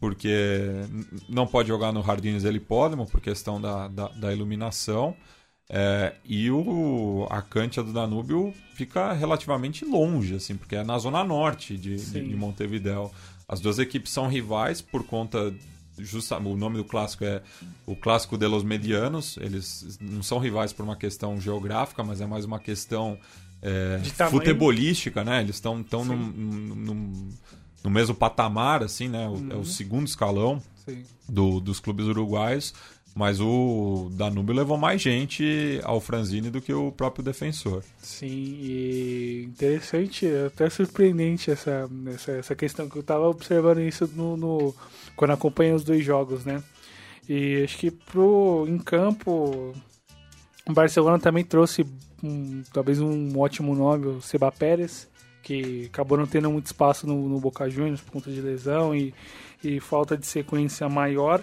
porque 0.00 0.70
não 1.28 1.46
pode 1.46 1.68
jogar 1.68 1.92
no 1.92 2.02
Jardines 2.02 2.42
del 2.42 2.56
Hipódromo 2.56 3.06
por 3.06 3.20
questão 3.20 3.60
da, 3.60 3.88
da, 3.88 4.08
da 4.08 4.32
iluminação. 4.32 5.16
É, 5.68 6.14
e 6.24 6.50
o, 6.50 7.26
a 7.28 7.42
Cantia 7.42 7.82
do 7.82 7.92
Danúbio 7.92 8.54
fica 8.74 9.12
relativamente 9.12 9.84
longe, 9.84 10.36
assim, 10.36 10.56
porque 10.56 10.76
é 10.76 10.84
na 10.84 10.96
zona 10.98 11.24
norte 11.24 11.76
de, 11.76 11.96
de, 11.96 12.28
de 12.28 12.36
Montevideo. 12.36 13.10
As 13.48 13.60
duas 13.60 13.78
equipes 13.78 14.12
são 14.12 14.28
rivais 14.28 14.80
por 14.80 15.04
conta 15.04 15.52
Justa, 15.98 16.36
o 16.38 16.56
nome 16.56 16.76
do 16.76 16.84
clássico 16.84 17.24
é 17.24 17.42
o 17.86 17.96
clássico 17.96 18.36
de 18.36 18.46
los 18.46 18.62
medianos. 18.62 19.38
Eles 19.38 19.98
não 20.00 20.22
são 20.22 20.38
rivais 20.38 20.72
por 20.72 20.84
uma 20.84 20.96
questão 20.96 21.40
geográfica, 21.40 22.02
mas 22.04 22.20
é 22.20 22.26
mais 22.26 22.44
uma 22.44 22.58
questão 22.58 23.18
é, 23.62 24.00
futebolística, 24.30 25.24
né? 25.24 25.40
Eles 25.40 25.56
estão 25.56 25.82
tão 25.82 26.04
num, 26.04 26.16
num, 26.16 27.28
no 27.86 27.90
mesmo 27.90 28.16
patamar, 28.16 28.82
assim, 28.82 29.06
né? 29.06 29.28
Uhum. 29.28 29.48
É 29.48 29.54
o 29.54 29.58
uhum. 29.58 29.64
segundo 29.64 30.08
escalão 30.08 30.60
do, 31.28 31.60
dos 31.60 31.78
clubes 31.78 32.06
uruguaios. 32.06 32.74
Mas 33.14 33.40
o 33.40 34.10
Danúbio 34.12 34.54
levou 34.54 34.76
mais 34.76 35.00
gente 35.00 35.80
ao 35.84 36.00
Franzini 36.02 36.50
do 36.50 36.60
que 36.60 36.74
o 36.74 36.92
próprio 36.92 37.24
defensor. 37.24 37.82
Sim, 38.02 38.26
e 38.26 39.44
interessante, 39.48 40.26
até 40.46 40.68
surpreendente 40.68 41.50
essa, 41.50 41.88
essa, 42.12 42.32
essa 42.32 42.54
questão 42.54 42.90
que 42.90 42.96
eu 42.96 43.00
estava 43.00 43.26
observando 43.26 43.80
isso 43.80 44.10
no, 44.14 44.36
no, 44.36 44.74
quando 45.14 45.30
acompanhei 45.30 45.72
os 45.72 45.82
dois 45.82 46.04
jogos, 46.04 46.44
né? 46.44 46.62
E 47.26 47.62
acho 47.64 47.78
que 47.78 47.90
pro, 47.90 48.66
em 48.68 48.76
campo, 48.76 49.74
o 50.68 50.72
Barcelona 50.74 51.18
também 51.18 51.42
trouxe 51.42 51.86
um, 52.22 52.62
talvez 52.70 53.00
um 53.00 53.38
ótimo 53.38 53.74
nome, 53.74 54.08
o 54.08 54.20
Seba 54.20 54.52
Pérez, 54.52 55.08
que 55.46 55.86
acabou 55.86 56.18
não 56.18 56.26
tendo 56.26 56.50
muito 56.50 56.66
espaço 56.66 57.06
no, 57.06 57.28
no 57.28 57.38
Boca 57.38 57.70
Juniors 57.70 58.00
por 58.00 58.14
conta 58.14 58.32
de 58.32 58.40
lesão 58.40 58.92
e, 58.92 59.14
e 59.62 59.78
falta 59.78 60.16
de 60.16 60.26
sequência 60.26 60.88
maior. 60.88 61.40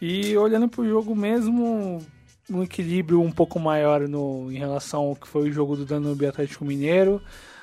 E 0.00 0.36
olhando 0.36 0.68
para 0.68 0.82
o 0.82 0.88
jogo 0.88 1.16
mesmo, 1.16 2.00
um 2.48 2.62
equilíbrio 2.62 3.20
um 3.20 3.32
pouco 3.32 3.58
maior 3.58 4.06
no, 4.06 4.48
em 4.52 4.56
relação 4.56 5.00
ao 5.08 5.16
que 5.16 5.26
foi 5.26 5.48
o 5.48 5.52
jogo 5.52 5.74
do 5.74 5.84
Danube 5.84 6.24
Atlético 6.24 6.64
Mineiro. 6.64 7.20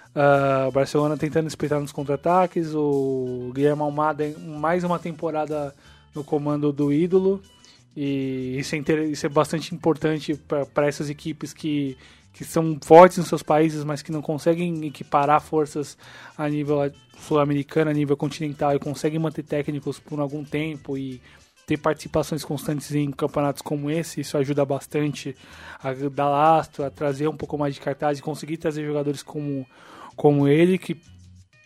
Uh, 0.10 0.70
Barcelona 0.74 1.16
tentando 1.16 1.48
espreitar 1.48 1.80
nos 1.80 1.94
contra-ataques, 1.94 2.76
o 2.76 3.52
Guilherme 3.56 3.84
Almada 3.84 4.36
mais 4.38 4.84
uma 4.84 5.00
temporada 5.00 5.74
no 6.14 6.26
comando 6.26 6.74
do 6.74 6.92
ídolo. 6.92 7.42
E 7.96 8.58
isso 8.60 8.76
é, 8.76 8.80
isso 9.06 9.26
é 9.26 9.30
bastante 9.30 9.74
importante 9.74 10.36
para 10.74 10.88
essas 10.88 11.10
equipes 11.10 11.54
que, 11.54 11.98
que 12.34 12.46
são 12.46 12.78
fortes 12.82 13.18
nos 13.18 13.28
seus 13.28 13.44
países, 13.44 13.84
mas 13.84 14.02
que 14.02 14.12
não 14.12 14.22
conseguem 14.22 14.86
equiparar 14.86 15.42
forças 15.42 15.98
a 16.38 16.48
nível 16.48 16.80
sul-americano, 17.20 17.92
a 17.92 17.94
nível 17.94 18.16
continental, 18.16 18.76
e 18.76 18.80
conseguem 18.80 19.20
manter 19.20 19.44
técnicos 19.44 20.00
por 20.00 20.20
algum 20.20 20.44
tempo 20.44 20.98
e 20.98 21.22
ter 21.66 21.78
participações 21.78 22.44
constantes 22.44 22.94
em 22.94 23.12
campeonatos 23.12 23.62
como 23.62 23.90
esse, 23.90 24.22
isso 24.22 24.38
ajuda 24.38 24.66
bastante 24.66 25.36
a 25.82 25.94
dar 26.10 26.30
lastro, 26.30 26.84
a 26.84 26.90
trazer 26.90 27.28
um 27.28 27.38
pouco 27.38 27.58
mais 27.58 27.76
de 27.76 27.82
cartaz 27.82 28.20
e 28.20 28.22
conseguir 28.22 28.58
trazer 28.58 28.86
jogadores 28.86 29.24
como, 29.24 29.66
como 30.16 30.48
ele, 30.48 30.78
que 30.78 31.00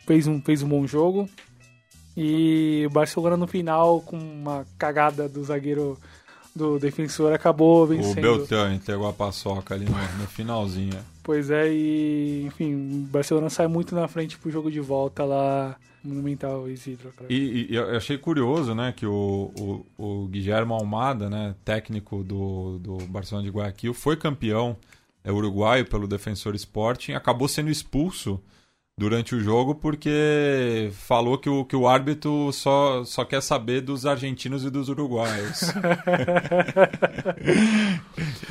fez 0.05 0.27
um, 0.27 0.41
fez 0.41 0.61
um 0.61 0.69
bom 0.69 0.85
jogo. 0.85 1.29
E 2.17 2.83
o 2.87 2.89
Barcelona 2.91 3.35
no 3.35 3.47
final, 3.47 4.01
com 4.01 4.17
uma 4.17 4.65
cagada 4.77 5.27
do 5.27 5.43
zagueiro 5.43 5.99
do 6.55 6.79
defensor, 6.79 7.33
acabou 7.33 7.85
vencendo. 7.85 8.17
O 8.17 8.21
Beltrán 8.21 8.73
entregou 8.73 9.07
a 9.07 9.13
paçoca 9.13 9.75
ali 9.75 9.85
no, 9.85 9.91
no 10.19 10.27
finalzinho. 10.27 10.97
Pois 11.21 11.49
é, 11.49 11.67
e 11.71 12.45
enfim, 12.45 12.73
o 12.75 13.07
Barcelona 13.07 13.49
sai 13.49 13.67
muito 13.67 13.93
na 13.93 14.07
frente 14.07 14.37
pro 14.37 14.49
jogo 14.49 14.71
de 14.71 14.79
volta 14.79 15.25
lá 15.25 15.75
Monumental 16.03 16.69
Isidro. 16.69 17.11
E, 17.29 17.67
e, 17.69 17.75
eu 17.75 17.97
achei 17.97 18.17
curioso, 18.17 18.73
né, 18.73 18.93
que 18.95 19.05
o, 19.05 19.51
o, 19.57 19.85
o 19.97 20.27
Guilherme 20.27 20.71
Almada, 20.71 21.29
né, 21.29 21.55
técnico 21.65 22.23
do, 22.23 22.77
do 22.79 22.97
Barcelona 23.07 23.45
de 23.45 23.53
Guayaquil, 23.53 23.93
foi 23.93 24.15
campeão 24.15 24.77
é, 25.23 25.31
uruguaio 25.31 25.85
pelo 25.85 26.07
Defensor 26.07 26.55
Sporting, 26.55 27.13
acabou 27.13 27.47
sendo 27.47 27.69
expulso 27.69 28.39
durante 28.97 29.35
o 29.35 29.39
jogo 29.39 29.75
porque 29.75 30.89
falou 30.93 31.37
que 31.37 31.49
o, 31.49 31.65
que 31.65 31.75
o 31.75 31.87
árbitro 31.87 32.51
só, 32.53 33.03
só 33.03 33.25
quer 33.25 33.41
saber 33.41 33.81
dos 33.81 34.05
argentinos 34.05 34.63
e 34.63 34.69
dos 34.69 34.87
uruguaios. 34.87 35.61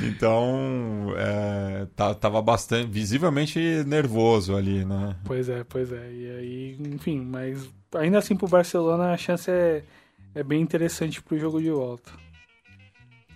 então, 0.01 1.13
é, 1.17 1.87
tá, 1.95 2.13
tava 2.13 2.41
bastante, 2.41 2.87
visivelmente 2.89 3.59
nervoso 3.85 4.55
ali, 4.55 4.85
né? 4.85 5.15
Pois 5.25 5.49
é, 5.49 5.63
pois 5.63 5.91
é. 5.91 6.11
E 6.11 6.29
aí, 6.29 6.77
enfim, 6.93 7.21
mas 7.21 7.67
ainda 7.95 8.19
assim 8.19 8.35
pro 8.35 8.47
Barcelona 8.47 9.11
a 9.11 9.17
chance 9.17 9.49
é, 9.49 9.83
é 10.35 10.43
bem 10.43 10.61
interessante 10.61 11.21
pro 11.21 11.39
jogo 11.39 11.59
de 11.59 11.71
volta. 11.71 12.11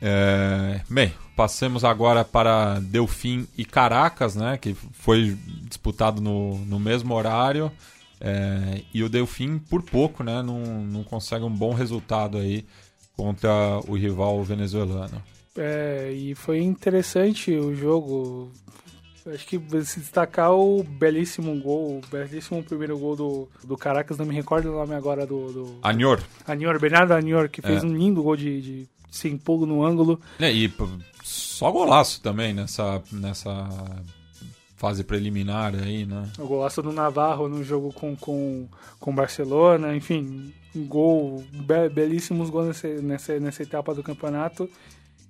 É, 0.01 0.79
bem, 0.89 1.11
passemos 1.39 1.85
agora 1.85 2.25
para 2.25 2.81
Delfim 2.81 3.47
e 3.57 3.63
Caracas, 3.63 4.35
né, 4.35 4.57
que 4.57 4.73
foi 4.73 5.37
disputado 5.69 6.21
no, 6.21 6.57
no 6.65 6.77
mesmo 6.77 7.13
horário. 7.13 7.71
É, 8.19 8.81
e 8.93 9.01
o 9.01 9.07
Delfim, 9.07 9.57
por 9.57 9.81
pouco, 9.81 10.21
né, 10.21 10.41
não, 10.41 10.59
não 10.83 11.01
consegue 11.01 11.45
um 11.45 11.49
bom 11.49 11.73
resultado 11.73 12.37
aí 12.37 12.65
contra 13.15 13.79
o 13.87 13.95
rival 13.95 14.43
venezuelano. 14.43 15.23
É, 15.57 16.11
e 16.11 16.35
foi 16.35 16.59
interessante 16.59 17.53
o 17.53 17.73
jogo. 17.73 18.51
Acho 19.33 19.47
que 19.47 19.57
se 19.85 20.01
destacar 20.01 20.51
o 20.51 20.83
belíssimo 20.83 21.57
gol, 21.61 21.99
o 21.99 22.01
belíssimo 22.11 22.61
primeiro 22.61 22.99
gol 22.99 23.15
do, 23.15 23.49
do 23.63 23.77
Caracas, 23.77 24.17
não 24.17 24.25
me 24.25 24.35
recordo 24.35 24.73
o 24.73 24.75
nome 24.75 24.93
agora 24.93 25.25
do. 25.25 25.53
do 25.53 25.79
Anhor. 25.81 26.21
Anhor, 26.45 26.77
Bernardo 26.81 27.13
Anhor, 27.13 27.47
que 27.47 27.61
fez 27.61 27.81
é. 27.81 27.87
um 27.87 27.95
lindo 27.95 28.21
gol 28.21 28.35
de, 28.35 28.61
de 28.61 28.89
sem 29.09 29.33
empolgo 29.33 29.65
no 29.65 29.85
ângulo. 29.85 30.19
É, 30.39 30.51
e 30.51 30.67
só 31.29 31.71
golaço 31.71 32.21
também 32.21 32.53
nessa, 32.53 33.03
nessa 33.11 33.69
fase 34.75 35.03
preliminar 35.03 35.75
aí, 35.75 36.05
né? 36.05 36.27
O 36.39 36.47
golaço 36.47 36.81
do 36.81 36.91
Navarro 36.91 37.47
no 37.47 37.63
jogo 37.63 37.93
com 37.93 38.15
com, 38.15 38.67
com 38.99 39.13
Barcelona, 39.13 39.95
enfim, 39.95 40.51
gol, 40.75 41.43
be, 41.51 41.87
belíssimos 41.89 42.49
gols 42.49 42.67
nessa, 42.67 42.87
nessa, 42.87 43.39
nessa 43.39 43.63
etapa 43.63 43.93
do 43.93 44.01
campeonato. 44.01 44.67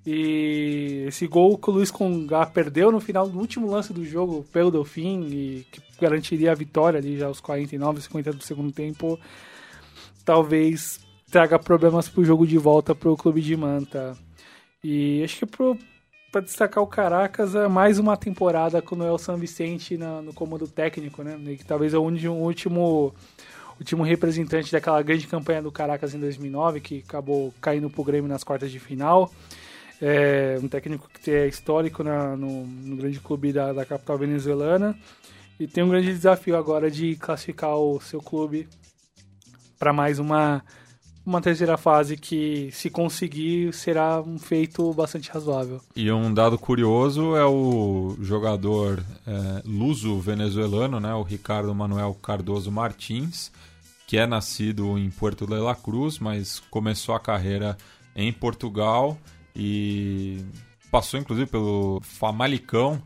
E 0.06 1.04
esse 1.08 1.28
gol 1.28 1.58
que 1.58 1.70
o 1.70 1.74
Luiz 1.74 1.92
Congá 1.92 2.46
perdeu 2.46 2.92
no 2.92 3.02
final 3.02 3.28
do 3.28 3.38
último 3.38 3.70
lance 3.70 3.92
do 3.92 4.06
jogo 4.06 4.46
pelo 4.54 4.72
Delfim 4.72 5.28
e 5.28 5.68
que 5.70 5.82
garantiria 6.00 6.54
a 6.54 6.56
vitória 6.56 6.98
ali 6.98 7.18
já 7.18 7.28
aos 7.28 7.42
49, 7.42 8.02
50 8.02 8.34
do 8.34 8.44
segundo 8.44 8.72
tempo, 8.72 9.20
talvez 10.24 11.02
traga 11.30 11.60
problemas 11.60 12.08
pro 12.08 12.24
jogo 12.24 12.48
de 12.48 12.58
volta 12.58 12.96
pro 12.96 13.18
clube 13.18 13.42
de 13.42 13.58
Manta. 13.58 14.18
E 14.82 15.22
acho 15.24 15.40
que 15.40 15.46
pro, 15.46 15.78
pra 16.32 16.42
destacar 16.42 16.84
o 16.84 16.88
Caracas 16.88 17.56
é 17.56 17.68
mais 17.68 17.98
uma 17.98 18.16
temporada 18.16 18.82
com 18.82 18.96
o 18.96 18.98
Noel 18.98 19.18
San 19.18 19.38
Vicente 19.38 19.98
na, 19.98 20.22
no 20.22 20.34
comando 20.34 20.68
técnico, 20.68 21.24
né? 21.24 21.38
Que 21.58 21.66
talvez 21.66 21.94
é 21.94 21.98
o 21.98 22.02
último, 22.02 23.14
último 23.80 24.04
representante 24.04 24.72
daquela 24.72 25.02
grande 25.02 25.28
campanha 25.28 25.62
do 25.62 25.72
Caracas 25.72 26.14
em 26.14 26.20
2009, 26.20 26.82
que 26.82 27.04
acabou 27.08 27.54
caindo 27.60 27.90
pro 27.90 28.04
Grêmio 28.04 28.30
nas 28.30 28.44
quartas 28.44 28.72
de 28.72 28.80
final. 28.80 29.32
É 30.02 30.58
um 30.62 30.68
técnico 30.68 31.10
que 31.22 31.32
é 31.32 31.48
histórico 31.48 32.04
na, 32.04 32.36
no, 32.36 32.66
no, 32.66 32.96
grande 32.96 33.20
clube 33.20 33.52
da, 33.52 33.74
da 33.74 33.86
capital 33.86 34.18
venezuelana. 34.18 34.98
E 35.60 35.68
tem 35.68 35.84
um 35.84 35.90
grande 35.90 36.08
desafio 36.08 36.56
agora 36.56 36.90
de 36.90 37.16
classificar 37.18 37.76
o 37.76 38.00
seu 38.00 38.22
clube 38.22 38.68
para 39.78 39.92
mais 39.92 40.20
uma 40.20 40.64
uma 41.30 41.40
terceira 41.42 41.78
fase 41.78 42.18
que, 42.18 42.70
se 42.72 42.90
conseguir, 42.90 43.72
será 43.72 44.20
um 44.20 44.40
feito 44.40 44.92
bastante 44.94 45.30
razoável. 45.30 45.80
E 45.96 46.12
um 46.12 46.34
dado 46.34 46.58
curioso 46.58 47.36
é 47.36 47.46
o 47.46 48.18
jogador 48.20 49.04
é, 49.28 49.62
luso-venezuelano, 49.64 51.00
né, 51.00 51.14
o 51.14 51.22
Ricardo 51.22 51.74
Manuel 51.76 52.16
Cardoso 52.16 52.72
Martins, 52.72 53.52
que 54.08 54.18
é 54.18 54.26
nascido 54.26 54.98
em 54.98 55.12
Puerto 55.12 55.46
de 55.46 55.54
la 55.54 55.76
Cruz, 55.76 56.18
mas 56.18 56.60
começou 56.72 57.14
a 57.14 57.20
carreira 57.20 57.78
em 58.16 58.34
Portugal 58.34 59.16
e 59.56 60.44
passou 60.90 61.20
inclusive 61.20 61.46
pelo 61.46 62.02
Famalicão, 62.02 63.00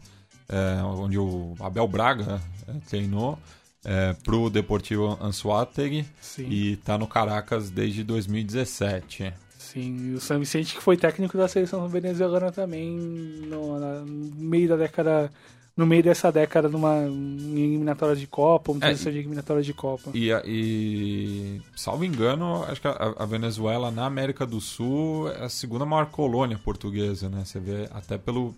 é, 0.47 0.81
onde 0.81 1.19
o 1.19 1.55
Abel 1.59 1.87
Braga 1.89 2.41
é, 2.69 2.73
treinou 2.87 3.37
é, 3.85 4.13
pro 4.23 4.49
Deportivo 4.49 5.17
Anzuategui 5.21 6.05
Sim. 6.21 6.47
e 6.49 6.77
tá 6.77 6.97
no 6.97 7.07
Caracas 7.07 7.69
desde 7.69 8.03
2017. 8.03 9.33
Sim, 9.57 10.11
e 10.11 10.13
o 10.13 10.19
Sam 10.19 10.39
Vicente 10.39 10.75
que 10.75 10.81
foi 10.81 10.97
técnico 10.97 11.37
da 11.37 11.47
seleção 11.47 11.87
venezuelana 11.87 12.51
também 12.51 12.95
no, 12.95 13.79
no 13.79 14.05
meio 14.35 14.69
da 14.69 14.75
década 14.75 15.31
no 15.75 15.87
meio 15.87 16.03
dessa 16.03 16.31
década 16.31 16.69
numa 16.69 16.97
eliminatória 16.97 18.15
de 18.15 18.27
Copa, 18.27 18.71
uma 18.71 18.79
transição 18.79 19.09
é, 19.09 19.13
de 19.13 19.19
eliminatória 19.21 19.63
de 19.63 19.73
Copa. 19.73 20.11
E, 20.13 20.29
e, 20.45 21.61
salvo 21.75 22.05
engano, 22.05 22.63
acho 22.65 22.79
que 22.79 22.87
a, 22.87 23.15
a, 23.17 23.25
Venezuela 23.25 23.89
na 23.89 24.05
América 24.05 24.45
do 24.45 24.61
Sul 24.61 25.31
é 25.31 25.45
a 25.45 25.49
segunda 25.49 25.83
maior 25.83 26.05
colônia 26.07 26.59
portuguesa, 26.59 27.27
né? 27.27 27.43
Você 27.43 27.59
vê 27.59 27.89
até 27.91 28.19
pelo 28.19 28.53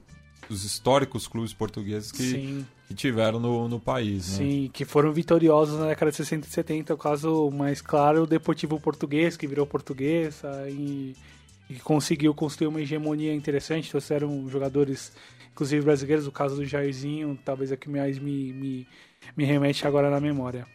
os 0.50 0.66
históricos 0.66 1.28
clubes 1.28 1.54
portugueses 1.54 2.12
que, 2.12 2.66
que 2.88 2.94
tiveram 2.94 3.40
no, 3.40 3.68
no 3.68 3.80
país. 3.80 4.40
Né? 4.40 4.46
Sim, 4.46 4.70
que 4.72 4.86
foram 4.86 5.12
vitoriosos 5.12 5.80
na 5.80 5.88
década 5.88 6.12
de 6.12 6.18
60 6.18 6.48
e 6.48 6.50
70. 6.50 6.94
O 6.94 6.98
caso 6.98 7.50
mais 7.52 7.82
claro, 7.82 8.24
o 8.24 8.28
Deportivo 8.28 8.80
Português, 8.80 9.36
que 9.36 9.48
virou 9.48 9.66
português 9.66 10.42
e, 10.70 11.16
e 11.70 11.76
conseguiu 11.76 12.34
construir 12.34 12.68
uma 12.68 12.82
hegemonia 12.82 13.34
interessante. 13.34 13.90
Trouxeram 13.90 14.48
jogadores, 14.50 15.12
inclusive 15.52 15.84
brasileiros, 15.84 16.28
o 16.28 16.32
caso 16.32 16.56
do 16.58 16.66
Jairzinho, 16.66 17.38
talvez 17.44 17.72
é 17.72 17.76
que 17.76 17.90
mais 17.90 18.20
me, 18.20 18.54
me, 18.54 18.88
me 19.36 19.46
remete 19.46 19.88
agora 19.88 20.10
na 20.10 20.20
memória. 20.20 20.68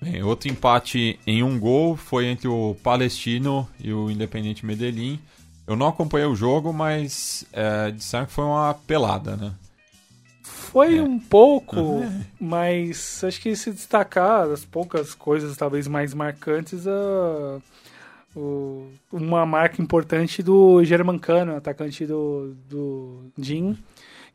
Bem, 0.00 0.22
outro 0.22 0.48
empate 0.48 1.18
em 1.26 1.42
um 1.42 1.58
gol 1.58 1.96
foi 1.96 2.26
entre 2.26 2.46
o 2.46 2.76
Palestino 2.82 3.68
e 3.80 3.92
o 3.92 4.10
Independente 4.10 4.64
Medellín. 4.64 5.18
Eu 5.66 5.74
não 5.74 5.88
acompanhei 5.88 6.28
o 6.28 6.36
jogo, 6.36 6.72
mas 6.72 7.44
é, 7.52 7.90
disseram 7.90 8.26
que 8.26 8.32
foi 8.32 8.44
uma 8.44 8.72
pelada, 8.86 9.36
né? 9.36 9.52
Foi 10.76 10.98
é. 10.98 11.02
um 11.02 11.18
pouco, 11.18 11.80
uhum. 11.80 12.20
mas 12.38 13.24
acho 13.24 13.40
que 13.40 13.56
se 13.56 13.72
destacar 13.72 14.42
as 14.50 14.62
poucas 14.62 15.14
coisas 15.14 15.56
talvez 15.56 15.88
mais 15.88 16.12
marcantes, 16.12 16.84
uh, 16.84 17.62
uh, 18.36 18.86
uma 19.10 19.46
marca 19.46 19.80
importante 19.80 20.42
do 20.42 20.84
Germancano, 20.84 21.56
atacante 21.56 22.04
do, 22.04 22.54
do 22.68 23.24
Jim, 23.38 23.74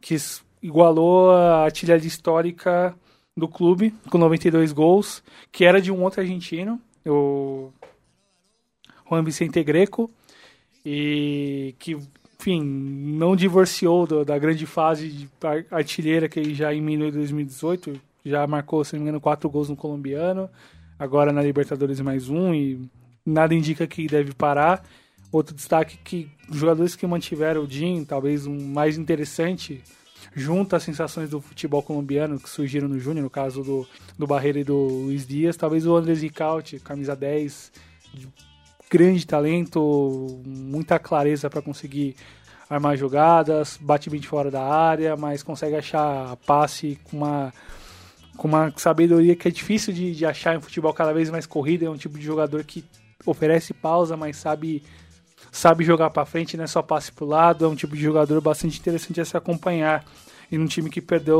que 0.01 0.17
igualou 0.63 1.29
a 1.29 1.65
artilharia 1.65 2.07
histórica 2.07 2.95
do 3.37 3.47
clube 3.47 3.93
com 4.09 4.17
92 4.17 4.71
gols, 4.71 5.21
que 5.51 5.63
era 5.63 5.79
de 5.79 5.91
um 5.91 6.01
outro 6.01 6.21
argentino, 6.21 6.81
o 7.05 7.71
Juan 9.07 9.23
Vicente 9.23 9.63
Greco 9.63 10.09
e 10.83 11.75
que, 11.77 11.95
enfim, 12.41 12.59
não 12.63 13.35
divorciou 13.35 14.07
do, 14.07 14.25
da 14.25 14.37
grande 14.39 14.65
fase 14.65 15.29
artilheira 15.69 16.27
que 16.27 16.39
ele 16.39 16.55
já 16.55 16.73
em 16.73 16.97
2018, 16.97 18.01
Já 18.25 18.47
marcou, 18.47 18.83
se 18.83 18.93
não 18.93 18.99
me 18.99 19.03
engano, 19.03 19.21
quatro 19.21 19.47
gols 19.47 19.69
no 19.69 19.75
colombiano. 19.75 20.49
Agora 20.97 21.31
na 21.31 21.41
Libertadores 21.41 21.99
mais 22.01 22.29
um 22.29 22.53
e 22.53 22.89
nada 23.23 23.53
indica 23.53 23.85
que 23.85 24.07
deve 24.07 24.33
parar. 24.33 24.83
Outro 25.31 25.55
destaque 25.55 25.97
que 26.03 26.29
jogadores 26.51 26.95
que 26.95 27.05
mantiveram 27.05 27.63
o 27.63 27.69
Jim, 27.69 28.03
talvez 28.03 28.47
um 28.47 28.59
mais 28.59 28.97
interessante, 28.97 29.83
junto 30.35 30.75
às 30.75 30.83
sensações 30.83 31.29
do 31.29 31.39
futebol 31.39 31.83
colombiano 31.83 32.39
que 32.39 32.49
surgiram 32.49 32.87
no 32.87 32.99
Júnior, 32.99 33.23
no 33.23 33.29
caso 33.29 33.63
do, 33.63 33.87
do 34.17 34.27
Barreira 34.27 34.59
e 34.59 34.63
do 34.63 34.75
Luiz 34.75 35.27
Dias, 35.27 35.55
talvez 35.55 35.85
o 35.85 35.95
Andrés 35.95 36.21
Ricaute, 36.21 36.79
camisa 36.79 37.15
10, 37.15 37.71
grande 38.91 39.25
talento, 39.25 40.41
muita 40.45 40.99
clareza 40.99 41.49
para 41.49 41.61
conseguir 41.61 42.13
armar 42.69 42.97
jogadas, 42.97 43.77
bate 43.79 44.09
bem 44.09 44.19
de 44.19 44.27
fora 44.27 44.51
da 44.51 44.61
área, 44.61 45.15
mas 45.15 45.41
consegue 45.41 45.75
achar 45.77 46.35
passe 46.45 46.99
com 47.05 47.17
uma 47.17 47.53
com 48.35 48.47
uma 48.47 48.73
sabedoria 48.75 49.35
que 49.35 49.47
é 49.47 49.51
difícil 49.51 49.93
de, 49.93 50.13
de 50.15 50.25
achar 50.25 50.55
em 50.55 50.61
futebol 50.61 50.93
cada 50.93 51.13
vez 51.13 51.29
mais 51.29 51.45
corrido. 51.45 51.85
É 51.85 51.89
um 51.89 51.97
tipo 51.97 52.17
de 52.17 52.25
jogador 52.25 52.63
que 52.63 52.83
oferece 53.25 53.73
pausa, 53.73 54.17
mas 54.17 54.35
sabe 54.37 54.83
sabe 55.51 55.83
jogar 55.83 56.09
para 56.09 56.25
frente, 56.25 56.57
não 56.57 56.63
é 56.63 56.67
só 56.67 56.81
passe 56.81 57.11
pro 57.11 57.25
lado. 57.25 57.63
É 57.63 57.67
um 57.67 57.75
tipo 57.75 57.95
de 57.95 58.01
jogador 58.01 58.41
bastante 58.41 58.79
interessante 58.79 59.21
a 59.21 59.25
se 59.25 59.37
acompanhar. 59.37 60.03
E 60.51 60.57
num 60.57 60.65
time 60.65 60.89
que 60.89 61.01
perdeu 61.01 61.39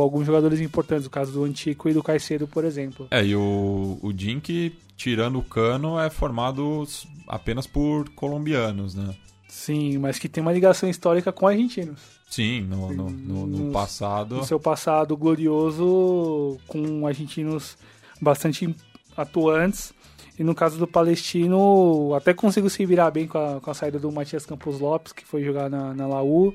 alguns 0.00 0.26
jogadores 0.26 0.60
importantes, 0.60 1.06
o 1.06 1.10
caso 1.10 1.32
do 1.32 1.44
Antico 1.44 1.88
e 1.88 1.94
do 1.94 2.02
Caicedo, 2.02 2.48
por 2.48 2.64
exemplo. 2.64 3.06
É, 3.10 3.24
e 3.24 3.36
o, 3.36 3.98
o 4.02 4.12
Dink, 4.12 4.74
tirando 4.96 5.38
o 5.38 5.44
cano, 5.44 5.98
é 5.98 6.10
formado 6.10 6.84
apenas 7.28 7.66
por 7.66 8.08
colombianos, 8.10 8.94
né? 8.96 9.14
Sim, 9.46 9.98
mas 9.98 10.18
que 10.18 10.28
tem 10.28 10.42
uma 10.42 10.52
ligação 10.52 10.88
histórica 10.88 11.30
com 11.30 11.46
argentinos. 11.46 12.00
Sim, 12.28 12.62
no, 12.62 12.92
no, 12.92 13.10
no, 13.10 13.46
no 13.46 13.70
passado. 13.72 14.36
No 14.36 14.44
seu 14.44 14.58
passado 14.58 15.14
glorioso, 15.16 16.58
com 16.66 17.06
argentinos 17.06 17.76
bastante 18.20 18.74
atuantes. 19.16 19.92
E 20.38 20.42
no 20.42 20.54
caso 20.54 20.78
do 20.78 20.86
Palestino, 20.86 22.14
até 22.14 22.32
consigo 22.32 22.70
se 22.70 22.86
virar 22.86 23.10
bem 23.10 23.28
com 23.28 23.36
a, 23.36 23.60
com 23.60 23.70
a 23.70 23.74
saída 23.74 23.98
do 23.98 24.10
Matias 24.10 24.46
Campos 24.46 24.80
Lopes, 24.80 25.12
que 25.12 25.26
foi 25.26 25.44
jogar 25.44 25.68
na, 25.68 25.92
na 25.92 26.06
Laú. 26.06 26.54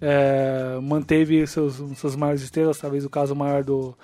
É, 0.00 0.78
manteve 0.82 1.46
seus, 1.46 1.76
suas 1.98 2.14
maiores 2.14 2.42
estrelas, 2.42 2.78
talvez 2.78 3.04
o 3.04 3.10
caso 3.10 3.34
maior 3.34 3.64
do 3.64 3.96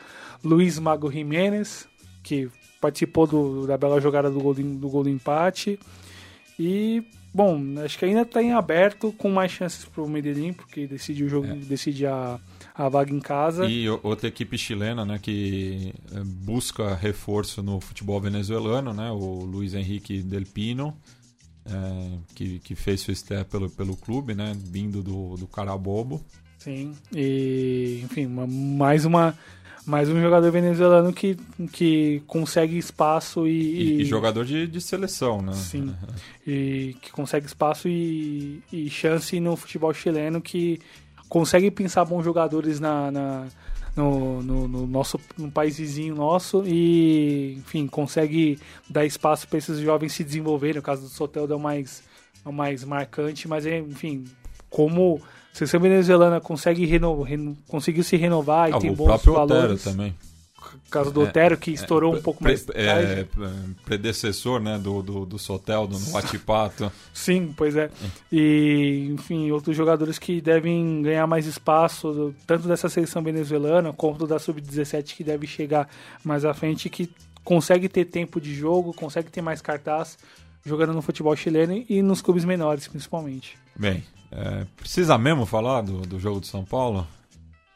Luiz 0.42 0.78
Mago 0.78 1.10
Jiménez, 1.10 1.86
que 2.22 2.48
participou 2.80 3.26
do, 3.26 3.66
da 3.66 3.76
bela 3.76 4.00
jogada 4.00 4.30
do 4.30 4.40
gol, 4.40 4.54
do 4.54 4.88
gol 4.88 5.04
do 5.04 5.08
empate. 5.08 5.78
E 6.58 7.04
Bom, 7.34 7.60
acho 7.84 7.98
que 7.98 8.04
ainda 8.04 8.22
está 8.22 8.40
em 8.40 8.52
aberto, 8.52 9.12
com 9.18 9.28
mais 9.28 9.50
chances 9.50 9.84
para 9.84 10.00
o 10.00 10.08
Medellín, 10.08 10.52
porque 10.52 10.86
decide 10.86 11.24
o 11.24 11.28
jogo, 11.28 11.48
é. 11.48 11.54
decide 11.56 12.06
a, 12.06 12.38
a 12.72 12.88
vaga 12.88 13.12
em 13.12 13.18
casa. 13.18 13.66
E 13.66 13.88
outra 13.88 14.28
equipe 14.28 14.56
chilena, 14.56 15.04
né, 15.04 15.18
que 15.20 15.92
eh, 16.12 16.22
busca 16.24 16.94
reforço 16.94 17.60
no 17.60 17.80
futebol 17.80 18.20
venezuelano, 18.20 18.94
né, 18.94 19.10
o 19.10 19.44
Luiz 19.44 19.74
Henrique 19.74 20.22
Del 20.22 20.46
Pino, 20.46 20.96
é, 21.66 22.18
que, 22.34 22.58
que 22.60 22.74
fez 22.74 23.00
sua 23.00 23.12
estreia 23.12 23.44
pelo, 23.44 23.70
pelo 23.70 23.96
clube, 23.96 24.34
né, 24.34 24.56
vindo 24.56 25.02
do, 25.02 25.36
do 25.36 25.46
Carabobo. 25.46 26.24
Sim, 26.58 26.94
e 27.14 28.00
enfim, 28.04 28.26
uma, 28.26 28.46
mais 28.46 29.04
uma 29.04 29.36
mais 29.86 30.08
um 30.08 30.18
jogador 30.20 30.50
venezuelano 30.50 31.12
que, 31.12 31.36
que 31.70 32.22
consegue 32.26 32.78
espaço 32.78 33.46
e, 33.46 33.98
e, 33.98 34.00
e 34.00 34.04
jogador 34.06 34.44
de, 34.44 34.66
de 34.66 34.80
seleção, 34.80 35.42
né? 35.42 35.52
Sim. 35.52 35.94
e 36.46 36.96
que 37.02 37.12
consegue 37.12 37.46
espaço 37.46 37.86
e, 37.86 38.62
e 38.72 38.88
chance 38.88 39.38
no 39.40 39.56
futebol 39.56 39.92
chileno, 39.92 40.40
que 40.40 40.80
consegue 41.28 41.70
pensar 41.70 42.04
bons 42.04 42.24
jogadores 42.24 42.80
na, 42.80 43.10
na 43.10 43.46
no, 43.96 44.42
no, 44.42 44.68
no, 44.68 44.86
nosso 44.86 45.20
no 45.38 45.50
país 45.50 45.78
vizinho 45.78 46.14
nosso 46.14 46.64
e 46.66 47.54
enfim 47.58 47.86
consegue 47.86 48.58
dar 48.88 49.04
espaço 49.04 49.46
para 49.46 49.58
esses 49.58 49.78
jovens 49.78 50.12
se 50.12 50.24
desenvolverem. 50.24 50.76
No 50.76 50.82
caso 50.82 51.02
do 51.02 51.08
Soteldo 51.08 51.52
é 51.52 51.56
o 51.56 51.60
mais 51.60 52.02
é 52.44 52.48
o 52.48 52.52
mais 52.52 52.84
marcante, 52.84 53.46
mas 53.46 53.64
enfim 53.66 54.24
como 54.68 55.20
a 55.52 55.56
seleção 55.56 55.78
venezuelana 55.78 56.40
consegue 56.40 56.84
reno, 56.84 57.22
reno, 57.22 57.56
conseguiu 57.68 58.02
se 58.02 58.16
renovar 58.16 58.70
e 58.70 58.74
ah, 58.74 58.78
tem 58.78 58.92
bons 58.92 59.22
valores. 59.24 59.84
Também. 59.84 60.14
Caso 60.90 61.10
do 61.10 61.22
é, 61.22 61.28
Otero, 61.28 61.56
que 61.56 61.70
estourou 61.70 62.14
é, 62.14 62.18
um 62.18 62.22
pouco 62.22 62.42
mais 62.42 62.64
tarde. 62.64 62.80
É, 62.82 63.26
predecessor 63.84 64.60
né, 64.60 64.78
do, 64.78 65.02
do, 65.02 65.26
do 65.26 65.38
Sotel, 65.38 65.86
do 65.86 65.96
Watipato. 66.12 66.90
Sim, 67.12 67.52
pois 67.56 67.76
é. 67.76 67.90
E, 68.30 69.08
enfim, 69.12 69.50
outros 69.50 69.76
jogadores 69.76 70.18
que 70.18 70.40
devem 70.40 71.02
ganhar 71.02 71.26
mais 71.26 71.46
espaço, 71.46 72.34
tanto 72.46 72.68
dessa 72.68 72.88
seleção 72.88 73.22
venezuelana, 73.22 73.92
quanto 73.92 74.26
da 74.26 74.38
Sub-17, 74.38 75.16
que 75.16 75.24
deve 75.24 75.46
chegar 75.46 75.88
mais 76.22 76.44
à 76.44 76.54
frente, 76.54 76.88
que 76.88 77.10
consegue 77.42 77.88
ter 77.88 78.06
tempo 78.06 78.40
de 78.40 78.54
jogo, 78.54 78.92
consegue 78.94 79.30
ter 79.30 79.42
mais 79.42 79.60
cartaz 79.60 80.16
jogando 80.64 80.94
no 80.94 81.02
futebol 81.02 81.36
chileno 81.36 81.84
e 81.88 82.02
nos 82.02 82.22
clubes 82.22 82.44
menores, 82.44 82.88
principalmente. 82.88 83.56
Bem, 83.76 84.02
é, 84.32 84.64
precisa 84.76 85.18
mesmo 85.18 85.44
falar 85.44 85.82
do, 85.82 86.00
do 86.02 86.18
jogo 86.18 86.40
de 86.40 86.46
São 86.46 86.64
Paulo? 86.64 87.06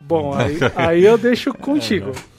Bom, 0.01 0.33
aí, 0.39 0.59
aí 0.75 1.05
eu 1.05 1.19
deixo 1.19 1.53
contigo. 1.53 2.11
É, 2.11 2.38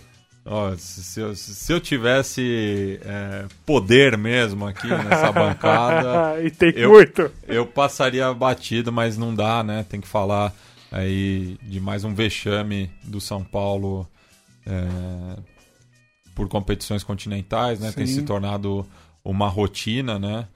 se, 0.77 1.19
eu, 1.19 1.35
se 1.35 1.71
eu 1.71 1.79
tivesse 1.79 2.99
é, 3.03 3.45
poder 3.65 4.17
mesmo 4.17 4.65
aqui 4.65 4.87
nessa 4.87 5.29
bancada. 5.33 6.41
e 6.41 6.49
tem 6.49 6.73
eu, 6.75 6.89
muito. 6.89 7.31
Eu 7.47 7.67
passaria 7.67 8.33
batido, 8.33 8.91
mas 8.91 9.17
não 9.17 9.33
dá, 9.33 9.63
né? 9.63 9.85
Tem 9.87 10.01
que 10.01 10.07
falar 10.07 10.53
aí 10.91 11.55
de 11.61 11.79
mais 11.79 12.03
um 12.03 12.15
vexame 12.15 12.89
do 13.03 13.21
São 13.21 13.43
Paulo 13.43 14.07
é, 14.65 15.37
por 16.33 16.47
competições 16.47 17.03
continentais, 17.03 17.79
né? 17.79 17.89
Sim. 17.89 17.95
Tem 17.95 18.07
se 18.07 18.23
tornado 18.23 18.85
uma 19.23 19.47
rotina, 19.47 20.17
né? 20.17 20.47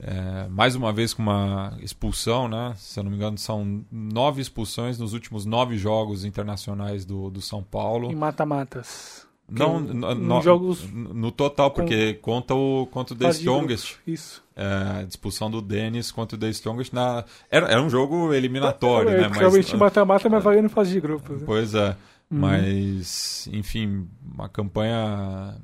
É, 0.00 0.48
mais 0.48 0.74
uma 0.74 0.92
vez 0.92 1.12
com 1.12 1.22
uma 1.22 1.76
expulsão, 1.80 2.48
né? 2.48 2.74
Se 2.76 2.98
eu 2.98 3.04
não 3.04 3.10
me 3.10 3.16
engano, 3.16 3.36
são 3.36 3.84
nove 3.92 4.40
expulsões 4.40 4.98
nos 4.98 5.12
últimos 5.12 5.44
nove 5.44 5.76
jogos 5.76 6.24
internacionais 6.24 7.04
do, 7.04 7.30
do 7.30 7.42
São 7.42 7.62
Paulo. 7.62 8.10
Em 8.10 8.16
mata-matas. 8.16 9.30
Não, 9.58 9.80
no, 9.80 10.14
no, 10.14 10.40
jogos 10.40 10.90
no 10.90 11.30
total, 11.30 11.70
porque 11.70 12.14
com... 12.14 12.32
conta 12.32 12.54
o, 12.54 12.86
conta 12.90 13.14
o 13.14 13.16
The 13.16 13.30
Strongest. 13.30 13.96
Isso. 14.06 14.42
É, 14.56 15.00
a 15.00 15.02
expulsão 15.02 15.50
do 15.50 15.60
Denis 15.60 16.10
contra 16.10 16.36
o 16.36 16.40
The 16.40 16.48
Strongest. 16.50 16.92
Na... 16.92 17.24
Era, 17.50 17.68
era 17.68 17.82
um 17.82 17.90
jogo 17.90 18.32
eliminatório, 18.32 19.10
é, 19.10 19.20
né? 19.22 19.30
Realmente 19.32 19.76
mata-mata, 19.76 20.28
mas 20.28 20.42
vai 20.42 20.60
no 20.62 20.68
fase 20.68 20.92
de 20.92 21.00
grupos. 21.00 21.40
Né? 21.40 21.42
Pois 21.46 21.74
é. 21.74 21.96
Uhum. 22.30 22.38
Mas, 22.38 23.48
enfim, 23.52 24.08
uma 24.34 24.48
campanha 24.48 25.54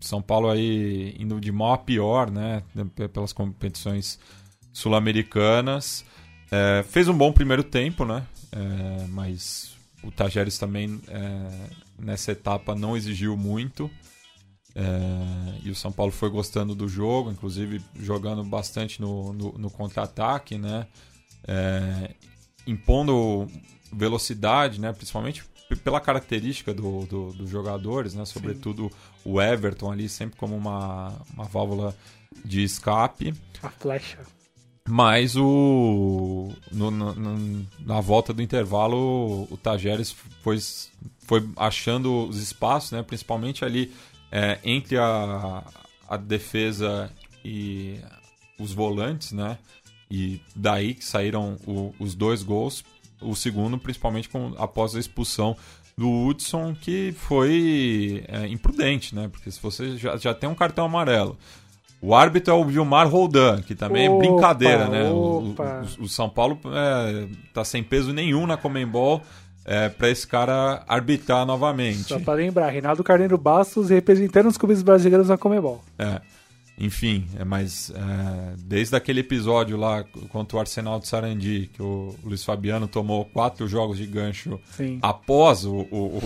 são 0.00 0.20
Paulo 0.20 0.50
aí 0.50 1.14
indo 1.18 1.40
de 1.40 1.52
mal 1.52 1.74
a 1.74 1.78
pior, 1.78 2.30
né? 2.30 2.62
Pelas 3.12 3.32
competições 3.32 4.18
sul-americanas. 4.72 6.04
É, 6.50 6.84
fez 6.88 7.08
um 7.08 7.16
bom 7.16 7.32
primeiro 7.32 7.62
tempo, 7.62 8.04
né? 8.04 8.24
É, 8.52 9.06
mas 9.08 9.76
o 10.02 10.10
Tajeres 10.10 10.58
também 10.58 11.00
é, 11.08 11.48
nessa 11.98 12.32
etapa 12.32 12.74
não 12.74 12.96
exigiu 12.96 13.36
muito. 13.36 13.90
É, 14.74 15.60
e 15.64 15.70
o 15.70 15.74
São 15.74 15.90
Paulo 15.90 16.12
foi 16.12 16.28
gostando 16.28 16.74
do 16.74 16.86
jogo, 16.86 17.30
inclusive 17.30 17.82
jogando 17.98 18.44
bastante 18.44 19.00
no, 19.00 19.32
no, 19.32 19.52
no 19.52 19.70
contra-ataque, 19.70 20.58
né? 20.58 20.86
É, 21.48 22.14
impondo 22.66 23.48
velocidade, 23.92 24.78
né? 24.80 24.92
Principalmente 24.92 25.44
pela 25.82 26.00
característica 26.00 26.74
dos 26.74 27.06
do, 27.08 27.32
do 27.32 27.46
jogadores, 27.46 28.14
né? 28.14 28.24
Sobretudo 28.24 28.90
Sim. 28.90 28.96
o 29.24 29.40
Everton 29.40 29.90
ali, 29.90 30.08
sempre 30.08 30.36
como 30.36 30.54
uma, 30.54 31.12
uma 31.32 31.44
válvula 31.44 31.96
de 32.44 32.62
escape. 32.62 33.34
A 33.62 33.70
flecha. 33.70 34.18
Mas 34.88 35.36
o 35.36 36.52
no, 36.70 36.90
no, 36.90 37.66
na 37.80 38.00
volta 38.00 38.32
do 38.32 38.40
intervalo 38.40 39.48
o 39.50 39.56
Tajeres 39.56 40.14
foi, 40.42 40.58
foi 41.26 41.48
achando 41.56 42.26
os 42.28 42.40
espaços, 42.40 42.92
né? 42.92 43.02
principalmente 43.02 43.64
ali 43.64 43.92
é, 44.30 44.58
entre 44.64 44.96
a, 44.96 45.62
a 46.08 46.16
defesa 46.16 47.10
e 47.44 47.98
os 48.58 48.72
volantes, 48.72 49.32
né? 49.32 49.58
E 50.10 50.40
daí 50.54 50.94
que 50.94 51.04
saíram 51.04 51.56
o, 51.66 51.94
os 51.98 52.14
dois 52.14 52.42
gols, 52.42 52.84
o 53.20 53.34
segundo, 53.34 53.76
principalmente 53.78 54.28
com, 54.28 54.54
após 54.56 54.94
a 54.94 55.00
expulsão 55.00 55.56
do 55.96 56.08
Hudson, 56.26 56.74
que 56.74 57.12
foi 57.16 58.24
é, 58.28 58.46
imprudente, 58.46 59.14
né? 59.14 59.28
Porque 59.28 59.50
se 59.50 59.60
você 59.60 59.96
já, 59.96 60.16
já 60.16 60.34
tem 60.34 60.48
um 60.48 60.54
cartão 60.54 60.84
amarelo. 60.84 61.36
O 62.00 62.14
árbitro 62.14 62.52
é 62.52 62.56
o 62.56 62.64
Vilmar 62.64 63.08
Roldan, 63.08 63.62
que 63.62 63.74
também 63.74 64.08
opa, 64.08 64.24
é 64.24 64.28
brincadeira, 64.28 64.88
né? 64.88 65.10
O, 65.10 65.54
o, 65.98 66.04
o, 66.04 66.08
São 66.08 66.28
Paulo 66.28 66.60
é, 66.66 67.26
tá 67.54 67.64
sem 67.64 67.82
peso 67.82 68.12
nenhum 68.12 68.46
na 68.46 68.56
Comembol 68.56 69.22
é, 69.66 69.88
para 69.88 70.08
esse 70.08 70.26
cara 70.26 70.84
arbitrar 70.86 71.44
novamente. 71.44 72.04
Só 72.04 72.20
para 72.20 72.34
lembrar, 72.34 72.70
Reinaldo 72.70 73.02
Carneiro 73.02 73.36
Bastos 73.36 73.90
representando 73.90 74.46
os 74.46 74.56
clubes 74.56 74.80
brasileiros 74.80 75.28
na 75.28 75.36
Comembol. 75.36 75.82
É. 75.98 76.20
enfim, 76.78 77.26
é, 77.36 77.44
mas 77.44 77.90
é, 77.90 78.54
desde 78.58 78.94
aquele 78.94 79.20
episódio 79.20 79.76
lá 79.76 80.04
contra 80.28 80.56
o 80.56 80.60
Arsenal 80.60 81.00
de 81.00 81.08
Sarandi, 81.08 81.68
que 81.72 81.82
o 81.82 82.14
Luiz 82.22 82.44
Fabiano 82.44 82.86
tomou 82.86 83.24
quatro 83.24 83.66
jogos 83.66 83.98
de 83.98 84.06
gancho 84.06 84.60
Sim. 84.76 85.00
após 85.02 85.64
o, 85.64 85.74
o, 85.90 86.20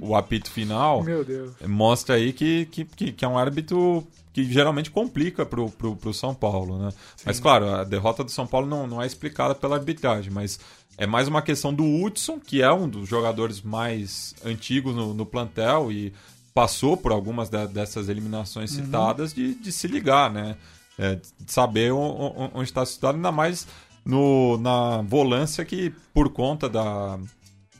o, 0.00 0.08
o, 0.08 0.16
apito 0.16 0.50
final, 0.50 1.04
mostra 1.68 2.14
aí 2.14 2.32
que, 2.32 2.64
que, 2.66 2.84
que, 2.86 3.12
que 3.12 3.24
é 3.24 3.28
um 3.28 3.36
árbitro 3.36 4.06
que 4.32 4.44
geralmente 4.44 4.90
complica 4.90 5.44
pro, 5.44 5.68
pro, 5.68 5.96
pro 5.96 6.14
São 6.14 6.32
Paulo, 6.32 6.78
né? 6.78 6.92
Mas 7.26 7.40
claro, 7.40 7.68
a 7.74 7.82
derrota 7.82 8.22
do 8.22 8.30
São 8.30 8.46
Paulo 8.46 8.68
não, 8.68 8.86
não 8.86 9.02
é 9.02 9.06
explicada 9.06 9.52
pela 9.52 9.76
arbitragem, 9.76 10.30
mas 10.32 10.60
é 10.98 11.06
mais 11.06 11.28
uma 11.28 11.40
questão 11.40 11.72
do 11.72 11.84
Hudson, 11.84 12.38
que 12.38 12.60
é 12.60 12.70
um 12.72 12.86
dos 12.88 13.08
jogadores 13.08 13.62
mais 13.62 14.34
antigos 14.44 14.94
no, 14.94 15.14
no 15.14 15.24
plantel 15.24 15.90
e 15.90 16.12
passou 16.52 16.96
por 16.96 17.12
algumas 17.12 17.48
da- 17.48 17.66
dessas 17.66 18.08
eliminações 18.08 18.70
citadas 18.72 19.32
de, 19.32 19.54
de 19.54 19.70
se 19.72 19.86
ligar, 19.86 20.30
né? 20.30 20.56
É, 20.98 21.14
de 21.14 21.52
saber 21.52 21.92
o- 21.92 21.96
o- 21.98 22.50
onde 22.54 22.68
está 22.68 22.84
situado, 22.84 23.16
ainda 23.16 23.30
mais 23.30 23.66
no, 24.04 24.58
na 24.58 25.00
volância 25.02 25.64
que, 25.64 25.92
por 26.12 26.30
conta 26.30 26.68
da, 26.68 27.16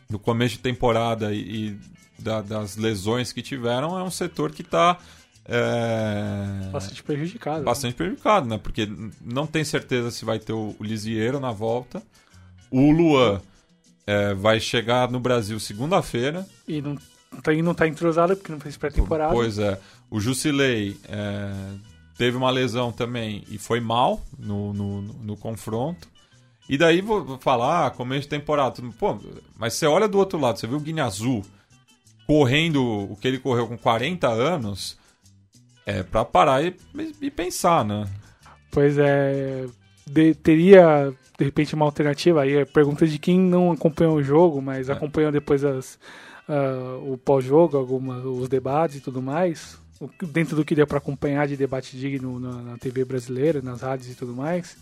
do 0.09 0.19
começo 0.19 0.55
de 0.55 0.61
temporada 0.61 1.35
e, 1.35 1.41
e 1.71 1.79
da- 2.23 2.41
das 2.41 2.77
lesões 2.77 3.33
que 3.33 3.43
tiveram, 3.43 3.99
é 3.99 4.03
um 4.05 4.11
setor 4.11 4.53
que 4.53 4.63
está 4.63 4.97
Bastante 6.73 7.03
prejudicado. 7.03 7.65
bastante 7.65 7.95
prejudicado, 7.95 8.47
né? 8.47 8.59
Porque 8.59 8.89
não 9.21 9.47
tem 9.47 9.65
certeza 9.65 10.11
se 10.11 10.25
vai 10.25 10.39
ter 10.39 10.53
o, 10.53 10.77
o 10.79 10.85
Lisieiro 10.85 11.41
na 11.41 11.51
volta. 11.51 12.03
O 12.71 12.91
Luan 12.91 13.41
é, 14.07 14.35
vai 14.35 14.61
chegar 14.61 15.11
no 15.11 15.21
Brasil 15.21 15.59
segunda-feira. 15.61 16.47
E 16.67 16.81
não 16.83 16.97
tá, 17.43 17.53
e 17.53 17.63
não 17.63 17.75
tá 17.75 17.87
entrosado 17.89 18.37
porque 18.37 18.53
não 18.53 18.61
fez 18.61 18.77
pré-temporada. 18.77 19.33
Pois 19.33 19.59
é. 19.59 19.79
O 20.11 20.19
Jusilei 20.21 20.97
é, 21.09 21.53
teve 22.17 22.37
uma 22.37 22.51
lesão 22.51 22.91
também 22.93 23.45
e 23.51 23.59
foi 23.59 23.81
mal 23.81 24.23
no, 24.39 24.73
no, 24.73 25.03
no- 25.03 25.37
confronto. 25.37 26.09
E 26.69 26.77
daí 26.77 27.01
vou 27.01 27.39
falar, 27.39 27.87
ah, 27.87 27.91
começo 27.91 28.23
de 28.23 28.29
temporada. 28.29 28.83
Pô, 28.99 29.19
mas 29.59 29.75
você 29.75 29.87
olha 29.87 30.07
do 30.09 30.19
outro 30.19 30.39
lado, 30.39 30.59
você 30.59 30.67
viu 30.67 30.77
o 30.77 30.81
Guiné 30.81 31.01
Azul 31.03 31.43
correndo 32.27 32.85
o 32.85 33.17
que 33.17 33.27
ele 33.29 33.39
correu 33.39 33.67
com 33.67 33.77
40 33.79 34.29
anos. 34.29 34.99
É 35.87 36.03
pra 36.03 36.23
parar 36.25 36.63
e, 36.63 36.77
e 37.23 37.31
pensar, 37.31 37.83
né? 37.85 38.07
Pois 38.71 38.99
é. 38.99 39.65
De- 40.11 40.35
teria, 40.35 41.13
de 41.39 41.45
repente, 41.45 41.75
uma 41.75 41.85
alternativa 41.85 42.43
aí. 42.43 42.57
É 42.57 42.65
pergunta 42.65 43.07
de 43.07 43.19
quem 43.19 43.39
não 43.39 43.71
acompanhou 43.73 44.17
o 44.17 44.23
jogo, 44.23 44.61
mas 44.63 44.89
É. 44.89 44.93
acompanhou 44.93 45.31
depois 45.33 45.65
as, 45.65 45.99
ah, 46.49 46.99
o 47.03 47.17
pós-jogo, 47.19 47.77
algumas, 47.77 48.25
os 48.25 48.49
debates 48.49 48.97
e 48.97 49.01
tudo 49.01 49.21
mais. 49.23 49.79
O 50.01 50.09
Dentro 50.27 50.55
do 50.55 50.65
que 50.65 50.75
deu 50.77 50.87
para 50.87 50.99
acompanhar 50.99 51.47
de 51.49 51.57
debate 51.57 51.97
digno 51.97 52.39
na, 52.39 52.53
na 52.63 52.79
TV 52.79 53.05
brasileira, 53.05 53.61
nas 53.61 53.81
rádios 53.83 54.11
e 54.11 54.15
tudo 54.15 54.33
mais. 54.33 54.77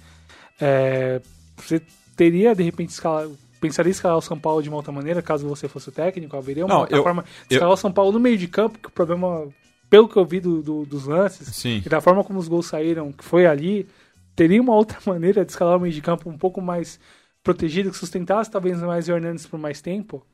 É, 0.61 1.21
você 1.57 1.81
teria, 2.15 2.55
de 2.55 2.63
repente, 2.63 2.91
escalar, 2.91 3.27
pensaria 3.61 3.91
em 3.91 3.93
escalar 3.93 4.17
o 4.19 4.23
São 4.23 4.39
Paulo 4.39 4.63
de 4.63 4.69
uma 4.69 4.77
outra 4.77 4.93
maneira, 4.93 5.23
caso 5.23 5.47
você 5.49 5.69
fosse 5.69 5.89
o 5.89 5.93
técnico? 5.93 6.37
Haveria 6.37 6.65
uma 6.65 6.75
Não, 6.75 6.81
outra 6.83 6.97
eu- 6.97 7.03
forma 7.03 7.23
de 7.23 7.55
eu- 7.55 7.57
escalar 7.57 7.75
o 7.75 7.77
São 7.79 7.93
Paulo 7.93 8.13
no 8.13 8.21
meio 8.21 8.37
de 8.39 8.47
campo, 8.49 8.79
que 8.79 8.89
o 8.89 8.93
problema, 8.93 9.47
pelo 9.89 10.09
que 10.09 10.17
eu 10.17 10.25
vi 10.25 10.41
do- 10.41 10.63
do- 10.63 10.85
dos 10.85 11.07
lances, 11.07 11.49
Sim. 11.55 11.83
e 11.85 11.89
da 11.89 12.01
forma 12.01 12.23
como 12.25 12.39
os 12.39 12.49
gols 12.49 12.67
saíram, 12.67 13.11
que 13.13 13.25
foi 13.25 13.47
ali, 13.47 13.87
teria 14.37 14.61
uma 14.63 14.75
outra 14.75 14.99
maneira 15.07 15.45
de 15.45 15.53
escalar 15.53 15.77
o 15.79 15.81
meio 15.81 15.95
de 15.95 16.03
campo 16.03 16.31
um 16.31 16.39
pouco 16.39 16.61
mais 16.63 17.01
protegido, 17.43 17.91
que 17.91 17.97
sustentasse 17.99 18.51
talvez 18.51 18.81
mais 18.83 19.09
o 19.09 19.13
Hernandes 19.13 19.47
por 19.47 19.59
mais 19.59 19.81
tempo? 19.81 20.25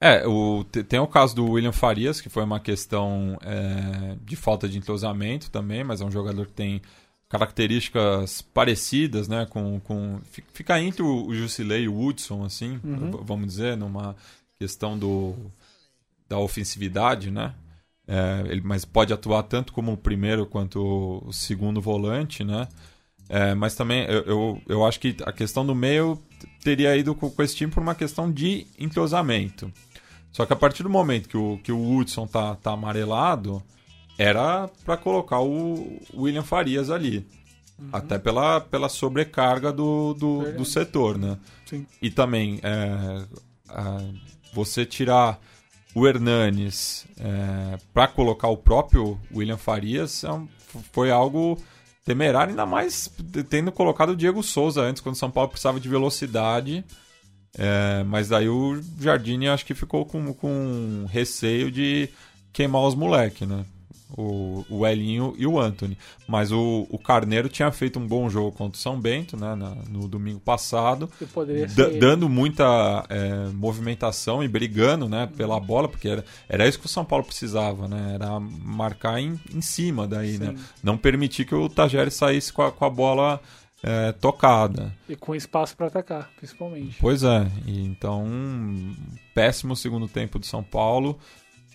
É, 0.00 0.26
o, 0.26 0.62
te- 0.64 0.84
tem 0.84 0.98
o 1.00 1.06
caso 1.06 1.34
do 1.34 1.52
William 1.52 1.72
Farias, 1.72 2.20
que 2.20 2.28
foi 2.28 2.44
uma 2.44 2.60
questão 2.60 3.38
é, 3.42 4.16
de 4.22 4.36
falta 4.36 4.68
de 4.68 4.76
entrosamento 4.78 5.50
também, 5.50 5.82
mas 5.84 6.00
é 6.00 6.04
um 6.04 6.10
jogador 6.10 6.46
que 6.46 6.52
tem 6.52 6.82
características 7.28 8.42
parecidas, 8.42 9.26
né? 9.26 9.46
Com, 9.46 9.80
com, 9.80 10.20
fi- 10.24 10.44
fica 10.52 10.78
entre 10.80 11.02
o, 11.02 11.26
o 11.26 11.34
Jusilei 11.34 11.84
e 11.84 11.88
o 11.88 11.98
Hudson, 11.98 12.44
assim, 12.44 12.80
Uhum. 12.84 13.10
vamos 13.24 13.46
dizer, 13.46 13.76
numa 13.76 14.14
questão 14.58 14.98
do, 14.98 15.34
da 16.28 16.38
ofensividade, 16.38 17.30
né? 17.30 17.54
É, 18.08 18.44
ele, 18.48 18.60
mas 18.62 18.84
pode 18.84 19.12
atuar 19.12 19.42
tanto 19.44 19.72
como 19.72 19.92
o 19.92 19.96
primeiro 19.96 20.46
quanto 20.46 21.22
o 21.26 21.32
segundo 21.32 21.80
volante, 21.80 22.44
né? 22.44 22.68
É, 23.28 23.54
mas 23.54 23.74
também 23.74 24.04
eu, 24.04 24.22
eu, 24.22 24.62
eu 24.68 24.86
acho 24.86 25.00
que 25.00 25.16
a 25.24 25.32
questão 25.32 25.66
do 25.66 25.74
meio 25.74 26.20
teria 26.62 26.96
ido 26.96 27.14
com, 27.14 27.28
com 27.30 27.42
esse 27.42 27.56
time 27.56 27.72
por 27.72 27.82
uma 27.82 27.94
questão 27.94 28.30
de 28.30 28.66
entrosamento. 28.78 29.70
Só 30.32 30.44
que 30.46 30.52
a 30.52 30.56
partir 30.56 30.82
do 30.82 30.90
momento 30.90 31.28
que 31.28 31.36
o, 31.36 31.58
que 31.62 31.72
o 31.72 31.96
Hudson 31.96 32.26
tá, 32.26 32.54
tá 32.56 32.72
amarelado, 32.72 33.62
era 34.18 34.68
para 34.84 34.96
colocar 34.96 35.40
o 35.40 35.98
William 36.14 36.42
Farias 36.42 36.90
ali. 36.90 37.26
Até 37.92 38.18
pela, 38.18 38.58
pela 38.60 38.88
sobrecarga 38.88 39.70
do, 39.70 40.14
do, 40.14 40.52
do 40.52 40.64
setor, 40.64 41.18
né? 41.18 41.36
Sim. 41.66 41.86
E 42.00 42.10
também, 42.10 42.58
é, 42.62 43.22
a- 43.68 44.02
você 44.54 44.86
tirar 44.86 45.38
o 45.94 46.06
Hernanes 46.06 47.06
é, 47.18 47.78
para 47.92 48.08
colocar 48.08 48.48
o 48.48 48.56
próprio 48.56 49.20
William 49.34 49.58
Farias 49.58 50.24
é 50.24 50.28
foi 50.92 51.10
algo 51.10 51.62
temerário, 52.06 52.50
ainda 52.50 52.64
mais 52.64 53.10
tendo 53.50 53.72
colocado 53.72 54.10
o 54.10 54.16
Diego 54.16 54.40
Souza 54.42 54.80
antes, 54.80 55.02
quando 55.02 55.16
o 55.16 55.18
São 55.18 55.30
Paulo 55.30 55.50
precisava 55.50 55.80
de 55.80 55.88
velocidade. 55.88 56.84
É, 57.58 58.04
mas 58.04 58.28
daí 58.28 58.48
o 58.48 58.80
Jardine 59.00 59.48
acho 59.48 59.66
que 59.66 59.74
ficou 59.74 60.06
com, 60.06 60.32
com 60.32 61.04
receio 61.10 61.70
de 61.70 62.08
queimar 62.52 62.82
os 62.82 62.94
moleques, 62.94 63.46
né? 63.46 63.64
O, 64.16 64.64
o 64.70 64.86
Elinho 64.86 65.34
e 65.36 65.46
o 65.46 65.58
Anthony. 65.60 65.98
Mas 66.28 66.52
o, 66.52 66.86
o 66.88 66.96
Carneiro 66.98 67.48
tinha 67.48 67.72
feito 67.72 67.98
um 67.98 68.06
bom 68.06 68.28
jogo 68.30 68.52
contra 68.52 68.78
o 68.78 68.80
São 68.80 69.00
Bento, 69.00 69.36
né? 69.36 69.54
na- 69.56 69.74
no 69.90 70.06
domingo 70.06 70.38
passado. 70.38 71.10
Dando 71.98 72.28
muita 72.28 73.04
é, 73.08 73.46
movimentação 73.52 74.44
e 74.44 74.48
brigando 74.48 75.08
né, 75.08 75.28
pela 75.36 75.58
bola, 75.58 75.88
porque 75.88 76.08
era, 76.08 76.24
era 76.48 76.68
isso 76.68 76.78
que 76.78 76.86
o 76.86 76.88
São 76.88 77.04
Paulo 77.04 77.24
precisava, 77.24 77.88
né? 77.88 78.12
Era 78.14 78.38
marcar 78.38 79.18
em, 79.20 79.40
em 79.52 79.60
cima 79.60 80.06
daí, 80.06 80.38
né? 80.38 80.54
Não 80.82 80.96
permitir 80.96 81.44
que 81.44 81.54
o 81.54 81.68
Tajeres 81.68 82.14
saísse 82.14 82.52
com 82.52 82.62
a, 82.62 82.70
com 82.70 82.84
a 82.84 82.90
bola 82.90 83.40
é, 83.82 84.12
tocada. 84.12 84.94
E 85.08 85.16
com 85.16 85.34
espaço 85.34 85.76
para 85.76 85.88
atacar, 85.88 86.30
principalmente. 86.36 86.96
Pois 87.00 87.22
é, 87.24 87.46
então 87.66 88.24
um 88.24 88.94
péssimo 89.34 89.74
segundo 89.76 90.06
tempo 90.08 90.38
do 90.38 90.46
São 90.46 90.62
Paulo, 90.62 91.18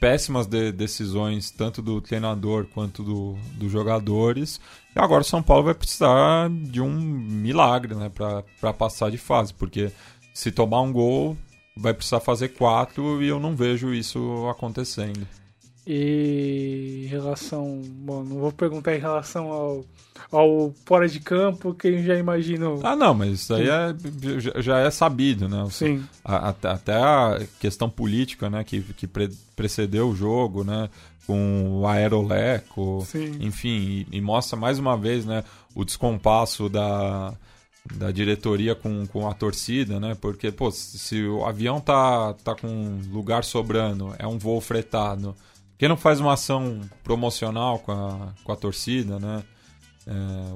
péssimas 0.02 0.48
de- 0.48 0.72
decisões 0.72 1.52
tanto 1.52 1.80
do 1.80 2.02
treinador 2.02 2.66
quanto 2.74 3.04
do, 3.04 3.38
dos 3.54 3.72
jogadores. 3.72 4.60
E 4.96 5.00
agora 5.00 5.22
o 5.22 5.26
São 5.26 5.44
Paulo 5.44 5.66
vai 5.66 5.76
precisar 5.76 6.50
de 6.50 6.82
um 6.82 6.92
milagre 6.92 7.94
né, 7.94 8.10
para 8.10 8.74
passar 8.74 9.12
de 9.12 9.20
fase, 9.20 9.54
porque 9.54 9.92
se 10.34 10.52
tomar 10.52 10.82
um 10.82 10.92
gol 10.92 11.38
vai 11.78 11.94
precisar 11.94 12.20
fazer 12.20 12.50
quatro 12.50 13.22
e 13.22 13.28
eu 13.28 13.40
não 13.40 13.56
vejo 13.56 13.94
isso 13.94 14.48
acontecendo. 14.50 15.26
E 15.86 17.04
em 17.06 17.08
relação. 17.08 17.82
Bom, 17.84 18.24
não 18.24 18.38
vou 18.40 18.52
perguntar 18.52 18.96
em 18.96 19.00
relação 19.00 19.52
ao, 19.52 19.86
ao 20.32 20.74
fora 20.86 21.08
de 21.08 21.20
campo, 21.20 21.74
que 21.74 21.88
eu 21.88 22.04
já 22.04 22.16
imagino. 22.16 22.80
Ah, 22.84 22.96
não, 22.96 23.14
mas 23.14 23.32
isso 23.34 23.54
aí 23.54 23.68
é, 23.68 23.96
já- 24.62 24.80
é 24.80 24.92
sabido, 24.92 25.50
né? 25.50 25.68
Sim. 25.72 26.04
A- 26.24 26.50
até, 26.50 26.68
até 26.70 26.94
a 26.96 27.40
questão 27.60 27.90
política, 27.90 28.50
né, 28.50 28.64
que, 28.64 28.82
que 28.82 29.08
pre- 29.08 29.32
precedeu 29.56 30.10
o 30.10 30.16
jogo, 30.16 30.64
né, 30.64 30.88
com 31.26 31.80
o 31.82 31.88
aeroleco, 31.88 33.04
Sim. 33.08 33.38
enfim, 33.40 34.06
e, 34.12 34.18
e 34.18 34.22
mostra 34.22 34.58
mais 34.58 34.78
uma 34.80 34.96
vez, 34.98 35.26
né, 35.26 35.44
o 35.76 35.84
descompasso 35.86 36.68
da, 36.70 37.34
da 37.96 38.12
diretoria 38.12 38.76
com, 38.76 39.06
com 39.08 39.28
a 39.28 39.34
torcida, 39.34 40.00
né, 40.00 40.16
porque, 40.20 40.52
pô, 40.52 40.70
se 40.72 41.24
o 41.26 41.44
avião 41.46 41.80
tá, 41.80 42.34
tá 42.44 42.54
com 42.56 43.00
lugar 43.12 43.44
sobrando, 43.44 44.14
é 44.20 44.28
um 44.28 44.38
voo 44.38 44.60
fretado, 44.62 45.36
por 45.82 45.86
que 45.86 45.88
não 45.88 45.98
faz 45.98 46.20
uma 46.20 46.34
ação 46.34 46.80
promocional 47.04 47.80
com 47.80 47.92
a, 47.92 48.34
com 48.44 48.52
a 48.52 48.56
torcida, 48.56 49.20
né? 49.20 49.44
É, 50.06 50.12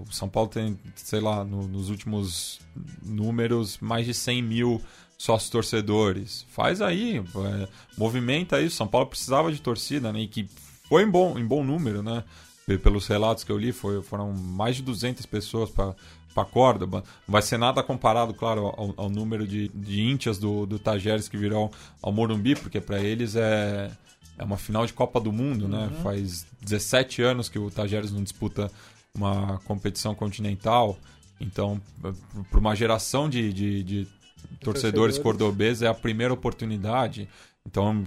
o 0.07 0.11
São 0.13 0.29
Paulo 0.29 0.49
tem, 0.49 0.77
sei 0.95 1.19
lá, 1.19 1.43
no- 1.43 1.67
nos 1.67 1.89
últimos 1.89 2.59
números, 3.03 3.77
mais 3.79 4.05
de 4.05 4.13
100 4.13 4.41
mil 4.43 4.81
sócios 5.17 5.49
torcedores. 5.49 6.45
Faz 6.49 6.79
aí, 6.81 7.17
é, 7.17 7.67
movimenta 7.97 8.61
isso. 8.61 8.75
São 8.75 8.87
Paulo 8.87 9.07
precisava 9.07 9.51
de 9.51 9.59
torcida, 9.61 10.11
né? 10.13 10.19
E 10.21 10.27
que 10.27 10.47
foi 10.87 11.03
em 11.03 11.09
bom, 11.09 11.39
em 11.39 11.45
bom 11.45 11.63
número, 11.63 12.03
né? 12.03 12.23
Pe- 12.67 12.77
Pelos 12.77 13.07
relatos 13.07 13.43
que 13.43 13.51
eu 13.51 13.57
li, 13.57 13.71
foi, 13.71 14.01
foram 14.03 14.31
mais 14.31 14.75
de 14.75 14.83
200 14.83 15.25
pessoas 15.25 15.69
para 15.71 16.45
Córdoba. 16.51 17.03
Não 17.27 17.31
vai 17.33 17.41
ser 17.41 17.57
nada 17.57 17.81
comparado, 17.81 18.33
claro, 18.33 18.67
ao, 18.67 18.93
ao 18.97 19.09
número 19.09 19.47
de, 19.47 19.69
de 19.69 20.01
íntias 20.01 20.37
do, 20.37 20.65
do 20.67 20.77
Tajeres 20.77 21.27
que 21.27 21.37
virão 21.37 21.71
ao 22.01 22.11
Morumbi, 22.11 22.55
porque 22.55 22.79
para 22.81 22.99
eles 22.99 23.35
é, 23.35 23.89
é 24.37 24.43
uma 24.43 24.57
final 24.57 24.85
de 24.85 24.93
Copa 24.93 25.19
do 25.19 25.31
Mundo, 25.31 25.67
né? 25.67 25.89
Faz 26.03 26.45
17 26.61 27.21
anos 27.21 27.49
que 27.49 27.57
o 27.57 27.71
Tajeres 27.71 28.11
não 28.11 28.23
disputa 28.23 28.69
uma 29.15 29.59
competição 29.65 30.13
continental. 30.13 30.97
Então, 31.39 31.81
para 32.49 32.59
uma 32.59 32.75
geração 32.75 33.29
de, 33.29 33.51
de, 33.53 33.83
de 33.83 34.07
torcedores 34.59 35.17
cordobeses, 35.17 35.83
é 35.83 35.87
a 35.87 35.93
primeira 35.93 36.33
oportunidade. 36.33 37.29
Então, 37.65 38.03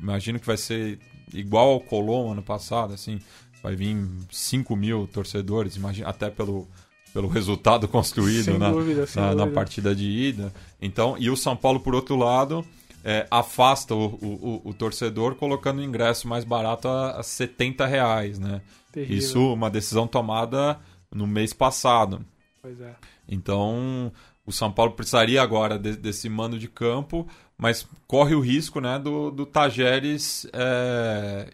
imagino 0.00 0.40
que 0.40 0.46
vai 0.46 0.56
ser 0.56 0.98
igual 1.32 1.70
ao 1.70 1.80
Colón 1.80 2.32
ano 2.32 2.42
passado, 2.42 2.94
assim. 2.94 3.20
vai 3.62 3.76
vir 3.76 3.96
5 4.30 4.74
mil 4.76 5.06
torcedores, 5.06 5.76
imagina, 5.76 6.08
até 6.08 6.30
pelo, 6.30 6.66
pelo 7.12 7.28
resultado 7.28 7.86
construído 7.88 8.58
na, 8.58 8.70
dúvida, 8.70 9.06
na, 9.14 9.34
na 9.34 9.46
partida 9.46 9.94
de 9.94 10.06
ida. 10.06 10.52
Então, 10.80 11.16
e 11.18 11.30
o 11.30 11.36
São 11.36 11.56
Paulo, 11.56 11.80
por 11.80 11.94
outro 11.94 12.16
lado, 12.16 12.64
é, 13.08 13.24
afasta 13.30 13.94
o, 13.94 14.06
o, 14.20 14.62
o- 14.64 14.74
torcedor 14.74 15.36
colocando 15.36 15.78
o 15.78 15.82
ingresso 15.84 16.26
mais 16.26 16.44
barato 16.44 16.88
a, 16.88 17.20
a 17.20 17.22
70 17.22 17.86
reais, 17.86 18.36
né? 18.36 18.60
Terrível. 18.90 19.16
Isso, 19.16 19.52
uma 19.54 19.70
decisão 19.70 20.08
tomada 20.08 20.80
no 21.14 21.24
mês 21.24 21.52
passado. 21.52 22.24
Pois 22.60 22.80
é. 22.80 22.96
Então, 23.28 24.12
o 24.44 24.50
São 24.50 24.72
Paulo 24.72 24.92
precisaria 24.92 25.40
agora 25.40 25.78
de- 25.78 25.96
desse 25.96 26.28
mando 26.28 26.58
de 26.58 26.66
campo, 26.68 27.28
mas 27.56 27.86
corre 28.08 28.34
o 28.34 28.40
risco 28.40 28.80
né, 28.80 28.98
do, 28.98 29.30
do 29.30 29.46
Tajeres 29.46 30.44
é, 30.52 31.50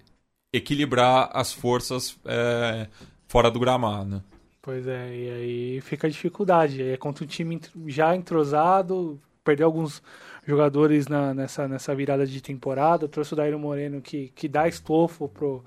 equilibrar 0.54 1.28
as 1.34 1.52
forças 1.52 2.16
é, 2.24 2.88
fora 3.28 3.50
do 3.50 3.60
gramado. 3.60 4.22
Pois 4.62 4.86
é, 4.86 5.14
e 5.14 5.30
aí 5.30 5.80
fica 5.82 6.06
a 6.06 6.10
dificuldade. 6.10 6.82
É 6.82 6.96
contra 6.96 7.24
um 7.24 7.26
time 7.26 7.60
já 7.86 8.14
entrosado, 8.16 9.20
perdeu 9.44 9.66
alguns 9.66 10.02
jogadores 10.46 11.06
na- 11.06 11.32
nessa, 11.34 11.68
nessa 11.68 11.94
virada 11.94 12.26
de 12.26 12.40
temporada. 12.40 13.06
Trouxe 13.08 13.32
o 13.32 13.36
Dairo 13.36 13.58
Moreno 13.58 14.00
que, 14.00 14.28
que 14.34 14.48
dá 14.48 14.66
estofo 14.66 15.28
pro, 15.28 15.64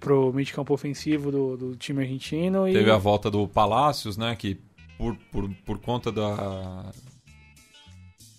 pro 0.00 0.32
meio 0.32 0.46
de 0.46 0.52
campo 0.52 0.72
ofensivo 0.72 1.30
do, 1.30 1.56
do 1.56 1.76
time 1.76 2.02
argentino. 2.02 2.66
E, 2.68 2.72
Teve 2.72 2.90
a 2.90 2.96
volta 2.98 3.30
do 3.30 3.46
Palácios, 3.46 4.16
né, 4.16 4.34
que 4.36 4.58
por, 4.96 5.16
por, 5.30 5.50
por 5.66 5.78
conta 5.78 6.10
da, 6.12 6.90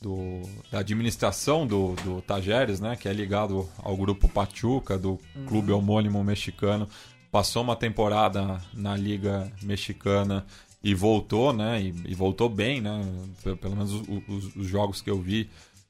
do, 0.02 0.42
da 0.72 0.80
administração 0.80 1.66
do, 1.66 1.94
do 2.04 2.22
Tajeres, 2.22 2.80
né, 2.80 2.96
que 2.96 3.08
é 3.08 3.14
ligado 3.14 3.68
ao 3.80 3.96
grupo 3.98 4.28
Pachuca, 4.28 4.98
do 4.98 5.20
clube 5.48 5.72
homônimo 5.72 6.24
mexicano, 6.24 6.88
passou 7.32 7.62
uma 7.64 7.76
temporada 7.76 8.62
na 8.74 8.96
Liga 8.96 9.52
Mexicana 9.62 10.46
e 10.84 10.94
voltou, 10.94 11.52
né, 11.52 11.82
e, 11.82 11.94
e 12.12 12.14
voltou 12.16 12.48
bem, 12.48 12.80
né, 12.82 13.02
pe- 13.44 13.56
pelo 13.56 13.76
menos 13.76 13.92
os, 13.94 14.56
os 14.56 14.68
jogos 14.68 15.02
que 15.02 15.10
eu 15.10 15.20
vi 15.20 15.50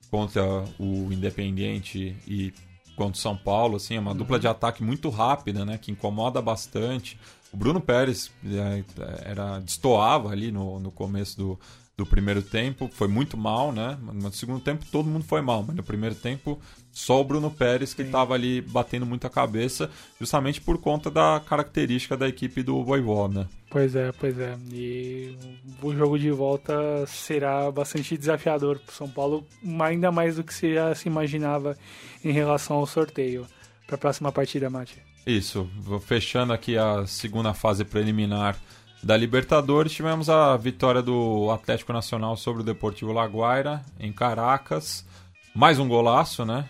contra 0.09 0.43
o 0.79 1.11
Independiente 1.11 2.15
e 2.27 2.53
contra 2.95 3.13
o 3.13 3.21
São 3.21 3.35
Paulo, 3.35 3.75
assim, 3.75 3.95
é 3.95 3.99
uma 3.99 4.15
dupla 4.15 4.39
de 4.39 4.47
ataque 4.47 4.81
muito 4.83 5.09
rápida, 5.09 5.65
né, 5.65 5.77
que 5.77 5.91
incomoda 5.91 6.41
bastante. 6.41 7.19
O 7.51 7.57
Bruno 7.57 7.81
Pérez 7.81 8.31
é, 8.45 8.83
era 9.29 9.59
destoava 9.59 10.29
ali 10.29 10.51
no, 10.51 10.79
no 10.79 10.91
começo 10.91 11.37
do, 11.37 11.59
do 11.97 12.05
primeiro 12.05 12.41
tempo, 12.41 12.89
foi 12.93 13.07
muito 13.07 13.37
mal, 13.37 13.71
né? 13.71 13.97
No 14.01 14.31
segundo 14.31 14.59
tempo 14.59 14.85
todo 14.91 15.09
mundo 15.09 15.23
foi 15.23 15.41
mal, 15.41 15.63
mas 15.63 15.75
no 15.75 15.83
primeiro 15.83 16.15
tempo 16.15 16.59
só 16.91 17.21
o 17.21 17.23
Bruno 17.23 17.49
Pérez 17.49 17.93
que 17.93 18.01
estava 18.01 18.33
ali 18.33 18.61
batendo 18.61 19.05
muita 19.05 19.29
cabeça, 19.29 19.89
justamente 20.19 20.59
por 20.59 20.77
conta 20.77 21.09
da 21.09 21.41
característica 21.45 22.17
da 22.17 22.27
equipe 22.27 22.61
do 22.63 22.83
Voivoda. 22.83 23.49
Pois 23.69 23.95
é, 23.95 24.11
pois 24.11 24.37
é. 24.39 24.57
E 24.71 25.37
o 25.81 25.93
jogo 25.93 26.19
de 26.19 26.31
volta 26.31 27.05
será 27.07 27.71
bastante 27.71 28.17
desafiador 28.17 28.79
para 28.79 28.93
São 28.93 29.09
Paulo, 29.09 29.45
ainda 29.79 30.11
mais 30.11 30.35
do 30.35 30.43
que 30.43 30.53
se 30.53 30.73
já 30.73 30.93
se 30.95 31.07
imaginava 31.07 31.77
em 32.23 32.31
relação 32.31 32.77
ao 32.77 32.85
sorteio. 32.85 33.45
Para 33.85 33.95
a 33.95 33.99
próxima 33.99 34.31
partida, 34.31 34.69
Mate. 34.69 35.01
Isso, 35.25 35.69
fechando 36.01 36.53
aqui 36.53 36.77
a 36.77 37.05
segunda 37.07 37.53
fase 37.53 37.83
preliminar 37.83 38.57
da 39.03 39.15
Libertadores, 39.15 39.91
tivemos 39.91 40.29
a 40.29 40.57
vitória 40.57 41.01
do 41.01 41.51
Atlético 41.51 41.93
Nacional 41.93 42.35
sobre 42.35 42.61
o 42.61 42.65
Deportivo 42.65 43.11
Laguaira 43.11 43.83
em 43.99 44.11
Caracas. 44.11 45.05
Mais 45.53 45.79
um 45.79 45.87
golaço, 45.87 46.43
né? 46.43 46.67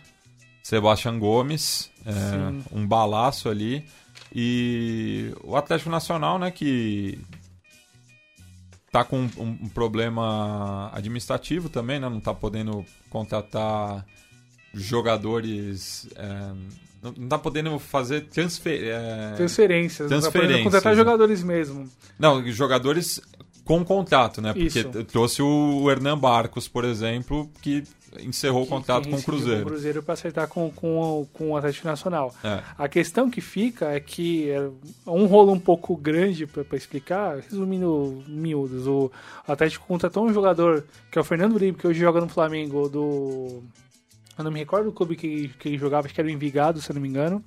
Sebastião 0.62 1.18
Gomes, 1.20 1.92
é, 2.06 2.76
um 2.76 2.86
balaço 2.86 3.50
ali. 3.50 3.86
E 4.34 5.34
o 5.44 5.56
Atlético 5.56 5.90
Nacional, 5.90 6.38
né, 6.40 6.52
que 6.52 7.20
tá 8.92 9.04
com 9.04 9.20
um, 9.20 9.58
um 9.62 9.70
problema 9.70 10.90
administrativo 10.94 11.70
também, 11.70 12.00
né? 12.00 12.10
Não 12.10 12.20
tá 12.20 12.34
podendo 12.34 12.86
contratar 13.10 14.06
jogadores. 14.74 16.08
é, 16.16 16.54
não, 17.06 17.14
não 17.18 17.28
tá 17.28 17.38
podendo 17.38 17.78
fazer 17.80 18.22
transfer, 18.26 18.82
é, 18.84 19.34
Transferências, 19.36 20.10
não 20.10 20.20
tá 20.20 20.26
podendo 20.32 20.32
transferências, 20.32 20.64
contratar 20.64 20.92
né? 20.94 20.98
jogadores 20.98 21.44
mesmo. 21.44 21.90
Não, 22.20 22.46
jogadores 22.52 23.22
com 23.64 23.84
contrato, 23.84 24.42
né? 24.42 24.54
Porque 24.54 24.80
Isso. 24.80 25.04
trouxe 25.06 25.42
o 25.42 25.90
Hernan 25.90 26.18
Barcos, 26.18 26.68
por 26.68 26.86
exemplo, 26.86 27.50
que 27.62 27.84
encerrou 28.22 28.62
o 28.62 28.64
Que- 28.66 28.70
contrato 28.70 29.04
que 29.06 29.10
com 29.10 29.18
o 29.18 29.24
Cruzeiro. 29.24 29.62
Com 29.62 29.68
o 29.68 29.72
Cruzeiro 29.72 30.04
para 30.04 30.14
acertar 30.14 30.48
com, 30.48 30.70
com, 30.72 30.98
o- 31.00 31.26
com 31.34 31.50
o 31.50 31.58
Atlético 31.58 31.88
Nacional. 31.88 32.34
É. 32.44 32.62
A 32.78 32.88
questão 32.88 33.30
que 33.30 33.42
fica 33.42 33.88
é 33.92 34.00
que 34.00 34.50
é 34.52 34.70
um 35.08 35.26
rolo 35.26 35.52
um 35.52 35.60
pouco 35.60 35.98
grande 35.98 36.46
para 36.46 36.64
explicar, 36.78 37.40
resumindo 37.40 38.24
miúdos, 38.28 38.86
o 38.88 39.12
Atlético 39.48 39.86
contratou 39.88 40.24
um 40.26 40.32
jogador 40.34 40.86
que 41.12 41.18
é 41.18 41.22
o 41.22 41.26
Fernando 41.26 41.56
Uribe, 41.56 41.78
que 41.80 41.88
hoje 41.88 42.00
joga 42.00 42.22
no 42.22 42.30
Flamengo, 42.30 42.88
do. 42.88 43.64
Eu 44.38 44.44
não 44.44 44.52
me 44.52 44.60
recordo 44.60 44.86
do 44.86 44.92
clube 44.92 45.16
que, 45.16 45.48
que 45.60 45.70
ele 45.70 45.78
jogava, 45.78 46.06
acho 46.08 46.14
que 46.14 46.20
era 46.22 46.28
o 46.28 46.32
Envigado, 46.32 46.82
se 46.82 46.92
eu 46.92 46.94
não 46.96 47.02
me 47.02 47.08
engano. 47.08 47.44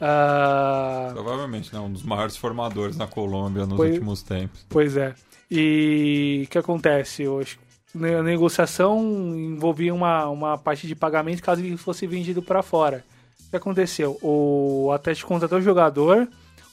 Ah, 0.00 1.10
Provavelmente, 1.12 1.72
né? 1.72 1.80
Um 1.80 1.92
dos 1.92 2.02
maiores 2.02 2.36
formadores 2.36 2.96
na 2.96 3.06
Colômbia 3.06 3.66
nos 3.66 3.76
Foi- 3.76 3.90
últimos 3.92 4.22
tempos. 4.22 4.64
Pois 4.68 4.96
é. 4.96 5.14
E 5.50 6.42
o 6.46 6.50
que 6.50 6.58
acontece 6.58 7.26
hoje? 7.26 7.58
A 7.94 8.22
negociação 8.22 8.98
envolvia 9.36 9.94
uma, 9.94 10.28
uma 10.28 10.58
parte 10.58 10.86
de 10.86 10.94
pagamento 10.94 11.42
caso 11.42 11.62
ele 11.62 11.76
fosse 11.76 12.06
vendido 12.06 12.42
para 12.42 12.62
fora. 12.62 13.04
O 13.46 13.50
que 13.50 13.56
aconteceu? 13.56 14.18
O 14.22 14.90
Atlético 14.92 15.28
contratou 15.28 15.58
o 15.58 15.62
jogador, 15.62 16.28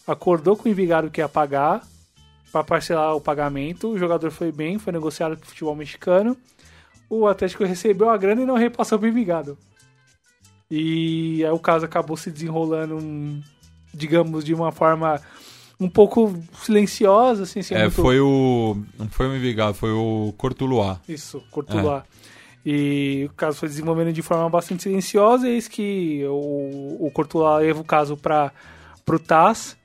acordou 0.07 0.57
com 0.57 0.67
o 0.67 0.71
Envigado 0.71 1.09
que 1.09 1.21
ia 1.21 1.29
pagar 1.29 1.81
para 2.51 2.63
parcelar 2.63 3.15
o 3.15 3.21
pagamento. 3.21 3.89
O 3.89 3.97
jogador 3.97 4.31
foi 4.31 4.51
bem, 4.51 4.77
foi 4.79 4.91
negociado 4.91 5.37
com 5.37 5.43
o 5.43 5.47
futebol 5.47 5.75
mexicano. 5.75 6.35
O 7.15 7.27
Atlético 7.27 7.63
recebeu 7.63 8.09
a 8.09 8.17
grana 8.17 8.41
e 8.41 8.45
não 8.45 8.55
repassou 8.55 8.99
o 8.99 9.07
Envigado. 9.07 9.57
E 10.71 11.43
aí 11.45 11.51
o 11.51 11.59
caso 11.59 11.85
acabou 11.85 12.17
se 12.17 12.31
desenrolando, 12.31 12.97
digamos, 13.93 14.43
de 14.43 14.53
uma 14.53 14.71
forma 14.71 15.21
um 15.79 15.89
pouco 15.89 16.33
silenciosa, 16.63 17.43
assim, 17.43 17.61
sem 17.61 17.77
É, 17.77 17.81
muito- 17.83 18.01
foi 18.01 18.19
o. 18.19 18.77
Não 18.97 19.07
foi 19.09 19.27
o 19.27 19.35
Envigado, 19.35 19.73
foi 19.75 19.91
o 19.91 20.33
Cortuluá. 20.37 20.99
Isso, 21.07 21.43
Courtois. 21.51 22.03
E 22.65 23.27
o 23.29 23.33
caso 23.35 23.57
foi 23.59 23.67
desenvolvendo 23.67 24.13
de 24.13 24.21
forma 24.21 24.49
bastante 24.49 24.83
silenciosa, 24.83 25.47
eis 25.49 25.67
que 25.67 26.23
o, 26.25 27.05
o 27.07 27.11
Courtois 27.13 27.61
leva 27.65 27.81
o 27.81 27.83
caso 27.83 28.15
para 28.15 28.51
o 29.07 29.19
TAS 29.19 29.75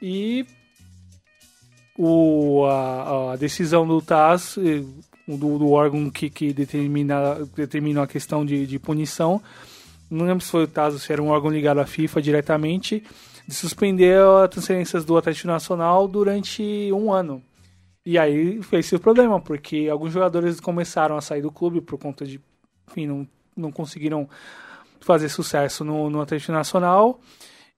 e 0.00 0.46
o, 1.98 2.64
a, 2.66 3.32
a 3.32 3.36
decisão 3.36 3.86
do 3.86 4.00
TAS, 4.00 4.56
eh, 4.58 4.84
do, 5.26 5.58
do 5.58 5.70
órgão 5.70 6.10
que, 6.10 6.28
que 6.28 6.52
determina, 6.52 7.44
determina 7.54 8.02
a 8.02 8.06
questão 8.06 8.44
de, 8.44 8.66
de 8.66 8.78
punição, 8.78 9.42
não 10.10 10.26
lembro 10.26 10.44
se 10.44 10.50
foi 10.50 10.64
o 10.64 10.68
TAS 10.68 10.92
ou 10.92 11.00
se 11.00 11.12
era 11.12 11.22
um 11.22 11.28
órgão 11.28 11.50
ligado 11.50 11.80
à 11.80 11.86
FIFA 11.86 12.20
diretamente, 12.20 13.02
de 13.46 13.54
suspender 13.54 14.20
as 14.44 14.50
transferências 14.50 15.04
do 15.04 15.16
Atlético 15.16 15.48
Nacional 15.48 16.06
durante 16.06 16.90
um 16.92 17.12
ano. 17.12 17.42
E 18.04 18.18
aí 18.18 18.60
fez 18.62 18.86
esse 18.86 18.98
problema, 18.98 19.40
porque 19.40 19.88
alguns 19.90 20.12
jogadores 20.12 20.60
começaram 20.60 21.16
a 21.16 21.20
sair 21.20 21.40
do 21.40 21.50
clube 21.50 21.80
por 21.80 21.98
conta 21.98 22.26
de, 22.26 22.40
enfim, 22.90 23.06
não, 23.06 23.26
não 23.56 23.72
conseguiram 23.72 24.28
fazer 25.00 25.28
sucesso 25.28 25.84
no, 25.84 26.10
no 26.10 26.20
Atlético 26.20 26.52
Nacional. 26.52 27.20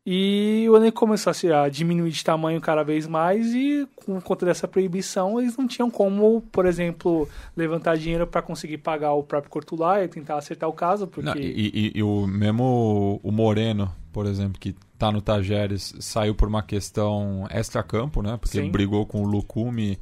E 0.07 0.67
o 0.69 0.77
elenco 0.77 0.99
começou 0.99 1.31
a, 1.31 1.35
se, 1.35 1.51
a 1.51 1.67
diminuir 1.69 2.11
de 2.11 2.23
tamanho 2.23 2.61
cada 2.61 2.83
vez 2.83 3.07
mais 3.07 3.55
e 3.55 3.89
com 3.97 4.21
conta 4.21 4.45
dessa 4.45 4.69
proibição 4.69 5.41
eles 5.41 5.57
não 5.57 5.67
tinham 5.67 5.91
como, 5.91 6.43
por 6.53 6.67
exemplo, 6.67 7.27
levantar 7.57 7.97
dinheiro 7.97 8.27
para 8.27 8.43
conseguir 8.43 8.79
pagar 8.79 9.15
o 9.15 9.23
próprio 9.23 9.51
Courtois 9.51 10.05
e 10.05 10.09
tentar 10.09 10.37
acertar 10.37 10.69
o 10.69 10.75
caso, 10.75 11.07
porque 11.07 11.31
Não, 11.31 11.37
e, 11.41 11.71
e- 11.75 11.93
e 11.95 12.03
o 12.03 12.27
mesmo 12.27 13.19
o 13.23 13.33
Moreno, 13.33 13.91
por 14.13 14.27
exemplo, 14.27 14.61
que 14.61 14.75
tá 14.99 15.11
no 15.11 15.23
Tajeres, 15.23 15.95
saiu 16.01 16.35
por 16.35 16.49
uma 16.49 16.63
questão 16.63 17.47
extra-campo, 17.51 18.21
né? 18.21 18.37
Porque 18.39 18.61
Sim. 18.61 18.71
brigou 18.71 19.07
com 19.07 19.23
o 19.23 19.27
Lucumi 19.27 19.99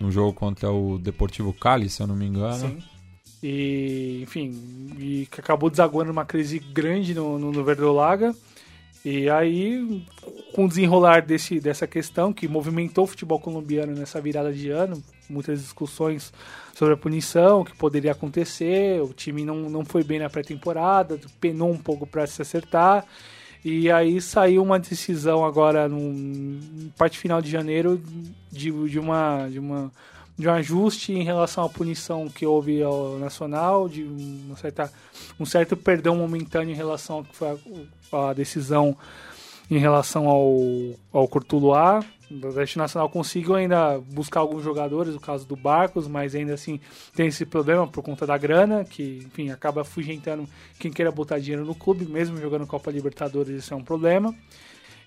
no 0.00 0.10
jogo 0.10 0.32
contra 0.32 0.70
o 0.72 0.98
Deportivo 0.98 1.52
Cali, 1.52 1.90
se 1.90 2.02
eu 2.02 2.06
não 2.06 2.16
me 2.16 2.24
engano. 2.26 2.56
Sim. 2.68 2.78
E, 3.42 4.20
enfim, 4.22 4.50
e 4.98 5.28
que 5.30 5.40
acabou 5.40 5.68
desaguando 5.68 6.10
uma 6.10 6.24
crise 6.24 6.58
grande 6.58 7.12
no, 7.14 7.38
no, 7.38 7.52
no 7.52 7.62
Verdolaga. 7.64 8.34
E 9.04 9.28
aí, 9.28 10.04
com 10.52 10.66
o 10.66 10.68
desenrolar 10.68 11.22
desse, 11.22 11.58
dessa 11.58 11.88
questão 11.88 12.32
que 12.32 12.46
movimentou 12.46 13.04
o 13.04 13.06
futebol 13.06 13.40
colombiano 13.40 13.92
nessa 13.92 14.20
virada 14.20 14.52
de 14.52 14.70
ano, 14.70 15.02
muitas 15.28 15.60
discussões 15.60 16.32
sobre 16.72 16.94
a 16.94 16.96
punição, 16.96 17.60
o 17.60 17.64
que 17.64 17.76
poderia 17.76 18.12
acontecer, 18.12 19.02
o 19.02 19.12
time 19.12 19.44
não, 19.44 19.68
não 19.68 19.84
foi 19.84 20.04
bem 20.04 20.20
na 20.20 20.30
pré-temporada, 20.30 21.18
penou 21.40 21.70
um 21.70 21.78
pouco 21.78 22.06
para 22.06 22.26
se 22.28 22.40
acertar. 22.40 23.04
E 23.64 23.90
aí 23.90 24.20
saiu 24.20 24.62
uma 24.62 24.78
decisão 24.78 25.44
agora 25.44 25.88
no 25.88 26.90
parte 26.96 27.18
final 27.18 27.40
de 27.40 27.50
janeiro 27.50 28.00
de, 28.50 28.70
de 28.88 28.98
uma 28.98 29.48
de 29.48 29.58
uma 29.58 29.92
de 30.36 30.48
um 30.48 30.52
ajuste 30.52 31.12
em 31.12 31.22
relação 31.22 31.64
à 31.64 31.68
punição 31.68 32.28
que 32.28 32.46
houve 32.46 32.82
ao 32.82 33.18
Nacional, 33.18 33.88
de 33.88 34.02
uma 34.02 34.56
certa, 34.56 34.92
um 35.38 35.44
certo 35.44 35.76
perdão 35.76 36.16
momentâneo 36.16 36.72
em 36.72 36.76
relação 36.76 37.16
ao 37.16 37.24
que 37.24 37.36
foi 37.36 37.48
a, 38.12 38.30
a 38.30 38.32
decisão 38.32 38.96
em 39.70 39.78
relação 39.78 40.28
ao, 40.28 40.56
ao 41.12 41.28
Courtois. 41.28 42.04
O 42.30 42.48
Atlético 42.48 42.78
Nacional 42.78 43.10
conseguiu 43.10 43.54
ainda 43.54 43.98
buscar 43.98 44.40
alguns 44.40 44.62
jogadores, 44.62 45.14
no 45.14 45.20
caso 45.20 45.46
do 45.46 45.54
Barcos, 45.54 46.08
mas 46.08 46.34
ainda 46.34 46.54
assim 46.54 46.80
tem 47.14 47.26
esse 47.26 47.44
problema 47.44 47.86
por 47.86 48.02
conta 48.02 48.26
da 48.26 48.38
grana, 48.38 48.84
que 48.84 49.22
enfim 49.26 49.50
acaba 49.50 49.82
afugentando 49.82 50.48
quem 50.78 50.90
queira 50.90 51.12
botar 51.12 51.38
dinheiro 51.38 51.64
no 51.64 51.74
clube, 51.74 52.06
mesmo 52.06 52.38
jogando 52.38 52.66
Copa 52.66 52.90
Libertadores, 52.90 53.64
isso 53.64 53.74
é 53.74 53.76
um 53.76 53.84
problema. 53.84 54.34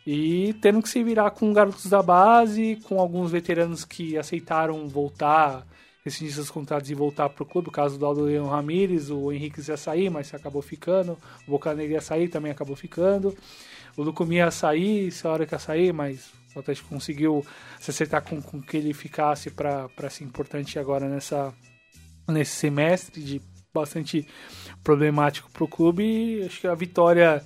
E 0.05 0.53
tendo 0.61 0.81
que 0.81 0.89
se 0.89 1.03
virar 1.03 1.31
com 1.31 1.51
garotos 1.51 1.87
da 1.87 2.01
base, 2.01 2.79
com 2.83 2.99
alguns 2.99 3.31
veteranos 3.31 3.83
que 3.83 4.17
aceitaram 4.17 4.87
voltar, 4.87 5.65
rescindir 6.05 6.33
seus 6.33 6.51
contratos 6.51 6.91
e 6.91 6.93
voltar 6.93 7.27
para 7.29 7.41
o 7.41 7.45
clube. 7.45 7.69
O 7.69 7.71
caso 7.71 7.97
do 7.97 8.05
Aldo 8.05 8.21
Leão 8.21 8.47
Ramírez, 8.47 9.09
o 9.09 9.31
Henrique 9.31 9.67
ia 9.67 9.75
sair, 9.75 10.11
mas 10.11 10.31
acabou 10.33 10.61
ficando. 10.61 11.17
O 11.47 11.51
Bocanegra 11.51 11.93
ia 11.93 12.01
sair, 12.01 12.27
também 12.27 12.51
acabou 12.51 12.75
ficando. 12.75 13.35
O 13.97 14.03
Lucumi 14.03 14.35
ia 14.35 14.51
sair, 14.51 15.11
se 15.11 15.25
hora 15.25 15.45
que 15.45 15.55
ia 15.55 15.59
sair, 15.59 15.91
mas 15.91 16.31
o 16.55 16.59
Atlético 16.59 16.89
conseguiu 16.89 17.43
se 17.79 17.89
acertar 17.89 18.23
com, 18.23 18.39
com 18.41 18.61
que 18.61 18.77
ele 18.77 18.93
ficasse 18.93 19.49
para 19.49 20.09
ser 20.11 20.23
importante 20.23 20.77
agora 20.77 21.09
nessa, 21.09 21.51
nesse 22.27 22.51
semestre 22.51 23.23
de 23.23 23.41
bastante 23.73 24.27
problemático 24.83 25.49
para 25.51 25.63
o 25.63 25.67
clube. 25.67 26.03
E 26.03 26.45
acho 26.45 26.61
que 26.61 26.67
a 26.67 26.75
vitória 26.75 27.43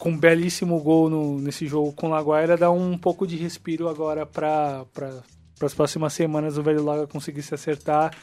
com 0.00 0.10
um 0.10 0.18
belíssimo 0.18 0.80
gol 0.80 1.10
no, 1.10 1.38
nesse 1.38 1.66
jogo 1.66 1.92
com 1.92 2.08
Laguaira 2.08 2.56
dá 2.56 2.70
um 2.70 2.96
pouco 2.96 3.26
de 3.26 3.36
respiro 3.36 3.88
agora 3.88 4.24
para 4.24 4.84
as 5.60 5.74
próximas 5.74 6.14
semanas 6.14 6.56
o 6.56 6.62
Velho 6.62 6.82
Laga 6.82 7.06
conseguir 7.06 7.42
se 7.42 7.54
acertar 7.54 8.16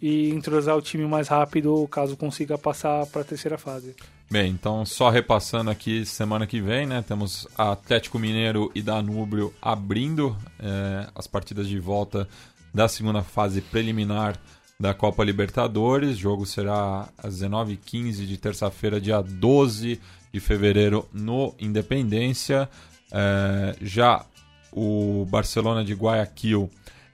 e 0.00 0.30
entrosar 0.30 0.76
o 0.76 0.82
time 0.82 1.06
mais 1.06 1.28
rápido 1.28 1.86
caso 1.88 2.16
consiga 2.16 2.56
passar 2.56 3.04
para 3.06 3.20
a 3.20 3.24
terceira 3.24 3.58
fase. 3.58 3.94
Bem, 4.30 4.50
então 4.50 4.86
só 4.86 5.10
repassando 5.10 5.70
aqui, 5.70 6.06
semana 6.06 6.46
que 6.46 6.60
vem, 6.60 6.86
né, 6.86 7.04
temos 7.06 7.46
Atlético 7.56 8.18
Mineiro 8.18 8.70
e 8.74 8.80
Danúbio 8.80 9.52
abrindo 9.60 10.36
é, 10.58 11.08
as 11.14 11.26
partidas 11.26 11.68
de 11.68 11.78
volta 11.78 12.26
da 12.72 12.88
segunda 12.88 13.22
fase 13.22 13.60
preliminar 13.60 14.40
da 14.80 14.94
Copa 14.94 15.24
Libertadores. 15.24 16.16
O 16.16 16.20
jogo 16.20 16.46
será 16.46 17.08
às 17.18 17.40
19h15 17.40 18.24
de 18.24 18.36
terça-feira, 18.36 19.00
dia 19.00 19.20
12 19.20 20.00
de 20.32 20.40
fevereiro, 20.40 21.08
no 21.12 21.54
Independência. 21.58 22.68
É, 23.12 23.76
já 23.80 24.24
o 24.72 25.26
Barcelona 25.30 25.84
de 25.84 25.94
Guayaquil 25.94 26.70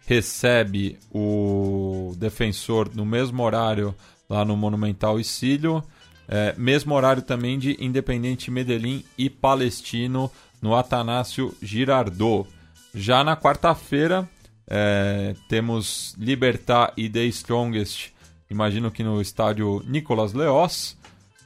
recebe 0.07 0.99
o 1.13 2.13
defensor 2.17 2.91
no 2.95 3.07
mesmo 3.07 3.43
horário 3.43 3.95
lá 4.29 4.45
no 4.45 4.57
Monumental 4.57 5.19
Isílio. 5.19 5.83
É, 6.27 6.55
mesmo 6.57 6.95
horário 6.95 7.23
também 7.23 7.59
de 7.59 7.77
Independente 7.79 8.51
Medellín 8.51 9.05
e 9.17 9.29
Palestino 9.29 10.31
no 10.61 10.75
Atanásio 10.75 11.55
Girardot. 11.63 12.49
Já 12.95 13.23
na 13.23 13.37
quarta-feira, 13.37 14.29
é, 14.67 15.35
temos 15.49 16.15
Libertar 16.19 16.93
e 16.97 17.09
The 17.09 17.25
Strongest, 17.27 18.13
imagino 18.49 18.91
que 18.91 19.03
no 19.03 19.21
estádio 19.21 19.83
Nicolas 19.87 20.33
Leós. 20.33 20.97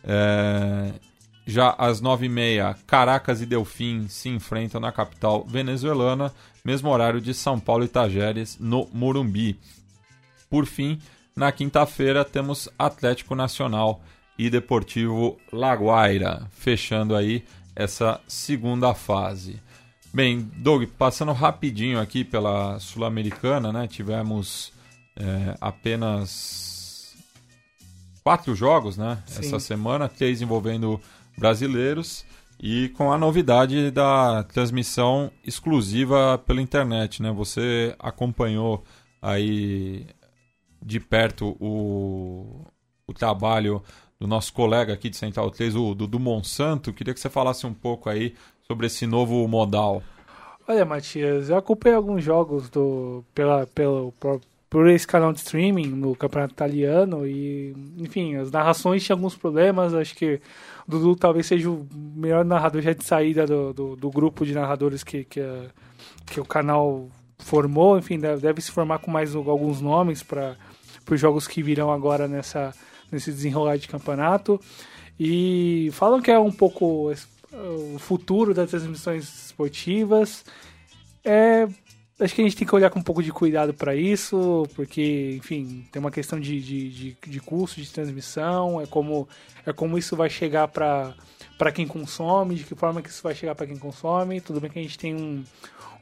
É, 0.05 0.93
já 1.49 1.75
às 1.79 1.99
nove 1.99 2.27
e 2.27 2.29
meia, 2.29 2.77
Caracas 2.87 3.41
e 3.41 3.47
Delfim 3.47 4.07
se 4.07 4.29
enfrentam 4.29 4.79
na 4.79 4.93
capital 4.93 5.47
venezuelana, 5.49 6.31
mesmo 6.63 6.91
horário 6.91 7.23
de 7.23 7.33
São 7.33 7.59
Paulo 7.59 7.85
e 7.85 7.89
Tajeres, 7.89 8.59
no 8.61 8.87
Morumbi. 8.93 9.59
Por 10.51 10.67
fim, 10.67 11.01
na 11.35 11.51
quinta-feira, 11.51 12.23
temos 12.23 12.69
Atlético 12.79 13.35
Nacional 13.35 14.03
e 14.39 14.51
Deportivo 14.51 15.39
Laguaira, 15.51 16.47
fechando 16.53 17.17
aí 17.17 17.43
essa 17.75 18.21
segunda 18.29 18.93
fase. 18.93 19.59
Bem, 20.13 20.51
Doug, 20.57 20.85
passando 20.99 21.33
rapidinho 21.33 21.99
aqui 21.99 22.25
pela 22.25 22.79
Sul-Americana, 22.79 23.73
né? 23.73 23.87
Tivemos 23.87 24.71
é, 25.17 25.57
apenas 25.59 27.17
quatro 28.23 28.55
jogos, 28.55 28.99
né? 28.99 29.23
Sim. 29.27 29.47
Essa 29.47 29.59
semana, 29.59 30.09
três 30.09 30.43
envolvendo 30.43 31.01
brasileiros 31.39 32.25
e 32.61 32.89
com 32.91 33.13
a 33.13 33.19
novidade 33.19 33.91
da 33.91 34.43
transmissão 34.45 35.31
exclusiva 35.47 36.39
pela 36.39 36.61
internet, 36.61 37.23
né? 37.23 37.31
Você 37.33 37.95
acompanhou 37.99 38.83
aí 39.23 40.07
de 40.83 40.99
perto 40.99 41.57
o, 41.61 42.67
o 43.07 43.13
trabalho 43.13 43.83
do 44.19 44.27
nosso 44.27 44.53
colega 44.53 44.93
aqui 44.93 45.09
de 45.09 45.17
Central 45.17 45.51
3, 45.51 45.77
o 45.77 45.95
Dudu 45.95 46.19
Monsanto. 46.19 46.93
Queria 46.93 47.15
que 47.15 47.21
você 47.21 47.31
falasse 47.31 47.67
um 47.67 47.75
pouco 47.75 48.11
aí 48.11 48.35
sobre 48.67 48.87
esse 48.87 49.07
novo 49.07 49.47
modal? 49.47 50.03
Olha, 50.67 50.85
Matias, 50.85 51.49
eu 51.49 51.57
acompanhei 51.57 51.97
alguns 51.97 52.23
jogos 52.23 52.69
do, 52.69 53.25
pela, 53.35 53.67
pelo, 53.69 54.13
por, 54.21 54.41
por 54.69 54.89
esse 54.89 55.07
canal 55.07 55.33
de 55.33 55.39
streaming 55.39 55.87
no 55.87 56.15
Campeonato 56.15 56.53
Italiano 56.53 57.27
e, 57.27 57.75
enfim, 57.97 58.37
as 58.37 58.51
narrações 58.51 59.05
tinham 59.05 59.17
alguns 59.17 59.37
problemas. 59.37 59.95
Acho 59.95 60.15
que 60.15 60.41
Dudu 60.89 61.15
talvez 61.15 61.47
seja 61.47 61.71
o 61.71 61.87
melhor 61.93 62.47
narrador 62.47 62.81
já 62.81 62.95
de 62.95 63.05
saída 63.05 63.47
do, 63.47 63.75
do, 63.75 63.97
do 63.97 64.11
grupo 64.11 64.47
de 64.47 64.55
narradores 64.55 65.05
que, 65.05 65.23
que, 65.25 65.39
a, 65.39 65.67
que 66.25 66.41
o 66.41 66.45
canal 66.47 67.11
formou. 67.39 67.99
Enfim, 67.99 68.19
deve, 68.19 68.41
deve 68.41 68.63
se 68.63 68.73
formar 68.73 68.99
com 68.99 69.11
mais 69.11 69.35
alguns 69.35 69.83
nomes 69.83 70.23
para 70.23 70.57
os 71.11 71.21
jogos 71.21 71.47
que 71.47 71.63
virão 71.63 71.93
agora 71.93 72.27
nessa, 72.27 72.75
nesse 73.13 73.31
desenrolar 73.31 73.77
de 73.77 73.87
campeonato. 73.87 74.59
E 75.21 75.91
falam 75.93 76.23
que 76.23 76.31
é 76.31 76.39
um 76.39 76.53
pouco 76.53 77.13
o 77.53 77.99
futuro 77.99 78.55
das 78.55 78.71
transmissões 78.71 79.47
esportivas. 79.47 80.43
É, 81.23 81.69
acho 82.21 82.35
que 82.35 82.41
a 82.41 82.45
gente 82.45 82.57
tem 82.57 82.67
que 82.67 82.75
olhar 82.75 82.91
com 82.91 82.99
um 82.99 83.03
pouco 83.03 83.23
de 83.23 83.33
cuidado 83.33 83.73
para 83.73 83.95
isso, 83.95 84.67
porque, 84.75 85.37
enfim, 85.39 85.87
tem 85.93 86.01
uma 86.01 86.11
questão 86.11 86.39
de, 86.39 86.61
de, 86.61 86.91
de, 86.91 87.17
de, 87.27 87.41
custo 87.41 87.81
de 87.81 87.91
transmissão, 87.91 88.81
é 88.81 88.87
como, 88.87 89.29
é 89.65 89.73
como 89.73 89.97
isso 89.97 90.17
vai 90.17 90.29
chegar 90.29 90.67
para 90.69 91.73
quem 91.73 91.87
consome, 91.87 92.57
de 92.57 92.65
que 92.65 92.75
forma 92.75 93.01
que 93.01 93.09
isso 93.09 93.23
vai 93.23 93.35
chegar 93.35 93.55
para 93.55 93.67
quem 93.67 93.77
consome. 93.77 94.41
Tudo 94.41 94.61
bem 94.61 94.71
que 94.71 94.79
a 94.79 94.83
gente 94.83 94.99
tem 94.99 95.15
um, 95.15 95.45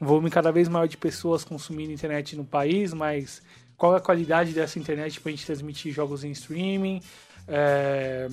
um 0.01 0.05
volume 0.05 0.29
cada 0.31 0.51
vez 0.51 0.67
maior 0.67 0.87
de 0.87 0.97
pessoas 0.97 1.43
consumindo 1.43 1.91
internet 1.91 2.35
no 2.35 2.45
país, 2.45 2.93
mas 2.93 3.41
qual 3.77 3.93
é 3.93 3.97
a 3.97 4.01
qualidade 4.01 4.53
dessa 4.53 4.79
internet 4.79 5.21
para 5.21 5.29
a 5.29 5.35
gente 5.35 5.45
transmitir 5.45 5.93
jogos 5.93 6.23
em 6.23 6.31
streaming? 6.31 7.01
É, 7.47 8.27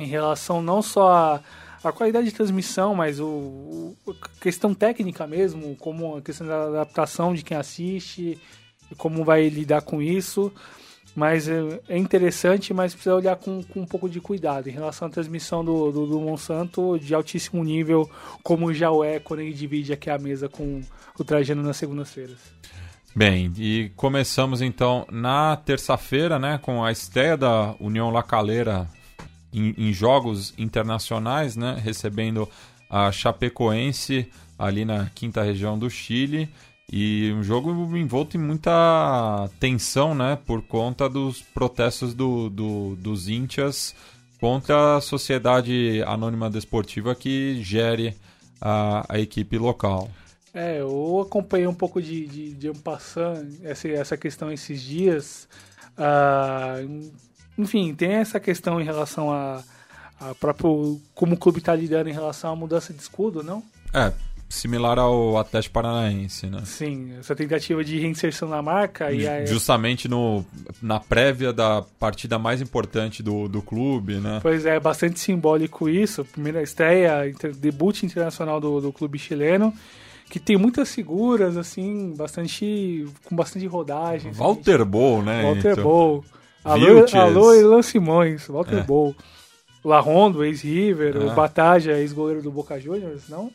em 0.00 0.06
relação 0.06 0.62
não 0.62 0.80
só 0.80 1.12
a 1.12 1.42
a 1.82 1.92
qualidade 1.92 2.26
de 2.26 2.34
transmissão, 2.34 2.94
mas 2.94 3.18
o, 3.18 3.26
o, 3.26 3.96
a 4.08 4.40
questão 4.40 4.74
técnica 4.74 5.26
mesmo, 5.26 5.74
como 5.76 6.16
a 6.16 6.22
questão 6.22 6.46
da 6.46 6.64
adaptação 6.64 7.34
de 7.34 7.42
quem 7.42 7.56
assiste, 7.56 8.38
como 8.96 9.24
vai 9.24 9.48
lidar 9.48 9.82
com 9.82 10.02
isso. 10.02 10.52
Mas 11.14 11.48
é, 11.48 11.80
é 11.88 11.98
interessante, 11.98 12.72
mas 12.72 12.94
precisa 12.94 13.16
olhar 13.16 13.36
com, 13.36 13.62
com, 13.64 13.80
um 13.80 13.86
pouco 13.86 14.08
de 14.08 14.20
cuidado 14.20 14.68
em 14.68 14.72
relação 14.72 15.08
à 15.08 15.10
transmissão 15.10 15.64
do, 15.64 15.90
do, 15.90 16.06
do 16.06 16.20
Monsanto 16.20 16.98
de 16.98 17.14
altíssimo 17.14 17.64
nível, 17.64 18.08
como 18.44 18.72
já 18.72 18.90
o 18.90 19.02
é 19.02 19.18
quando 19.18 19.40
ele 19.40 19.52
divide 19.52 19.92
aqui 19.92 20.08
a 20.08 20.18
mesa 20.18 20.48
com 20.48 20.80
o 21.18 21.24
Trajano 21.24 21.62
nas 21.62 21.76
segundas-feiras. 21.76 22.38
Bem, 23.14 23.52
e 23.58 23.90
começamos 23.96 24.62
então 24.62 25.04
na 25.10 25.56
terça-feira, 25.56 26.38
né, 26.38 26.58
com 26.62 26.84
a 26.84 26.92
estreia 26.92 27.36
da 27.36 27.74
União 27.80 28.08
Lacaleira 28.10 28.86
em, 29.52 29.74
em 29.76 29.92
jogos 29.92 30.54
internacionais, 30.58 31.56
né? 31.56 31.80
Recebendo 31.82 32.48
a 32.88 33.10
Chapecoense 33.12 34.28
ali 34.58 34.84
na 34.84 35.06
quinta 35.14 35.42
região 35.42 35.78
do 35.78 35.88
Chile. 35.88 36.48
E 36.92 37.32
um 37.32 37.42
jogo 37.42 37.70
envolto 37.96 38.36
em 38.36 38.40
muita 38.40 39.48
tensão, 39.60 40.14
né? 40.14 40.36
Por 40.44 40.62
conta 40.62 41.08
dos 41.08 41.40
protestos 41.40 42.14
do, 42.14 42.50
do, 42.50 42.96
dos 42.96 43.28
índias 43.28 43.94
contra 44.40 44.96
a 44.96 45.00
sociedade 45.00 46.02
anônima 46.06 46.50
desportiva 46.50 47.14
que 47.14 47.62
gere 47.62 48.16
a, 48.60 49.04
a 49.08 49.20
equipe 49.20 49.56
local. 49.56 50.10
É, 50.52 50.80
eu 50.80 51.20
acompanhei 51.20 51.66
um 51.66 51.74
pouco 51.74 52.02
de, 52.02 52.26
de, 52.26 52.54
de 52.54 52.72
essa, 53.62 53.88
essa 53.88 54.16
questão 54.16 54.50
esses 54.50 54.82
dias. 54.82 55.48
Uh, 55.96 57.12
enfim, 57.60 57.94
tem 57.94 58.12
essa 58.12 58.40
questão 58.40 58.80
em 58.80 58.84
relação 58.84 59.32
a, 59.32 59.62
a 60.20 60.34
próprio 60.34 61.00
como 61.14 61.34
o 61.34 61.38
clube 61.38 61.58
está 61.58 61.74
lidando 61.74 62.08
em 62.08 62.12
relação 62.12 62.52
à 62.52 62.56
mudança 62.56 62.92
de 62.92 63.00
escudo, 63.00 63.42
não? 63.42 63.62
É, 63.92 64.12
similar 64.48 64.98
ao 64.98 65.38
Atlético 65.38 65.74
Paranaense, 65.74 66.46
né? 66.46 66.62
Sim, 66.64 67.14
essa 67.18 67.34
tentativa 67.34 67.84
de 67.84 67.98
reinserção 67.98 68.48
na 68.48 68.60
marca 68.60 69.12
e 69.12 69.26
aí... 69.26 69.46
justamente 69.46 70.08
no 70.08 70.44
na 70.82 70.98
prévia 70.98 71.52
da 71.52 71.82
partida 71.98 72.38
mais 72.38 72.60
importante 72.60 73.22
do, 73.22 73.48
do 73.48 73.62
clube, 73.62 74.14
né? 74.14 74.40
Pois 74.42 74.66
é, 74.66 74.78
bastante 74.80 75.20
simbólico 75.20 75.88
isso, 75.88 76.24
primeira 76.24 76.62
estreia, 76.62 77.32
debut 77.56 78.02
internacional 78.02 78.60
do, 78.60 78.80
do 78.80 78.92
clube 78.92 79.18
chileno 79.18 79.72
que 80.30 80.38
tem 80.38 80.56
muitas 80.56 80.94
figuras 80.94 81.56
assim, 81.56 82.14
bastante 82.16 83.04
com 83.24 83.34
bastante 83.34 83.66
rodagem. 83.66 84.30
Walter 84.32 84.84
Bow, 84.84 85.22
né? 85.22 85.42
Walter 85.42 85.72
então. 85.72 85.84
Bow. 85.84 86.24
Alô, 86.64 87.06
alô 87.14 87.54
Ilan 87.54 87.82
Simões, 87.82 88.46
Walter 88.46 88.78
é. 88.78 88.82
Bowl. 88.82 89.14
Larrondo, 89.82 90.44
ex-River, 90.44 91.16
ah. 91.16 91.32
o 91.32 91.34
Bataja, 91.34 91.98
ex-goleiro 91.98 92.42
do 92.42 92.50
Boca 92.50 92.78
Juniors, 92.78 93.28
não? 93.28 93.50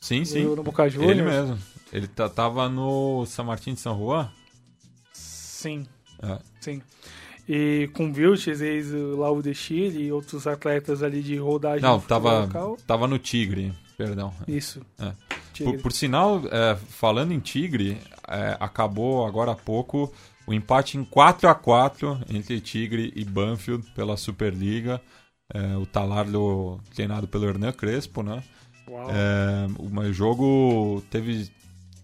Sim, 0.00 0.24
sim. 0.24 0.44
No 0.44 0.62
Boca 0.62 0.88
Juniors. 0.88 1.18
Ele 1.18 1.22
mesmo. 1.22 1.58
Ele 1.92 2.08
tava 2.08 2.68
no 2.68 3.26
San 3.26 3.44
Martín 3.44 3.74
de 3.74 3.80
San 3.80 3.94
Juan? 3.94 4.30
Sim. 5.12 5.86
É. 6.22 6.38
Sim. 6.60 6.82
E 7.48 7.90
com 7.92 8.12
Vilches, 8.12 8.60
ex 8.60 8.92
lá 8.92 9.30
o 9.30 9.42
de 9.42 9.54
Chile 9.54 10.04
e 10.04 10.12
outros 10.12 10.46
atletas 10.46 11.02
ali 11.02 11.20
de 11.20 11.36
rodagem 11.36 11.82
Não, 11.82 12.00
tava, 12.00 12.42
local. 12.42 12.78
tava 12.86 13.06
no 13.06 13.18
Tigre, 13.18 13.74
perdão. 13.98 14.32
Isso. 14.46 14.80
É. 14.98 15.12
Tigre. 15.52 15.74
Por, 15.74 15.82
por 15.82 15.92
sinal, 15.92 16.40
é, 16.50 16.76
falando 16.88 17.32
em 17.32 17.40
Tigre, 17.40 17.98
é, 18.28 18.56
acabou 18.60 19.26
agora 19.26 19.50
há 19.50 19.56
pouco 19.56 20.12
o 20.50 20.52
empate 20.54 20.98
em 20.98 21.04
4 21.04 21.48
a 21.48 21.54
4 21.54 22.22
entre 22.28 22.60
Tigre 22.60 23.12
e 23.14 23.24
Banfield 23.24 23.88
pela 23.92 24.16
Superliga. 24.16 25.00
É, 25.54 25.76
o 25.76 25.86
Talardo 25.86 26.80
treinado 26.92 27.28
pelo 27.28 27.48
Hernan 27.48 27.70
Crespo, 27.70 28.20
né? 28.24 28.42
É, 28.88 29.66
o 29.78 30.12
jogo 30.12 31.00
teve 31.08 31.48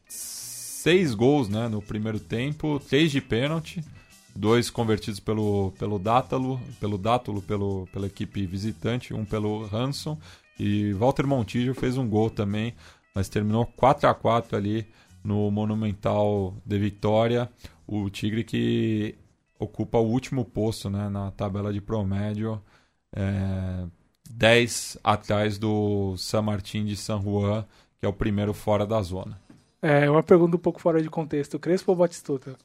seis 0.08 1.12
gols 1.12 1.48
né, 1.48 1.66
no 1.66 1.82
primeiro 1.82 2.20
tempo, 2.20 2.80
três 2.88 3.10
de 3.10 3.20
pênalti, 3.20 3.84
dois 4.32 4.70
convertidos 4.70 5.18
pelo, 5.18 5.72
pelo 5.76 5.98
Dátalo, 5.98 6.60
pelo 6.78 6.96
Dátulo, 6.96 7.42
pelo, 7.42 7.88
pela 7.92 8.06
equipe 8.06 8.46
visitante, 8.46 9.12
um 9.12 9.24
pelo 9.24 9.68
Hanson. 9.74 10.16
E 10.56 10.92
Walter 10.92 11.26
Montijo 11.26 11.74
fez 11.74 11.96
um 11.98 12.08
gol 12.08 12.30
também, 12.30 12.74
mas 13.12 13.28
terminou 13.28 13.66
4 13.66 14.08
a 14.08 14.14
4 14.14 14.56
ali 14.56 14.86
no 15.24 15.50
Monumental 15.50 16.54
de 16.64 16.78
Vitória. 16.78 17.50
O 17.86 18.10
Tigre 18.10 18.44
que 18.44 19.16
ocupa 19.58 19.98
o 19.98 20.06
último 20.06 20.44
posto 20.44 20.90
né, 20.90 21.08
na 21.08 21.30
tabela 21.30 21.72
de 21.72 21.80
promédio. 21.80 22.60
É, 23.14 23.86
10 24.28 24.98
atrás 25.04 25.58
do 25.58 26.16
San 26.16 26.42
Martín 26.42 26.84
de 26.84 26.96
San 26.96 27.22
Juan, 27.22 27.64
que 27.98 28.04
é 28.04 28.08
o 28.08 28.12
primeiro 28.12 28.52
fora 28.52 28.84
da 28.86 29.00
zona. 29.02 29.40
É, 29.80 30.10
uma 30.10 30.22
pergunta 30.22 30.56
um 30.56 30.60
pouco 30.60 30.80
fora 30.80 31.00
de 31.00 31.08
contexto. 31.08 31.58
Crespo 31.58 31.92
ou 31.92 31.96
Batistuta? 31.96 32.56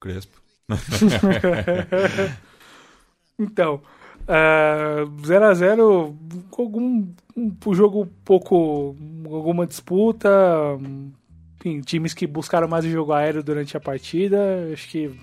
Crespo. 0.00 0.42
Então, 3.38 3.82
0x0, 4.26 6.14
algum 6.56 7.08
um 7.36 7.74
jogo 7.74 8.08
pouco. 8.24 8.96
alguma 9.24 9.66
disputa. 9.66 10.30
Enfim, 11.64 11.80
times 11.80 12.12
que 12.12 12.26
buscaram 12.26 12.68
mais 12.68 12.84
o 12.84 12.90
jogo 12.90 13.12
aéreo 13.12 13.42
durante 13.42 13.74
a 13.74 13.80
partida. 13.80 14.38
Acho 14.70 14.86
que 14.88 15.18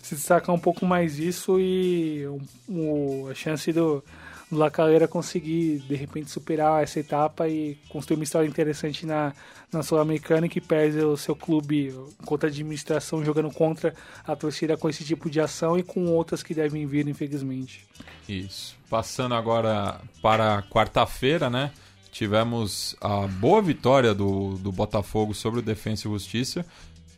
se 0.00 0.14
destacar 0.14 0.54
um 0.54 0.58
pouco 0.58 0.86
mais 0.86 1.18
isso 1.18 1.60
e 1.60 2.26
um, 2.66 3.28
a 3.28 3.34
chance 3.34 3.70
do, 3.70 4.02
do 4.50 5.08
conseguir 5.08 5.80
de 5.80 5.94
repente 5.94 6.30
superar 6.30 6.82
essa 6.82 6.98
etapa 6.98 7.46
e 7.46 7.76
construir 7.90 8.16
uma 8.16 8.24
história 8.24 8.48
interessante 8.48 9.04
na, 9.04 9.34
na 9.70 9.82
Sul-Americana 9.82 10.48
que 10.48 10.62
perde 10.62 10.98
o 11.00 11.14
seu 11.14 11.36
clube 11.36 11.94
contra 12.24 12.48
a 12.48 12.50
administração 12.50 13.22
jogando 13.22 13.50
contra 13.50 13.94
a 14.26 14.34
torcida 14.34 14.78
com 14.78 14.88
esse 14.88 15.04
tipo 15.04 15.28
de 15.28 15.42
ação 15.42 15.78
e 15.78 15.82
com 15.82 16.06
outras 16.06 16.42
que 16.42 16.54
devem 16.54 16.86
vir, 16.86 17.06
infelizmente. 17.06 17.86
Isso. 18.26 18.78
Passando 18.88 19.34
agora 19.34 20.00
para 20.22 20.62
quarta-feira, 20.62 21.50
né? 21.50 21.70
Tivemos 22.10 22.96
a 23.00 23.26
boa 23.26 23.62
vitória 23.62 24.14
do, 24.14 24.58
do 24.58 24.72
Botafogo 24.72 25.34
sobre 25.34 25.60
o 25.60 25.62
Defensa 25.62 26.08
e 26.08 26.10
Justiça 26.10 26.66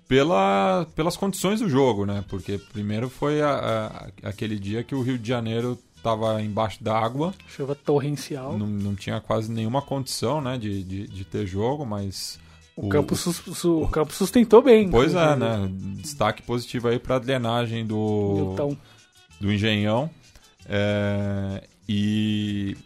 pela, 0.07 0.87
pelas 0.95 1.17
condições 1.17 1.61
do 1.61 1.69
jogo, 1.71 2.05
né? 2.05 2.23
Porque 2.29 2.59
primeiro 2.59 3.09
foi 3.09 3.41
a, 3.41 4.11
a, 4.25 4.29
aquele 4.29 4.59
dia 4.59 4.85
que 4.85 4.95
o 4.95 5.01
Rio 5.01 5.19
de 5.19 5.27
Janeiro 5.27 5.79
estava 5.97 6.43
embaixo 6.43 6.83
d'água. 6.85 7.33
Chuva 7.49 7.75
torrencial. 7.75 8.59
Não, 8.59 8.67
não 8.67 8.95
tinha 8.95 9.21
quase 9.21 9.51
nenhuma 9.51 9.81
condição 9.81 10.41
né, 10.41 10.59
de, 10.59 10.83
de, 10.83 11.07
de 11.07 11.25
ter 11.25 11.47
jogo, 11.47 11.87
mas. 11.87 12.39
O, 12.77 12.87
o 12.87 12.89
campo, 12.89 13.15
su, 13.17 13.83
o 13.83 13.89
campo 13.89 14.13
sustentou 14.13 14.61
bem. 14.61 14.91
Pois 14.91 15.15
é, 15.15 15.37
né? 15.37 15.71
Destaque 15.97 16.43
positivo 16.43 16.89
aí 16.89 16.99
para 16.99 17.17
a 17.17 17.19
drenagem 17.19 17.87
do, 17.87 18.35
Milton. 18.35 18.77
do 19.41 19.53
Engenhão. 19.53 20.11
É, 20.67 21.65
e 21.89 22.77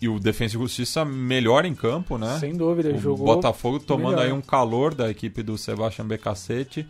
e 0.00 0.08
o 0.08 0.18
Defensa 0.18 0.56
e 0.56 0.60
Justiça 0.60 1.04
melhor 1.04 1.64
em 1.64 1.74
campo, 1.74 2.18
né? 2.18 2.38
Sem 2.38 2.56
dúvida, 2.56 2.90
o 2.90 2.98
jogou. 2.98 3.26
Botafogo 3.26 3.78
tomando 3.78 4.16
melhor. 4.16 4.26
aí 4.26 4.32
um 4.32 4.40
calor 4.40 4.94
da 4.94 5.10
equipe 5.10 5.42
do 5.42 5.56
Sebastian 5.56 6.06
Becacete. 6.06 6.86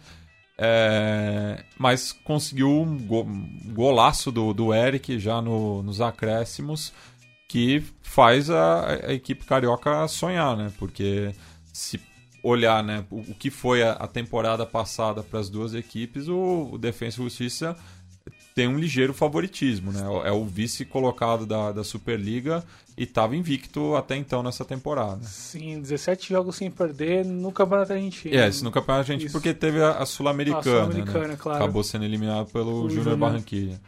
É, 0.57 1.65
mas 1.77 2.13
conseguiu 2.13 2.71
um, 2.71 2.97
go, 2.97 3.23
um 3.23 3.73
golaço 3.73 4.31
do, 4.31 4.55
do 4.55 4.73
Eric 4.73 5.19
já 5.19 5.43
no, 5.43 5.83
nos 5.83 6.01
acréscimos 6.01 6.93
que 7.49 7.83
faz 8.03 8.51
a, 8.51 9.09
a, 9.09 9.15
equipe 9.15 9.45
carioca 9.45 10.07
sonhar, 10.07 10.57
né? 10.57 10.73
Porque 10.79 11.33
se 11.73 12.01
olhar 12.43 12.85
né, 12.85 13.05
o, 13.11 13.19
o 13.19 13.35
que 13.35 13.51
foi 13.51 13.83
a, 13.83 13.93
a 13.93 14.07
temporada 14.07 14.65
passada 14.65 15.23
para 15.23 15.41
as 15.41 15.49
duas 15.49 15.75
equipes, 15.75 16.29
o, 16.29 16.71
o 16.73 16.79
Defensa 16.79 17.21
e 17.21 17.25
Justiça 17.25 17.77
tem 18.55 18.69
um 18.69 18.79
ligeiro 18.79 19.13
favoritismo, 19.13 19.93
né? 19.93 20.03
É 20.25 20.31
o 20.31 20.45
vice 20.45 20.85
colocado 20.85 21.45
da, 21.45 21.73
da 21.73 21.83
Superliga 21.85 22.65
e 22.97 23.03
estava 23.03 23.35
invicto 23.37 23.97
até 23.97 24.17
então 24.17 24.43
nessa 24.43 24.65
temporada. 24.65 25.25
Sim, 25.25 25.81
17 25.81 26.29
jogos 26.29 26.57
sem 26.57 26.71
perder 26.71 27.25
no 27.25 27.51
Campeonato 27.51 27.93
Argentino. 27.93 28.35
É, 28.35 28.49
esse 28.49 28.63
no 28.63 28.71
Campeonato 28.71 29.11
Argentino, 29.11 29.33
porque 29.33 29.53
teve 29.53 29.83
a, 29.83 29.99
a 29.99 30.07
Sul-Americana, 30.07 30.93
Sul 30.93 31.05
né? 31.05 31.37
claro. 31.37 31.63
Acabou 31.63 31.83
sendo 31.83 32.05
eliminado 32.05 32.47
pelo 32.51 32.89
Júnior 32.89 33.17
Barranquilla. 33.17 33.81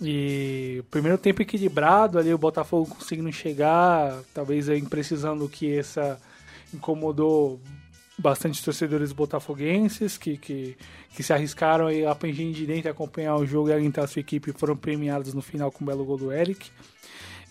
E 0.00 0.82
primeiro 0.90 1.18
tempo 1.18 1.42
equilibrado, 1.42 2.18
ali 2.18 2.32
o 2.32 2.38
Botafogo 2.38 2.86
conseguindo 2.86 3.32
chegar, 3.32 4.20
talvez 4.32 4.68
aí 4.68 4.80
precisando 4.82 5.48
que 5.48 5.76
essa 5.76 6.20
incomodou 6.72 7.60
bastante 8.18 8.64
torcedores 8.64 9.12
botafoguenses 9.12 10.18
que, 10.18 10.36
que, 10.36 10.76
que 11.14 11.22
se 11.22 11.32
arriscaram 11.32 11.86
a 12.10 12.14
pengir 12.14 12.52
de 12.52 12.66
dentro 12.66 12.90
acompanhar 12.90 13.36
o 13.36 13.46
jogo 13.46 13.68
e 13.68 13.72
alentar 13.72 14.04
a 14.04 14.08
sua 14.08 14.20
equipe 14.20 14.52
foram 14.52 14.76
premiados 14.76 15.32
no 15.32 15.40
final 15.40 15.70
com 15.70 15.84
o 15.84 15.86
belo 15.86 16.04
gol 16.04 16.18
do 16.18 16.32
Eric. 16.32 16.70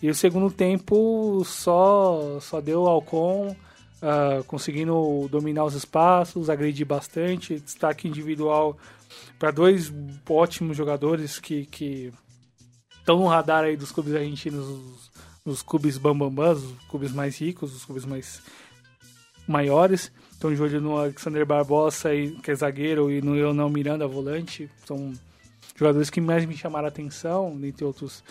E 0.02 0.08
o 0.10 0.14
segundo 0.14 0.50
tempo 0.50 1.42
só, 1.44 2.38
só 2.40 2.60
deu 2.60 2.86
Alcon 2.86 3.56
uh, 4.02 4.44
conseguindo 4.44 5.26
dominar 5.30 5.64
os 5.64 5.74
espaços, 5.74 6.50
agredir 6.50 6.86
bastante, 6.86 7.58
destaque 7.58 8.06
individual 8.06 8.76
para 9.38 9.50
dois 9.50 9.92
ótimos 10.28 10.76
jogadores 10.76 11.38
que, 11.38 12.12
estão 12.98 13.18
no 13.18 13.26
radar 13.26 13.64
aí 13.64 13.76
dos 13.76 13.90
clubes 13.90 14.14
argentinos, 14.14 14.66
os, 14.66 15.10
os 15.44 15.62
clubes 15.62 15.96
bambambãs, 15.96 16.58
os 16.58 16.78
clubes 16.88 17.12
mais 17.12 17.40
ricos, 17.40 17.74
os 17.74 17.84
clubes 17.84 18.04
mais 18.04 18.42
maiores. 19.46 20.12
Estão 20.38 20.54
de 20.54 20.62
olho 20.62 20.80
no 20.80 20.96
Alexander 20.96 21.44
Barbosa, 21.44 22.10
que 22.40 22.52
é 22.52 22.54
zagueiro, 22.54 23.10
e 23.10 23.20
no 23.20 23.32
Leonel 23.32 23.68
Miranda, 23.68 24.06
volante. 24.06 24.70
São 24.86 25.12
jogadores 25.74 26.10
que 26.10 26.20
mais 26.20 26.46
me 26.46 26.56
chamaram 26.56 26.84
a 26.84 26.88
atenção, 26.90 27.58
dentre 27.58 27.84
outros 27.84 28.22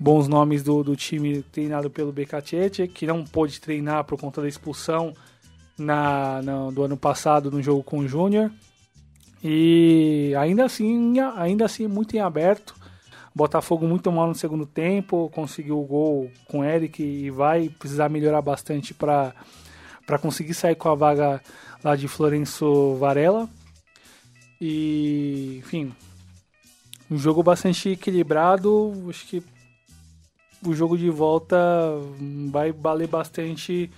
bons 0.00 0.26
nomes 0.26 0.62
do, 0.62 0.82
do 0.82 0.96
time 0.96 1.42
treinado 1.42 1.90
pelo 1.90 2.10
Becatete, 2.10 2.88
que 2.88 3.06
não 3.06 3.22
pôde 3.22 3.60
treinar 3.60 4.04
por 4.04 4.18
conta 4.18 4.40
da 4.40 4.48
expulsão 4.48 5.12
na, 5.76 6.40
na, 6.40 6.70
do 6.70 6.84
ano 6.84 6.96
passado 6.96 7.50
no 7.50 7.62
jogo 7.62 7.82
com 7.82 7.98
o 7.98 8.08
Júnior. 8.08 8.50
E 9.44 10.32
ainda 10.38 10.64
assim, 10.64 11.20
ainda 11.36 11.66
assim 11.66 11.86
muito 11.86 12.16
em 12.16 12.20
aberto. 12.20 12.74
Botafogo 13.34 13.86
muito 13.86 14.10
mal 14.10 14.26
no 14.26 14.34
segundo 14.34 14.64
tempo, 14.64 15.30
conseguiu 15.34 15.78
o 15.78 15.84
gol 15.84 16.30
com 16.46 16.60
o 16.60 16.64
Eric 16.64 17.02
e 17.02 17.28
vai 17.28 17.68
precisar 17.68 18.08
melhorar 18.08 18.40
bastante 18.40 18.94
para 18.94 19.34
para 20.06 20.18
conseguir 20.18 20.54
sair 20.54 20.74
com 20.74 20.88
a 20.88 20.94
vaga 20.94 21.40
lá 21.82 21.96
de 21.96 22.08
Florenço 22.08 22.96
Varela. 22.96 23.48
E, 24.60 25.58
enfim, 25.58 25.92
um 27.10 27.18
jogo 27.18 27.42
bastante 27.42 27.90
equilibrado. 27.90 28.92
Acho 29.08 29.26
que 29.26 29.42
o 30.64 30.74
jogo 30.74 30.96
de 30.96 31.10
volta 31.10 31.56
vai 32.50 32.72
valer 32.72 33.08
bastante 33.08 33.90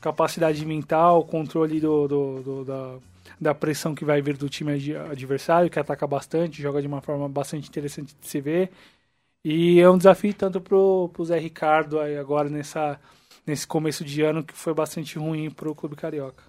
capacidade 0.00 0.64
mental, 0.66 1.24
controle 1.24 1.80
do, 1.80 2.06
do, 2.06 2.42
do 2.42 2.64
da, 2.64 2.96
da 3.40 3.54
pressão 3.54 3.94
que 3.94 4.04
vai 4.04 4.20
vir 4.20 4.36
do 4.36 4.48
time 4.48 4.72
adversário, 5.10 5.70
que 5.70 5.78
ataca 5.78 6.06
bastante, 6.06 6.60
joga 6.60 6.82
de 6.82 6.86
uma 6.86 7.00
forma 7.00 7.28
bastante 7.28 7.68
interessante 7.68 8.14
de 8.20 8.28
se 8.28 8.40
ver. 8.40 8.70
E 9.42 9.80
é 9.80 9.88
um 9.88 9.98
desafio 9.98 10.32
tanto 10.34 10.60
pro, 10.60 11.10
pro 11.12 11.24
Zé 11.24 11.38
Ricardo 11.38 12.00
aí 12.00 12.16
agora 12.16 12.48
nessa 12.48 12.98
nesse 13.46 13.66
começo 13.66 14.04
de 14.04 14.22
ano 14.22 14.42
que 14.42 14.54
foi 14.54 14.74
bastante 14.74 15.18
ruim 15.18 15.50
para 15.50 15.68
o 15.68 15.74
Clube 15.74 15.96
Carioca. 15.96 16.42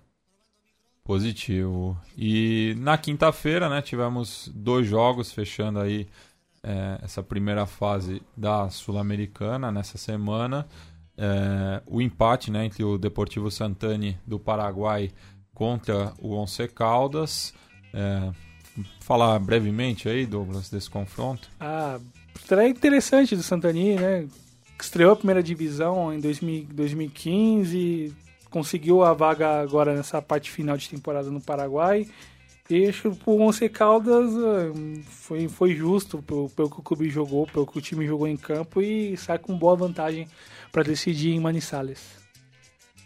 Positivo. 1.03 1.97
E 2.17 2.75
na 2.79 2.97
quinta-feira, 2.97 3.69
né, 3.69 3.81
tivemos 3.81 4.49
dois 4.53 4.87
jogos 4.87 5.31
fechando 5.31 5.79
aí 5.79 6.07
é, 6.63 6.99
essa 7.03 7.21
primeira 7.21 7.67
fase 7.67 8.23
da 8.35 8.69
Sul-Americana 8.69 9.71
nessa 9.71 9.99
semana. 9.99 10.67
É, 11.17 11.81
o 11.85 12.01
empate 12.01 12.49
né, 12.49 12.65
entre 12.65 12.83
o 12.83 12.97
Deportivo 12.97 13.51
Santani 13.51 14.17
do 14.25 14.39
Paraguai 14.39 15.11
contra 15.53 16.11
o 16.19 16.33
Once 16.33 16.67
Caldas. 16.69 17.53
É, 17.93 18.31
falar 18.99 19.37
brevemente 19.39 20.09
aí, 20.09 20.25
Douglas, 20.25 20.69
desse 20.69 20.89
confronto. 20.89 21.47
Ah, 21.59 21.99
estreia 22.35 22.67
interessante 22.67 23.35
do 23.35 23.43
Santani, 23.43 23.95
né? 23.95 24.27
Estreou 24.79 25.13
a 25.13 25.15
primeira 25.15 25.41
divisão 25.41 26.13
em 26.13 26.19
2000, 26.19 26.67
2015, 26.71 28.13
conseguiu 28.49 29.03
a 29.03 29.13
vaga 29.13 29.61
agora 29.61 29.95
nessa 29.95 30.21
parte 30.21 30.49
final 30.51 30.77
de 30.77 30.89
temporada 30.89 31.29
no 31.29 31.41
Paraguai. 31.41 32.07
E 32.69 32.87
acho 32.87 33.11
que 33.11 33.29
o 33.29 33.41
Once 33.41 33.69
Caldas 33.69 34.33
eh, 34.33 35.01
foi, 35.07 35.47
foi 35.47 35.75
justo 35.75 36.21
pelo, 36.23 36.49
pelo 36.49 36.69
que 36.69 36.79
o 36.79 36.83
clube 36.83 37.09
jogou, 37.09 37.45
pelo 37.45 37.67
que 37.67 37.77
o 37.77 37.81
time 37.81 38.07
jogou 38.07 38.27
em 38.27 38.35
campo 38.35 38.81
e 38.81 39.15
sai 39.17 39.37
com 39.37 39.55
boa 39.55 39.75
vantagem 39.75 40.27
para 40.71 40.81
decidir 40.81 41.31
em 41.31 41.39
Manizales. 41.39 42.25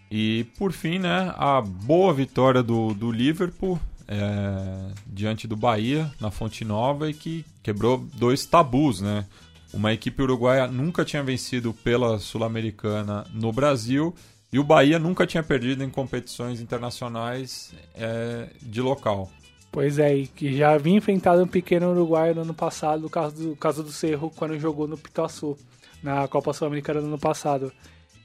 E 0.09 0.45
por 0.57 0.71
fim, 0.71 0.97
né, 0.97 1.33
a 1.37 1.61
boa 1.61 2.13
vitória 2.13 2.63
do, 2.63 2.93
do 2.93 3.11
Liverpool 3.11 3.77
é, 4.07 4.91
diante 5.05 5.47
do 5.47 5.55
Bahia 5.55 6.09
na 6.19 6.31
Fonte 6.31 6.65
Nova 6.65 7.09
e 7.09 7.13
que 7.13 7.45
quebrou 7.61 7.97
dois 8.15 8.45
tabus, 8.45 9.01
né? 9.01 9.25
Uma 9.73 9.93
equipe 9.93 10.21
uruguaia 10.21 10.67
nunca 10.67 11.05
tinha 11.05 11.21
vencido 11.21 11.73
pela 11.73 12.17
Sul-Americana 12.17 13.25
no 13.31 13.51
Brasil 13.51 14.15
e 14.51 14.57
o 14.57 14.63
Bahia 14.63 14.97
nunca 14.97 15.27
tinha 15.27 15.43
perdido 15.43 15.83
em 15.83 15.89
competições 15.89 16.59
internacionais 16.59 17.73
é, 17.95 18.49
de 18.61 18.81
local. 18.81 19.29
Pois 19.71 19.99
é, 19.99 20.15
e 20.15 20.27
que 20.27 20.57
já 20.57 20.71
havia 20.71 20.95
enfrentado 20.95 21.43
um 21.43 21.47
pequeno 21.47 21.91
uruguaio 21.91 22.33
no 22.33 22.41
ano 22.41 22.53
passado, 22.55 23.03
no 23.03 23.09
caso 23.09 23.35
do, 23.35 23.55
caso 23.55 23.83
do 23.83 23.91
Cerro, 23.91 24.31
quando 24.35 24.57
jogou 24.57 24.87
no 24.87 24.97
Pituaçu, 24.97 25.55
na 26.01 26.27
Copa 26.27 26.51
Sul-Americana 26.51 27.01
no 27.01 27.07
ano 27.07 27.19
passado. 27.19 27.71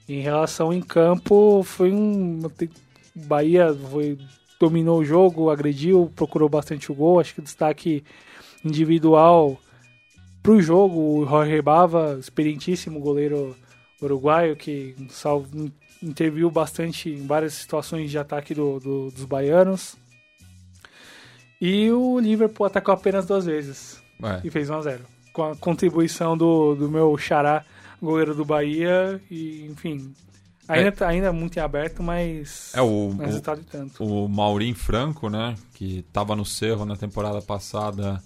Em 0.09 0.21
relação 0.21 0.73
em 0.73 0.81
campo, 0.81 1.61
foi 1.63 1.91
um. 1.91 2.39
O 2.45 3.19
Bahia 3.27 3.73
foi, 3.91 4.17
dominou 4.59 4.99
o 4.99 5.05
jogo, 5.05 5.51
agrediu, 5.51 6.11
procurou 6.15 6.49
bastante 6.49 6.91
o 6.91 6.95
gol. 6.95 7.19
Acho 7.19 7.35
que 7.35 7.41
destaque 7.41 8.03
individual 8.63 9.59
para 10.45 10.53
o 10.53 10.61
jogo, 10.61 11.19
o 11.21 11.25
Jorge 11.27 11.61
Bava, 11.61 12.17
experientíssimo 12.19 12.99
goleiro 12.99 13.55
uruguaio, 14.01 14.55
que 14.55 14.95
salvo, 15.09 15.71
interviu 16.03 16.51
bastante 16.51 17.09
em 17.09 17.25
várias 17.25 17.53
situações 17.55 18.11
de 18.11 18.17
ataque 18.17 18.53
do, 18.53 18.79
do, 18.79 19.11
dos 19.11 19.25
baianos. 19.25 19.95
E 21.59 21.89
o 21.91 22.19
Liverpool 22.19 22.65
atacou 22.67 22.93
apenas 22.93 23.25
duas 23.25 23.45
vezes 23.45 23.99
É. 24.21 24.41
e 24.43 24.49
fez 24.51 24.69
1 24.69 24.73
a 24.75 24.81
0 24.81 25.03
Com 25.33 25.43
a 25.43 25.55
contribuição 25.55 26.37
do, 26.37 26.75
do 26.75 26.89
meu 26.89 27.17
xará, 27.17 27.65
goleiro 28.01 28.35
do 28.35 28.45
Bahia, 28.45 29.19
e 29.31 29.65
enfim. 29.65 30.13
Ainda, 30.67 30.91
tá- 30.91 31.07
ainda 31.07 31.31
muito 31.31 31.57
em 31.57 31.59
aberto, 31.61 32.01
mas. 32.03 32.71
É, 32.75 32.81
o- 32.81 33.13
não 33.15 33.23
é 33.25 33.29
de 33.29 33.41
tanto. 33.41 34.03
O 34.03 34.27
Maurim 34.27 34.73
Franco, 34.73 35.29
né, 35.29 35.55
que 35.73 35.99
estava 35.99 36.35
no 36.35 36.43
Cerro 36.45 36.85
na 36.85 36.95
temporada 36.95 37.41
passada, 37.41 38.21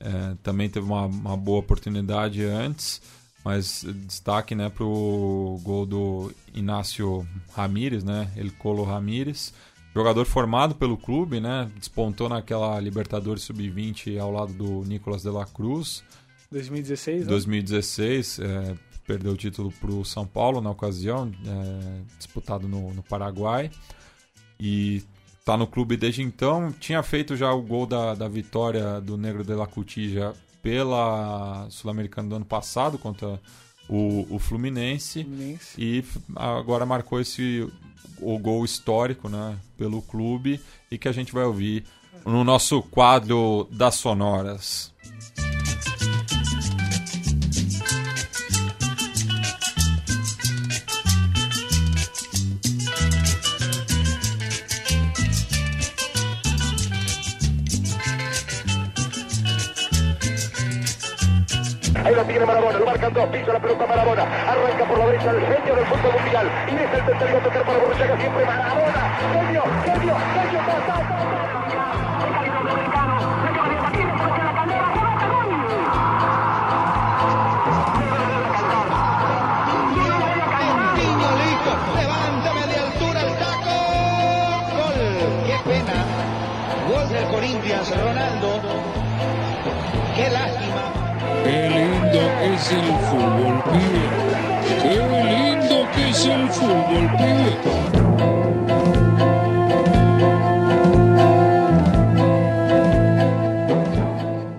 é, 0.00 0.34
também 0.42 0.68
teve 0.68 0.86
uma, 0.86 1.06
uma 1.06 1.36
boa 1.36 1.60
oportunidade 1.60 2.42
antes, 2.42 3.00
mas 3.44 3.84
destaque 4.06 4.54
né, 4.54 4.68
para 4.68 4.84
o 4.84 5.60
gol 5.62 5.86
do 5.86 6.32
Inácio 6.54 7.26
Ramírez, 7.52 8.02
né, 8.02 8.30
El 8.36 8.50
Colo 8.52 8.82
Ramírez, 8.82 9.52
jogador 9.94 10.24
formado 10.26 10.74
pelo 10.74 10.96
clube, 10.96 11.40
né, 11.40 11.70
despontou 11.76 12.28
naquela 12.28 12.78
Libertadores 12.80 13.42
Sub-20 13.42 14.18
ao 14.18 14.32
lado 14.32 14.52
do 14.52 14.82
Nicolas 14.84 15.22
de 15.22 15.30
la 15.30 15.46
Cruz, 15.46 16.02
2016, 16.50 17.20
né? 17.20 17.26
2016, 17.26 18.38
é, 18.40 18.74
perdeu 19.06 19.32
o 19.32 19.36
título 19.36 19.72
para 19.72 19.90
o 19.90 20.04
São 20.04 20.26
Paulo 20.26 20.60
na 20.60 20.70
ocasião, 20.70 21.30
é, 21.46 22.00
disputado 22.16 22.66
no, 22.66 22.92
no 22.92 23.02
Paraguai. 23.02 23.70
E 24.58 25.02
tá 25.50 25.56
no 25.56 25.66
clube 25.66 25.96
desde 25.96 26.22
então. 26.22 26.72
Tinha 26.78 27.02
feito 27.02 27.36
já 27.36 27.52
o 27.52 27.60
gol 27.60 27.84
da, 27.84 28.14
da 28.14 28.28
vitória 28.28 29.00
do 29.00 29.16
Negro 29.16 29.42
de 29.42 29.52
la 29.52 29.66
Cutija 29.66 30.32
pela 30.62 31.66
Sul-Americana 31.70 32.28
do 32.28 32.36
ano 32.36 32.44
passado 32.44 32.96
contra 32.96 33.40
o, 33.88 34.26
o 34.30 34.38
Fluminense. 34.38 35.24
Fluminense. 35.24 35.74
E 35.76 36.04
agora 36.36 36.86
marcou 36.86 37.20
esse 37.20 37.68
o 38.20 38.38
gol 38.38 38.64
histórico 38.64 39.28
né, 39.28 39.58
pelo 39.76 40.00
clube 40.02 40.60
e 40.88 40.96
que 40.96 41.08
a 41.08 41.12
gente 41.12 41.32
vai 41.32 41.42
ouvir 41.42 41.84
no 42.24 42.44
nosso 42.44 42.80
quadro 42.82 43.66
das 43.72 43.96
sonoras. 43.96 44.92
Ahí 62.04 62.14
lo 62.14 62.22
tiene 62.24 62.46
Marabona, 62.46 62.78
lo 62.78 62.86
marcan 62.86 63.12
dos, 63.12 63.26
pisa 63.26 63.52
la 63.52 63.58
pelota 63.58 63.86
Marabona, 63.86 64.22
arranca 64.22 64.84
por 64.84 64.98
la 64.98 65.06
derecha 65.06 65.30
el 65.30 65.40
genio 65.46 65.74
del 65.76 65.84
fútbol 65.86 66.12
mundial, 66.12 66.50
y 66.66 66.74
es 66.74 66.80
el 66.80 67.04
tercero 67.04 67.38
tocar 67.40 67.62
para 67.62 67.78
Borruchaga 67.78 68.16
siempre 68.16 68.44
Marabona, 68.46 69.10
genio, 69.18 69.62
genio, 69.84 70.16
genio, 70.34 70.60
es 92.70 92.76
el 92.76 92.92
fútbol, 93.08 93.62
pibe. 93.64 94.04
Qué 94.82 94.94
lindo 95.24 95.88
que 95.92 96.08
es 96.10 96.26
el 96.26 96.48
fútbol, 96.48 97.10
pibe. 97.16 97.56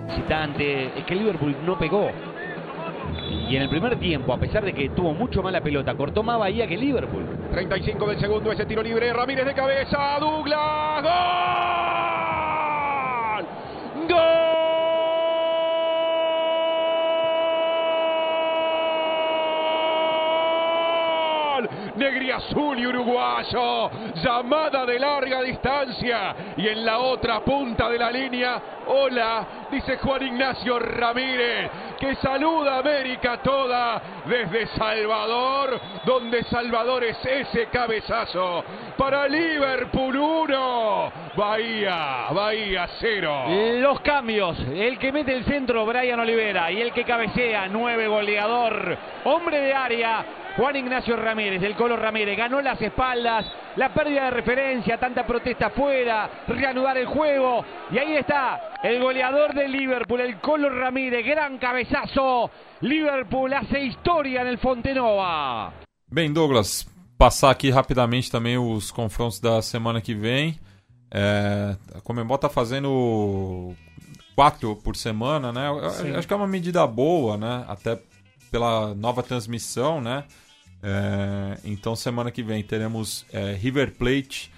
visitante, 0.08 0.98
es 0.98 1.04
que 1.04 1.14
Liverpool 1.14 1.56
no 1.64 1.78
pegó. 1.78 2.10
Y 3.48 3.56
en 3.56 3.62
el 3.62 3.68
primer 3.68 3.98
tiempo, 3.98 4.32
a 4.32 4.38
pesar 4.38 4.64
de 4.64 4.72
que 4.72 4.90
tuvo 4.90 5.14
mucho 5.14 5.42
más 5.42 5.52
la 5.52 5.60
pelota, 5.60 5.94
cortó 5.94 6.22
más 6.22 6.38
Bahía 6.38 6.66
que 6.66 6.76
Liverpool. 6.76 7.24
35 7.50 8.06
del 8.06 8.20
segundo, 8.20 8.52
ese 8.52 8.66
tiro 8.66 8.82
libre, 8.82 9.12
Ramírez 9.12 9.46
de 9.46 9.54
cabeza, 9.54 10.18
Douglas, 10.20 11.02
¡Gol! 11.02 11.81
Negriazul 22.22 22.78
y 22.78 22.86
uruguayo, 22.86 23.90
llamada 24.14 24.86
de 24.86 24.96
larga 24.96 25.42
distancia 25.42 26.36
y 26.56 26.68
en 26.68 26.84
la 26.84 27.00
otra 27.00 27.40
punta 27.40 27.90
de 27.90 27.98
la 27.98 28.12
línea, 28.12 28.62
hola, 28.86 29.46
dice 29.72 29.98
Juan 29.98 30.22
Ignacio 30.22 30.78
Ramírez, 30.78 31.68
que 31.98 32.14
saluda 32.16 32.76
a 32.76 32.78
América 32.78 33.42
toda 33.42 34.00
desde 34.24 34.68
Salvador, 34.68 35.80
donde 36.04 36.44
Salvador 36.44 37.02
es 37.02 37.18
ese 37.24 37.66
cabezazo 37.66 38.64
para 38.96 39.26
Liverpool 39.26 40.16
1, 40.16 41.12
Bahía, 41.36 42.26
Bahía 42.30 42.88
0. 43.00 43.46
Los 43.80 44.00
cambios, 44.00 44.56
el 44.60 44.96
que 44.96 45.10
mete 45.10 45.34
el 45.34 45.44
centro, 45.44 45.84
Brian 45.84 46.20
Olivera, 46.20 46.70
y 46.70 46.80
el 46.80 46.92
que 46.92 47.02
cabecea, 47.02 47.66
nueve 47.68 48.06
goleador, 48.06 48.96
hombre 49.24 49.58
de 49.58 49.74
área, 49.74 50.24
Juan 50.56 50.76
Ignacio 50.76 51.16
Ramírez, 51.16 51.62
el 51.62 51.74
Colo 51.74 51.96
Ramírez, 51.96 52.36
ganó 52.36 52.60
las 52.60 52.80
espaldas, 52.80 53.46
la 53.76 53.92
pérdida 53.94 54.24
de 54.24 54.30
referencia, 54.32 54.98
tanta 54.98 55.26
protesta 55.26 55.66
afuera, 55.66 56.44
reanudar 56.46 56.98
el 56.98 57.06
juego, 57.06 57.64
y 57.90 57.98
ahí 57.98 58.16
está, 58.16 58.78
el 58.82 59.00
goleador 59.00 59.54
del 59.54 59.72
Liverpool, 59.72 60.20
el 60.20 60.38
Colo 60.40 60.68
Ramírez, 60.68 61.24
gran 61.24 61.58
cabezazo, 61.58 62.50
Liverpool 62.82 63.52
hace 63.54 63.80
historia 63.80 64.42
en 64.42 64.48
el 64.48 64.58
Fontenova. 64.58 65.72
Bem, 66.08 66.32
Douglas, 66.32 66.86
passar 67.16 67.50
aqui 67.50 67.70
rapidamente 67.70 68.30
também 68.30 68.58
os 68.58 68.90
confrontos 68.90 69.40
da 69.40 69.62
semana 69.62 70.00
que 70.00 70.14
vem. 70.14 70.58
É, 71.10 71.76
a 71.94 72.00
Comembol 72.00 72.36
tá 72.36 72.48
fazendo 72.48 73.74
quatro 74.34 74.76
por 74.76 74.96
semana, 74.96 75.52
né? 75.52 75.68
Acho 76.16 76.26
que 76.26 76.34
é 76.34 76.36
uma 76.36 76.46
medida 76.46 76.86
boa, 76.86 77.36
né? 77.36 77.64
Até 77.68 77.98
pela 78.50 78.94
nova 78.94 79.22
transmissão, 79.22 80.00
né? 80.00 80.24
É, 80.82 81.58
então, 81.64 81.94
semana 81.94 82.30
que 82.30 82.42
vem 82.42 82.62
teremos 82.62 83.24
é, 83.32 83.52
River 83.52 83.92
Plate 83.94 84.50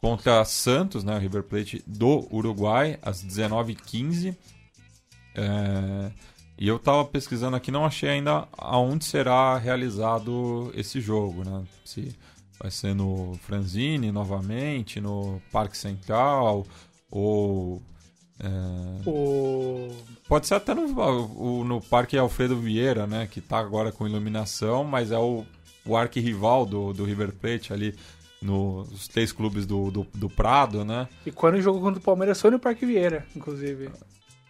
contra 0.00 0.44
Santos, 0.44 1.02
né? 1.02 1.18
River 1.18 1.42
Plate 1.42 1.82
do 1.86 2.26
Uruguai, 2.32 2.98
às 3.02 3.24
19h15. 3.24 4.36
É, 5.34 6.10
e 6.58 6.68
eu 6.68 6.78
tava 6.78 7.04
pesquisando 7.04 7.56
aqui, 7.56 7.70
não 7.70 7.84
achei 7.84 8.08
ainda 8.08 8.46
aonde 8.56 9.04
será 9.04 9.58
realizado 9.58 10.70
esse 10.74 11.00
jogo, 11.00 11.44
né? 11.44 11.64
Se 11.84 12.14
vai 12.60 12.70
ser 12.70 12.94
no 12.94 13.36
Franzini 13.42 14.12
novamente, 14.12 15.00
no 15.00 15.42
Parque 15.50 15.76
Central, 15.76 16.64
ou. 17.10 17.82
é, 18.38 19.08
O... 19.08 19.88
Pode 20.28 20.46
ser 20.46 20.54
até 20.54 20.72
no, 20.72 21.64
no 21.64 21.80
Parque 21.80 22.16
Alfredo 22.16 22.56
Vieira, 22.56 23.06
né? 23.06 23.26
Que 23.26 23.40
tá 23.40 23.58
agora 23.58 23.90
com 23.90 24.06
iluminação, 24.06 24.84
mas 24.84 25.10
é 25.10 25.18
o, 25.18 25.44
o 25.86 25.96
arquirrival 25.96 26.64
do, 26.66 26.92
do 26.92 27.04
River 27.04 27.32
Plate 27.32 27.72
ali 27.72 27.94
nos 28.40 29.06
três 29.08 29.30
clubes 29.32 29.66
do, 29.66 29.90
do, 29.90 30.06
do 30.14 30.28
Prado, 30.28 30.84
né? 30.84 31.08
E 31.24 31.30
quando 31.30 31.60
jogou 31.60 31.80
contra 31.80 32.00
o 32.00 32.02
Palmeiras 32.02 32.40
foi 32.40 32.50
no 32.50 32.58
Parque 32.58 32.84
Vieira, 32.84 33.24
inclusive. 33.36 33.90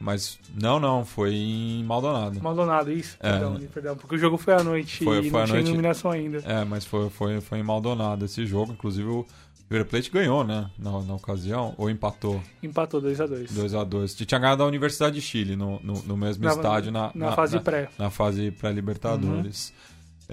Mas 0.01 0.39
não, 0.61 0.81
não, 0.81 1.05
foi 1.05 1.33
em 1.35 1.85
Maldonado. 1.85 2.43
Maldonado, 2.43 2.91
isso. 2.91 3.17
É. 3.21 3.31
Perdão, 3.33 3.61
perdão. 3.73 3.97
Porque 3.97 4.17
o 4.17 4.19
jogo 4.19 4.37
foi 4.37 4.55
à 4.55 4.63
noite 4.65 5.05
Foi- 5.05 5.21
e 5.27 5.31
foi 5.31 5.39
não 5.41 5.47
tinha 5.47 5.57
noite. 5.59 5.69
iluminação 5.69 6.11
ainda. 6.11 6.39
É, 6.39 6.65
mas 6.65 6.85
foi, 6.85 7.09
foi, 7.09 7.41
foi 7.41 7.59
em 7.59 7.63
Maldonado 7.63 8.25
esse 8.25 8.45
jogo. 8.45 8.73
Inclusive 8.73 9.09
o 9.09 9.25
River 9.71 9.87
Plate 9.87 10.11
ganhou, 10.11 10.43
né? 10.43 10.69
Na, 10.77 11.01
na 11.03 11.15
ocasião. 11.15 11.73
Ou 11.79 11.89
empatou 11.89 12.43
Empatou 12.63 13.01
2x2. 13.01 13.47
2x2. 13.53 14.27
Tinha 14.27 14.41
ganhado 14.41 14.65
a 14.65 14.67
Universidade 14.67 15.15
de 15.15 15.21
Chile 15.23 15.55
no, 15.55 15.79
no, 15.85 16.03
no 16.03 16.17
mesmo 16.17 16.43
Na- 16.45 16.51
estádio 16.51 16.91
na, 16.91 17.13
na 17.15 17.31
fase 17.33 17.61
pré. 17.61 17.89
Na 17.97 18.11
fase 18.11 18.51
pré-Libertadores. 18.51 19.73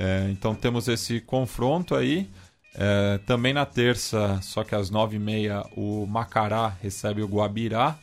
É, 0.02 0.30
então 0.32 0.56
temos 0.56 0.88
esse 0.88 1.20
confronto 1.20 1.94
aí. 1.94 2.30
É, 2.74 3.20
também 3.26 3.54
na 3.54 3.66
terça, 3.66 4.40
só 4.42 4.64
que 4.64 4.74
às 4.74 4.90
9h30, 4.90 5.72
o 5.76 6.06
Macará 6.06 6.70
recebe 6.82 7.22
o 7.22 7.28
Guabirá, 7.28 8.00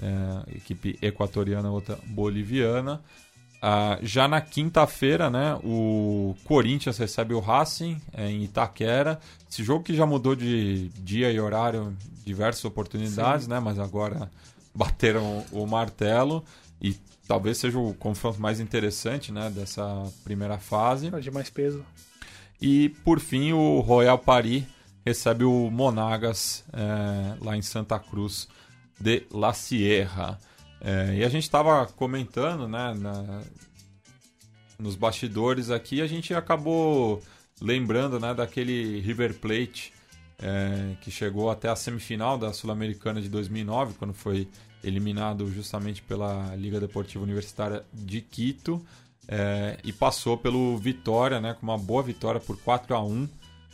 é, 0.00 0.56
equipe 0.56 0.98
equatoriana, 1.02 1.70
outra 1.70 1.98
boliviana. 2.06 3.02
Ah, 3.60 3.98
já 4.02 4.26
na 4.26 4.40
quinta-feira, 4.40 5.28
né, 5.28 5.58
o 5.62 6.34
Corinthians 6.44 6.96
recebe 6.96 7.34
o 7.34 7.40
Racing 7.40 8.00
é, 8.14 8.30
em 8.30 8.42
Itaquera. 8.44 9.20
Esse 9.50 9.62
jogo 9.62 9.84
que 9.84 9.94
já 9.94 10.06
mudou 10.06 10.34
de 10.34 10.88
dia 11.00 11.30
e 11.30 11.38
horário 11.38 11.94
diversas 12.24 12.64
oportunidades, 12.64 13.46
né, 13.46 13.60
mas 13.60 13.78
agora 13.78 14.30
bateram 14.74 15.44
o 15.52 15.66
martelo 15.66 16.42
e 16.80 16.96
talvez 17.26 17.58
seja 17.58 17.78
o 17.78 17.94
confronto 17.94 18.40
mais 18.40 18.60
interessante 18.60 19.32
né, 19.32 19.50
dessa 19.50 19.84
primeira 20.22 20.58
fase. 20.58 21.10
De 21.20 21.30
mais 21.30 21.50
peso. 21.50 21.84
E 22.60 22.90
por 23.04 23.20
fim, 23.20 23.52
o 23.52 23.80
Royal 23.80 24.18
Paris 24.18 24.64
recebe 25.04 25.44
o 25.44 25.70
Monagas 25.70 26.64
é, 26.72 27.36
lá 27.44 27.56
em 27.56 27.62
Santa 27.62 27.98
Cruz 27.98 28.48
de 28.98 29.24
La 29.30 29.52
Sierra. 29.52 30.38
É, 30.80 31.16
e 31.16 31.24
a 31.24 31.28
gente 31.28 31.42
estava 31.44 31.86
comentando, 31.86 32.68
né, 32.68 32.94
na- 32.94 33.42
nos 34.78 34.96
bastidores 34.96 35.70
aqui, 35.70 36.00
a 36.02 36.06
gente 36.06 36.34
acabou 36.34 37.22
lembrando, 37.60 38.18
né, 38.18 38.34
daquele 38.34 39.00
River 39.00 39.34
Plate 39.34 39.92
é, 40.38 40.96
que 41.00 41.10
chegou 41.10 41.48
até 41.50 41.68
a 41.68 41.76
semifinal 41.76 42.36
da 42.36 42.52
Sul-Americana 42.52 43.20
de 43.20 43.28
2009, 43.28 43.94
quando 43.98 44.12
foi 44.12 44.48
eliminado 44.84 45.50
justamente 45.50 46.02
pela 46.02 46.54
Liga 46.56 46.78
Deportiva 46.78 47.24
Universitária 47.24 47.84
de 47.92 48.20
Quito 48.20 48.84
é, 49.26 49.78
e 49.82 49.92
passou 49.92 50.36
pelo 50.36 50.76
Vitória, 50.76 51.40
né, 51.40 51.54
com 51.54 51.62
uma 51.62 51.78
boa 51.78 52.02
vitória 52.02 52.40
por 52.40 52.56
4 52.58 52.94
a 52.94 53.02
1 53.02 53.28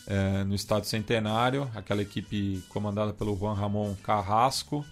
é, 0.07 0.45
no 0.45 0.55
Estádio 0.55 0.89
Centenário, 0.89 1.71
aquela 1.75 2.03
equipe 2.03 2.63
comandada 2.69 3.13
pelo 3.13 3.37
Juan 3.37 3.55
Ramon 3.55 3.95
Carrasco, 4.03 4.85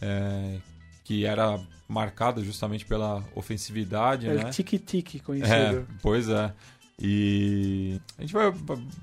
é, 0.00 0.58
que 1.04 1.24
era 1.24 1.60
marcada 1.88 2.42
justamente 2.42 2.84
pela 2.84 3.22
ofensividade, 3.34 4.28
É 4.28 4.34
né? 4.34 4.50
tique-tique 4.50 5.20
conhecido. 5.20 5.54
É, 5.54 5.84
pois 6.00 6.28
é. 6.28 6.52
E 7.00 8.00
a 8.16 8.22
gente 8.22 8.32
vai, 8.32 8.52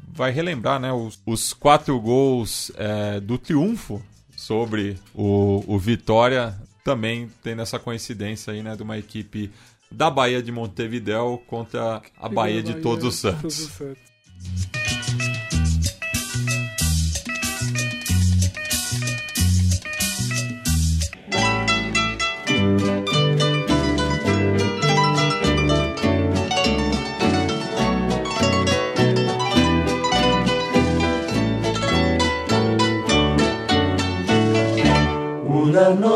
vai 0.08 0.32
relembrar 0.32 0.80
né, 0.80 0.94
os, 0.94 1.22
os 1.26 1.54
quatro 1.54 2.00
gols 2.00 2.72
é, 2.76 3.20
do 3.20 3.38
triunfo 3.38 4.02
sobre 4.42 4.98
o, 5.14 5.64
o 5.68 5.78
Vitória, 5.78 6.56
também 6.84 7.30
tendo 7.44 7.62
essa 7.62 7.78
coincidência 7.78 8.52
aí, 8.52 8.64
né, 8.64 8.76
de 8.76 8.82
uma 8.82 8.98
equipe 8.98 9.52
da 9.92 10.10
Bahia 10.10 10.42
de 10.42 10.52
Montevidéu 10.52 11.40
contra 11.46 12.02
a 12.20 12.28
Bahia 12.28 12.64
de 12.64 12.74
Todos 12.82 13.06
os 13.06 13.22
Todos 13.22 13.36
Santos. 13.36 13.60
os 13.60 13.72
Santos. 13.72 15.31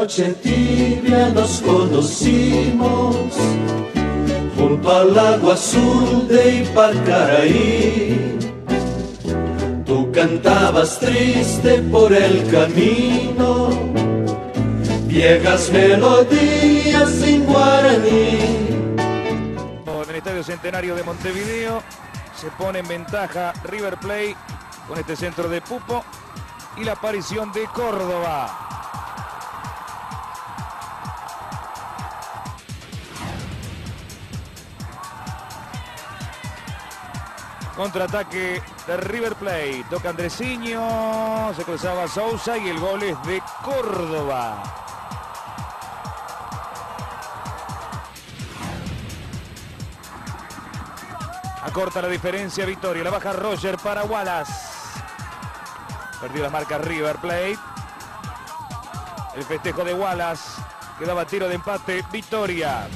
Noche 0.06 0.36
tibia 0.44 1.30
nos 1.30 1.62
conocimos 1.64 3.16
junto 4.56 4.92
al 4.96 5.16
lago 5.16 5.52
azul 5.52 6.28
de 6.28 6.58
Ipacaraí. 6.58 8.38
Tú 9.84 10.12
cantabas 10.12 11.00
triste 11.00 11.82
por 11.92 12.14
el 12.14 12.48
camino, 12.52 13.70
viejas 15.08 15.72
melodías 15.72 17.24
en 17.24 17.46
guaraní. 17.48 18.40
En 20.04 20.10
el 20.10 20.16
Estadio 20.18 20.44
Centenario 20.44 20.94
de 20.94 21.02
Montevideo 21.02 21.82
se 22.40 22.52
pone 22.52 22.78
en 22.78 22.88
ventaja 22.88 23.54
River 23.64 23.98
Plate 23.98 24.38
con 24.88 25.00
este 25.00 25.16
centro 25.16 25.50
de 25.50 25.62
Pupo 25.62 26.06
y 26.78 26.84
la 26.84 26.92
aparición 26.92 27.52
de 27.54 27.66
Córdoba. 27.74 28.65
Contraataque 37.76 38.62
de 38.88 38.98
River 38.98 39.36
Plate. 39.36 39.86
Toca 39.90 40.10
Andresiño. 40.10 41.54
Se 41.54 41.64
cruzaba 41.64 42.08
Sousa 42.08 42.58
y 42.58 42.70
el 42.70 42.80
gol 42.80 43.04
es 43.04 43.22
de 43.24 43.42
Córdoba. 43.62 44.64
Acorta 51.64 52.02
la 52.02 52.08
diferencia 52.08 52.66
Victoria. 52.66 53.04
La 53.04 53.10
baja 53.10 53.34
Roger 53.34 53.78
para 53.78 54.04
Wallace. 54.06 54.54
Perdió 56.22 56.44
la 56.44 56.50
marca 56.50 56.78
River 56.78 57.18
Plate. 57.18 57.58
El 59.36 59.44
festejo 59.44 59.84
de 59.84 59.94
Wallace. 59.94 60.62
Quedaba 60.98 61.26
tiro 61.26 61.50
de 61.50 61.56
empate. 61.56 62.06
Victoria. 62.10 62.88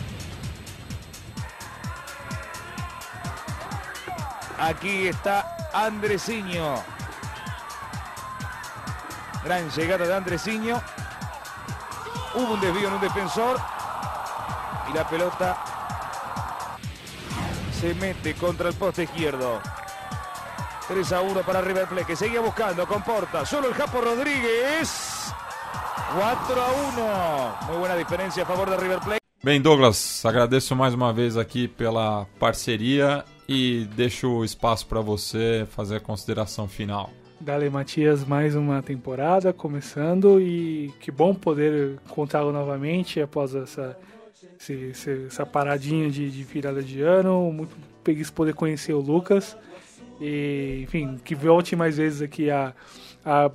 Aquí 4.60 5.08
está 5.08 5.56
Andresiño. 5.74 6.76
Gran 9.44 9.70
llegada 9.70 10.06
de 10.06 10.14
Andresiño. 10.14 10.82
Hubo 12.36 12.54
un 12.54 12.60
desvío 12.60 12.90
en 12.90 12.94
un 12.96 13.02
defensor. 13.02 13.58
Y 14.90 14.94
la 14.94 15.08
pelota 15.08 15.58
se 17.80 17.94
mete 17.96 18.34
contra 18.36 18.68
el 18.70 18.76
poste 18.76 19.04
izquierdo. 19.04 19.62
3 20.90 21.12
a 21.14 21.22
1 21.22 21.42
para 21.44 21.62
River 21.62 21.88
Plate, 21.88 22.06
que 22.06 22.16
seguía 22.16 22.42
buscando 22.42 22.86
con 22.86 23.02
Porta. 23.02 23.46
Solo 23.46 23.70
el 23.70 23.76
Japo 23.76 24.02
Rodríguez. 24.02 25.34
4 26.18 26.62
a 26.62 26.72
1. 27.62 27.72
Muy 27.72 27.78
buena 27.78 27.96
diferencia 27.96 28.44
a 28.44 28.46
favor 28.46 28.70
de 28.70 28.76
River 28.76 29.00
Plate. 29.00 29.20
Bem, 29.42 29.62
Douglas, 29.62 30.26
agradeço 30.26 30.76
mais 30.76 30.94
uma 30.94 31.14
vez 31.14 31.38
aqui 31.38 31.68
pela 31.70 32.26
parceria 32.40 33.24
e 33.50 33.86
deixo 33.96 34.30
o 34.30 34.46
espaço 34.46 34.86
para 34.86 35.02
você 35.02 35.66
fazer 35.72 35.96
a 35.96 36.00
consideração 36.00 36.68
final. 36.68 37.10
Dale 37.42 37.68
Matias, 37.68 38.24
mais 38.24 38.56
uma 38.56 38.84
temporada 38.84 39.52
começando 39.52 40.40
e 40.40 40.94
que 41.00 41.10
bom 41.10 41.34
poder 41.34 41.98
encontrá-lo 42.06 42.52
novamente 42.52 43.20
após 43.20 43.56
essa, 43.56 43.98
essa 45.26 45.48
paradinha 45.48 46.12
de, 46.12 46.30
de 46.30 46.44
virada 46.44 46.84
de 46.84 47.02
ano. 47.02 47.52
Muito 47.52 47.76
feliz 48.04 48.30
poder 48.30 48.54
conhecer 48.54 48.94
o 48.94 49.00
Lucas 49.00 49.58
e, 50.22 50.82
enfim, 50.84 51.18
que 51.24 51.34
volte 51.34 51.76
mais 51.76 51.98
vezes 51.98 52.22
aqui 52.22 52.52
a, 52.52 52.72
a 53.26 53.50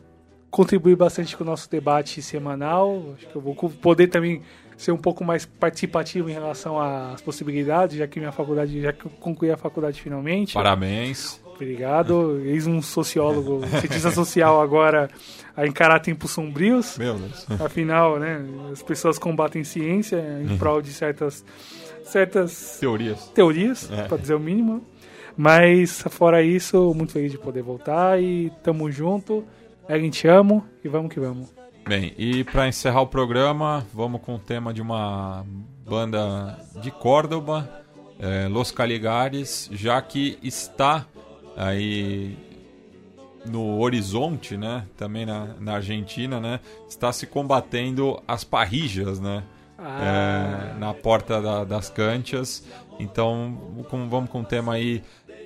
contribuir 0.50 0.96
bastante 0.96 1.36
com 1.36 1.44
o 1.44 1.46
nosso 1.46 1.70
debate 1.70 2.20
semanal. 2.20 3.14
Acho 3.14 3.28
que 3.28 3.36
eu 3.36 3.40
vou 3.40 3.54
poder 3.54 4.08
também 4.08 4.42
ser 4.76 4.92
um 4.92 4.96
pouco 4.96 5.24
mais 5.24 5.44
participativo 5.46 6.28
em 6.28 6.32
relação 6.32 6.80
às 6.80 7.20
possibilidades, 7.20 7.96
já 7.96 8.06
que 8.06 8.18
minha 8.18 8.32
faculdade, 8.32 8.80
já 8.80 8.92
que 8.92 9.06
eu 9.06 9.10
concluí 9.20 9.50
a 9.50 9.56
faculdade 9.56 10.00
finalmente. 10.00 10.54
Parabéns. 10.54 11.40
Obrigado. 11.54 12.40
Eis 12.44 12.66
um 12.66 12.82
sociólogo, 12.82 13.64
cientista 13.80 14.10
social 14.10 14.60
agora 14.60 15.08
a 15.56 15.66
encarar 15.66 16.00
tempos 16.00 16.32
sombrios. 16.32 16.98
Meu 16.98 17.14
Deus. 17.14 17.46
Afinal, 17.60 18.18
né, 18.18 18.44
as 18.72 18.82
pessoas 18.82 19.18
combatem 19.18 19.62
ciência 19.62 20.16
em 20.42 20.56
prol 20.58 20.82
de 20.82 20.92
certas, 20.92 21.44
certas 22.02 22.78
Teorias. 22.80 23.28
teorias, 23.28 23.90
É. 23.90 24.02
para 24.08 24.16
dizer 24.18 24.34
o 24.34 24.40
mínimo. 24.40 24.84
Mas, 25.36 26.02
fora 26.10 26.42
isso, 26.42 26.92
muito 26.94 27.12
feliz 27.12 27.32
de 27.32 27.38
poder 27.38 27.62
voltar 27.62 28.20
e 28.22 28.50
tamo 28.62 28.90
junto. 28.90 29.44
A 29.88 29.98
gente 29.98 30.26
amo 30.28 30.64
e 30.84 30.88
vamos 30.88 31.12
que 31.12 31.18
vamos. 31.20 31.52
Bem, 31.86 32.14
e 32.16 32.44
para 32.44 32.66
encerrar 32.66 33.02
o 33.02 33.06
programa, 33.06 33.86
vamos 33.92 34.20
com 34.22 34.36
o 34.36 34.38
tema 34.38 34.72
de 34.72 34.80
uma 34.80 35.44
banda 35.86 36.58
de 36.80 36.90
Córdoba, 36.90 37.82
é, 38.18 38.48
Los 38.48 38.70
Caligares, 38.70 39.68
já 39.72 40.00
que 40.00 40.38
está 40.42 41.06
aí 41.56 42.36
no 43.44 43.78
horizonte, 43.80 44.56
né? 44.56 44.86
Também 44.96 45.26
na, 45.26 45.48
na 45.60 45.74
Argentina, 45.74 46.40
né? 46.40 46.60
Está 46.88 47.12
se 47.12 47.26
combatendo 47.26 48.22
as 48.26 48.44
parrijas, 48.44 49.20
né? 49.20 49.42
Ah. 49.76 50.72
É, 50.74 50.78
na 50.78 50.94
porta 50.94 51.42
da- 51.42 51.64
das 51.64 51.90
canchas. 51.90 52.64
Então, 52.98 53.84
com- 53.90 54.08
vamos 54.08 54.30
com 54.30 54.38
um 54.40 54.44
tema 54.44 54.74
aí. 54.74 55.02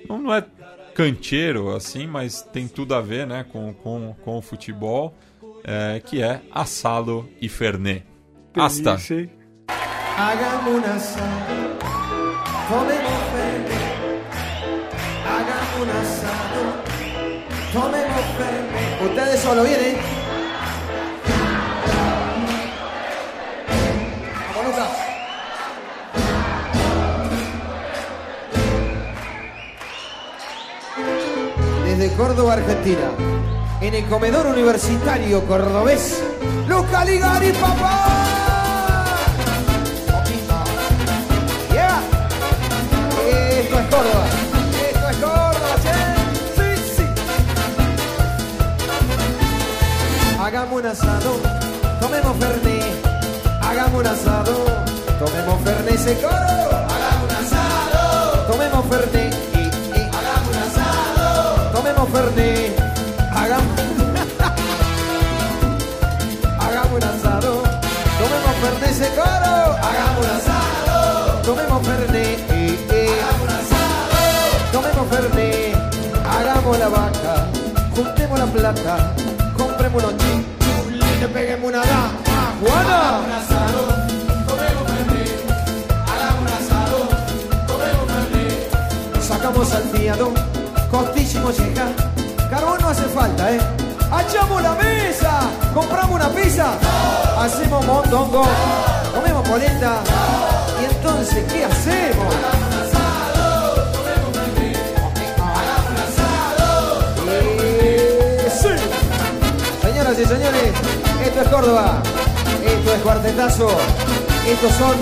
Não, 0.07 0.17
não 0.21 0.33
é 0.33 0.45
canteiro 0.93 1.75
assim, 1.75 2.07
mas 2.07 2.41
tem 2.41 2.65
tudo 2.67 2.95
a 2.95 3.01
ver, 3.01 3.27
né? 3.27 3.45
Com, 3.51 3.73
com, 3.73 4.15
com 4.23 4.37
o 4.37 4.41
futebol, 4.41 5.13
é, 5.63 6.01
que 6.05 6.21
é 6.21 6.41
assado 6.51 7.29
e 7.41 7.47
fernet. 7.49 8.05
Hasta. 8.55 8.91
Delícia, 8.95 9.15
hein? 9.19 9.31
Hagamos 10.17 10.73
un 10.75 10.83
asado, 10.83 11.77
tomemos 12.69 13.19
fernet. 13.31 13.81
Hagamos 15.25 15.81
un 15.81 15.89
asado, 15.89 16.61
tomemos 17.71 18.25
fernet. 18.37 19.01
Ustedes 19.09 19.39
solo 19.39 19.63
vienen. 19.63 19.95
Vamos, 24.55 24.65
Lucas. 24.71 24.89
Desde 31.85 32.15
Córdoba, 32.15 32.53
Argentina, 32.53 33.11
en 33.81 33.93
el 33.95 34.05
comedor 34.07 34.47
universitario 34.47 35.45
cordobés, 35.45 36.21
Luca 36.67 37.05
Ligari, 37.05 37.51
papá. 37.53 38.25
Esto 43.59 43.79
es 43.79 43.85
Córdoba. 43.87 44.25
Esto 44.89 45.09
es 45.09 45.17
Córdoba. 45.17 45.75
Sí, 46.55 46.67
sí. 46.95 47.03
Hagamos 50.41 50.79
un 50.79 50.85
asado, 50.85 51.39
tomemos 51.99 52.37
fernet. 52.37 53.05
Hagamos 53.61 53.99
un 53.99 54.07
asado, 54.07 54.55
tomemos 55.19 55.61
fernet, 55.63 55.95
ese 55.95 56.15
coro. 56.15 56.33
Hagamos 56.33 57.23
un 57.23 57.31
asado, 57.45 58.45
tomemos 58.47 58.85
y. 58.85 59.57
Hagamos 59.99 60.49
un 60.49 60.57
asado, 60.63 61.71
tomemos 61.71 62.09
fernet. 62.09 62.88
Hagamos. 63.49 63.79
Un 66.93 67.03
asado, 67.03 67.63
tomemos 68.19 68.55
fernet, 68.61 68.89
ese 68.91 69.09
coro. 69.15 69.53
Hagamos 69.81 70.25
un 70.25 70.31
asado, 70.37 71.41
tomemos 71.43 71.87
fernet. 71.87 72.39
Y, 72.51 72.53
y. 72.53 73.09
Hagamos 73.09 73.41
un 73.41 73.49
asado, 73.49 74.13
tomemos 74.71 75.05
fernet. 75.09 75.75
Hagamos 76.29 76.77
la 76.77 76.89
vaca, 76.89 77.47
juntemos 77.95 78.39
la 78.39 78.45
plata, 78.45 79.15
compremos 79.57 80.03
unos 80.03 80.15
chichus, 80.17 81.19
le 81.19 81.27
peguemos 81.27 81.69
una 81.69 81.79
dama. 81.79 82.11
Juana. 82.61 82.97
Hagamos 82.99 83.25
un 83.25 83.31
asado. 83.31 83.81
Sacamos 89.21 89.73
al 89.73 89.83
fiado, 89.83 90.33
costilla 90.91 91.39
y 91.39 92.08
falta, 93.19 93.51
¿eh? 93.51 93.59
Hachamos 94.11 94.61
la 94.61 94.73
mesa, 94.75 95.41
compramos 95.73 96.15
una 96.15 96.29
pizza, 96.29 96.67
hacemos 97.37 97.85
mondongo, 97.85 98.45
comemos 99.13 99.45
polenta. 99.45 100.01
Y 100.81 100.85
entonces, 100.85 101.43
¿qué 101.51 101.65
hacemos? 101.65 102.33
Eh. 107.27 108.49
Señoras 109.81 110.17
y 110.17 110.25
señores, 110.25 110.73
esto 111.25 111.41
es 111.41 111.47
Córdoba, 111.49 112.01
esto 112.65 112.93
es 112.93 113.01
Cuartetazo, 113.01 113.69
estos 114.47 114.71
son 114.75 114.95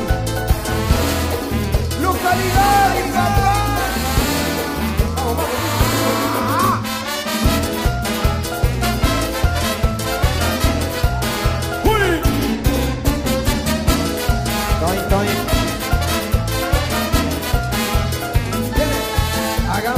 localidades, 2.02 3.14
papá. 3.14 3.57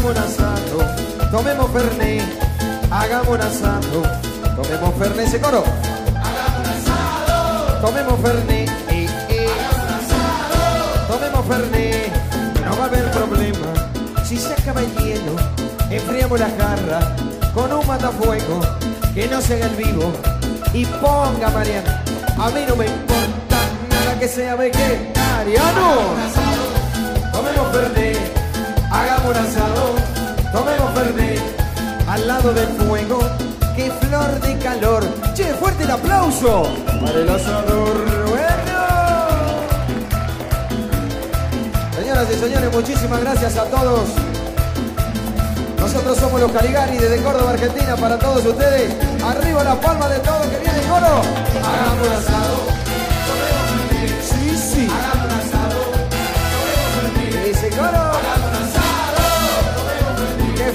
Hagamos 0.10 0.26
un 0.26 0.44
asado, 0.44 1.30
tomemos 1.30 1.70
fernet, 1.72 2.24
hagamos 2.90 3.28
un 3.28 3.42
asado, 3.42 4.02
tomemos 4.56 4.96
fernet, 4.98 5.28
ese 5.28 5.40
coro. 5.40 5.64
Hagamos 6.16 6.60
un 6.60 6.66
asado, 6.66 7.82
tomemos 7.82 8.20
fernet, 8.20 8.70
eh, 8.90 9.08
eh. 9.30 9.50
tomemos 11.08 11.46
fernet, 11.46 12.12
no 12.66 12.78
va 12.78 12.86
a 12.86 12.88
haber 12.88 13.12
problema. 13.12 14.26
Si 14.26 14.38
se 14.38 14.54
acaba 14.54 14.82
el 14.82 14.92
hielo, 14.96 15.36
enfriamos 15.92 16.40
la 16.40 16.50
jarra 16.58 17.16
con 17.54 17.72
un 17.72 17.86
matafuego 17.86 18.62
que 19.14 19.28
no 19.28 19.40
se 19.42 19.56
haga 19.56 19.68
el 19.68 19.76
vivo 19.76 20.12
y 20.74 20.86
ponga 20.86 21.52
Mariana. 21.52 22.04
A 22.40 22.50
mí 22.50 22.66
no 22.68 22.76
me 22.76 22.88
importa 22.88 23.58
nada 23.92 24.20
que 24.20 24.28
sea 24.28 24.56
vegetariano. 24.56 26.16
Tomemos 27.32 27.72
fernet, 27.72 28.39
hagamos 28.92 29.36
asado, 29.38 29.96
tomemos 30.52 30.92
fernet 30.94 31.42
al 32.08 32.28
lado 32.28 32.54
del 32.54 32.68
fuego. 32.68 33.20
¡Qué 33.76 33.92
flor 34.02 34.40
de 34.42 34.58
calor! 34.58 35.04
¡Che, 35.34 35.54
fuerte 35.54 35.84
el 35.84 35.92
aplauso! 35.92 36.64
Para 36.86 37.20
el 37.20 37.30
asador, 37.30 37.96
bueno. 38.30 38.80
Señoras 41.96 42.28
y 42.30 42.40
señores, 42.40 42.74
muchísimas 42.74 43.22
gracias 43.22 43.58
a 43.58 43.64
todos. 43.66 44.10
Nosotros 45.80 46.18
somos 46.18 46.42
los 46.42 46.52
Caligari 46.52 46.98
desde 46.98 47.22
Córdoba, 47.24 47.52
Argentina, 47.52 47.96
para 47.96 48.20
todos 48.20 48.46
ustedes. 48.46 48.94
Arriba 49.24 49.64
la 49.64 49.80
palma 49.80 50.10
de 50.10 50.20
todo 50.20 50.42
que 50.42 50.58
viene 50.60 50.82
coro. 50.88 51.22
Hagamos 51.64 52.08
asado. 52.18 52.79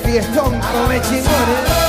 Fiestón, 0.04 0.60
come 0.60 1.00
chingones. 1.00 1.83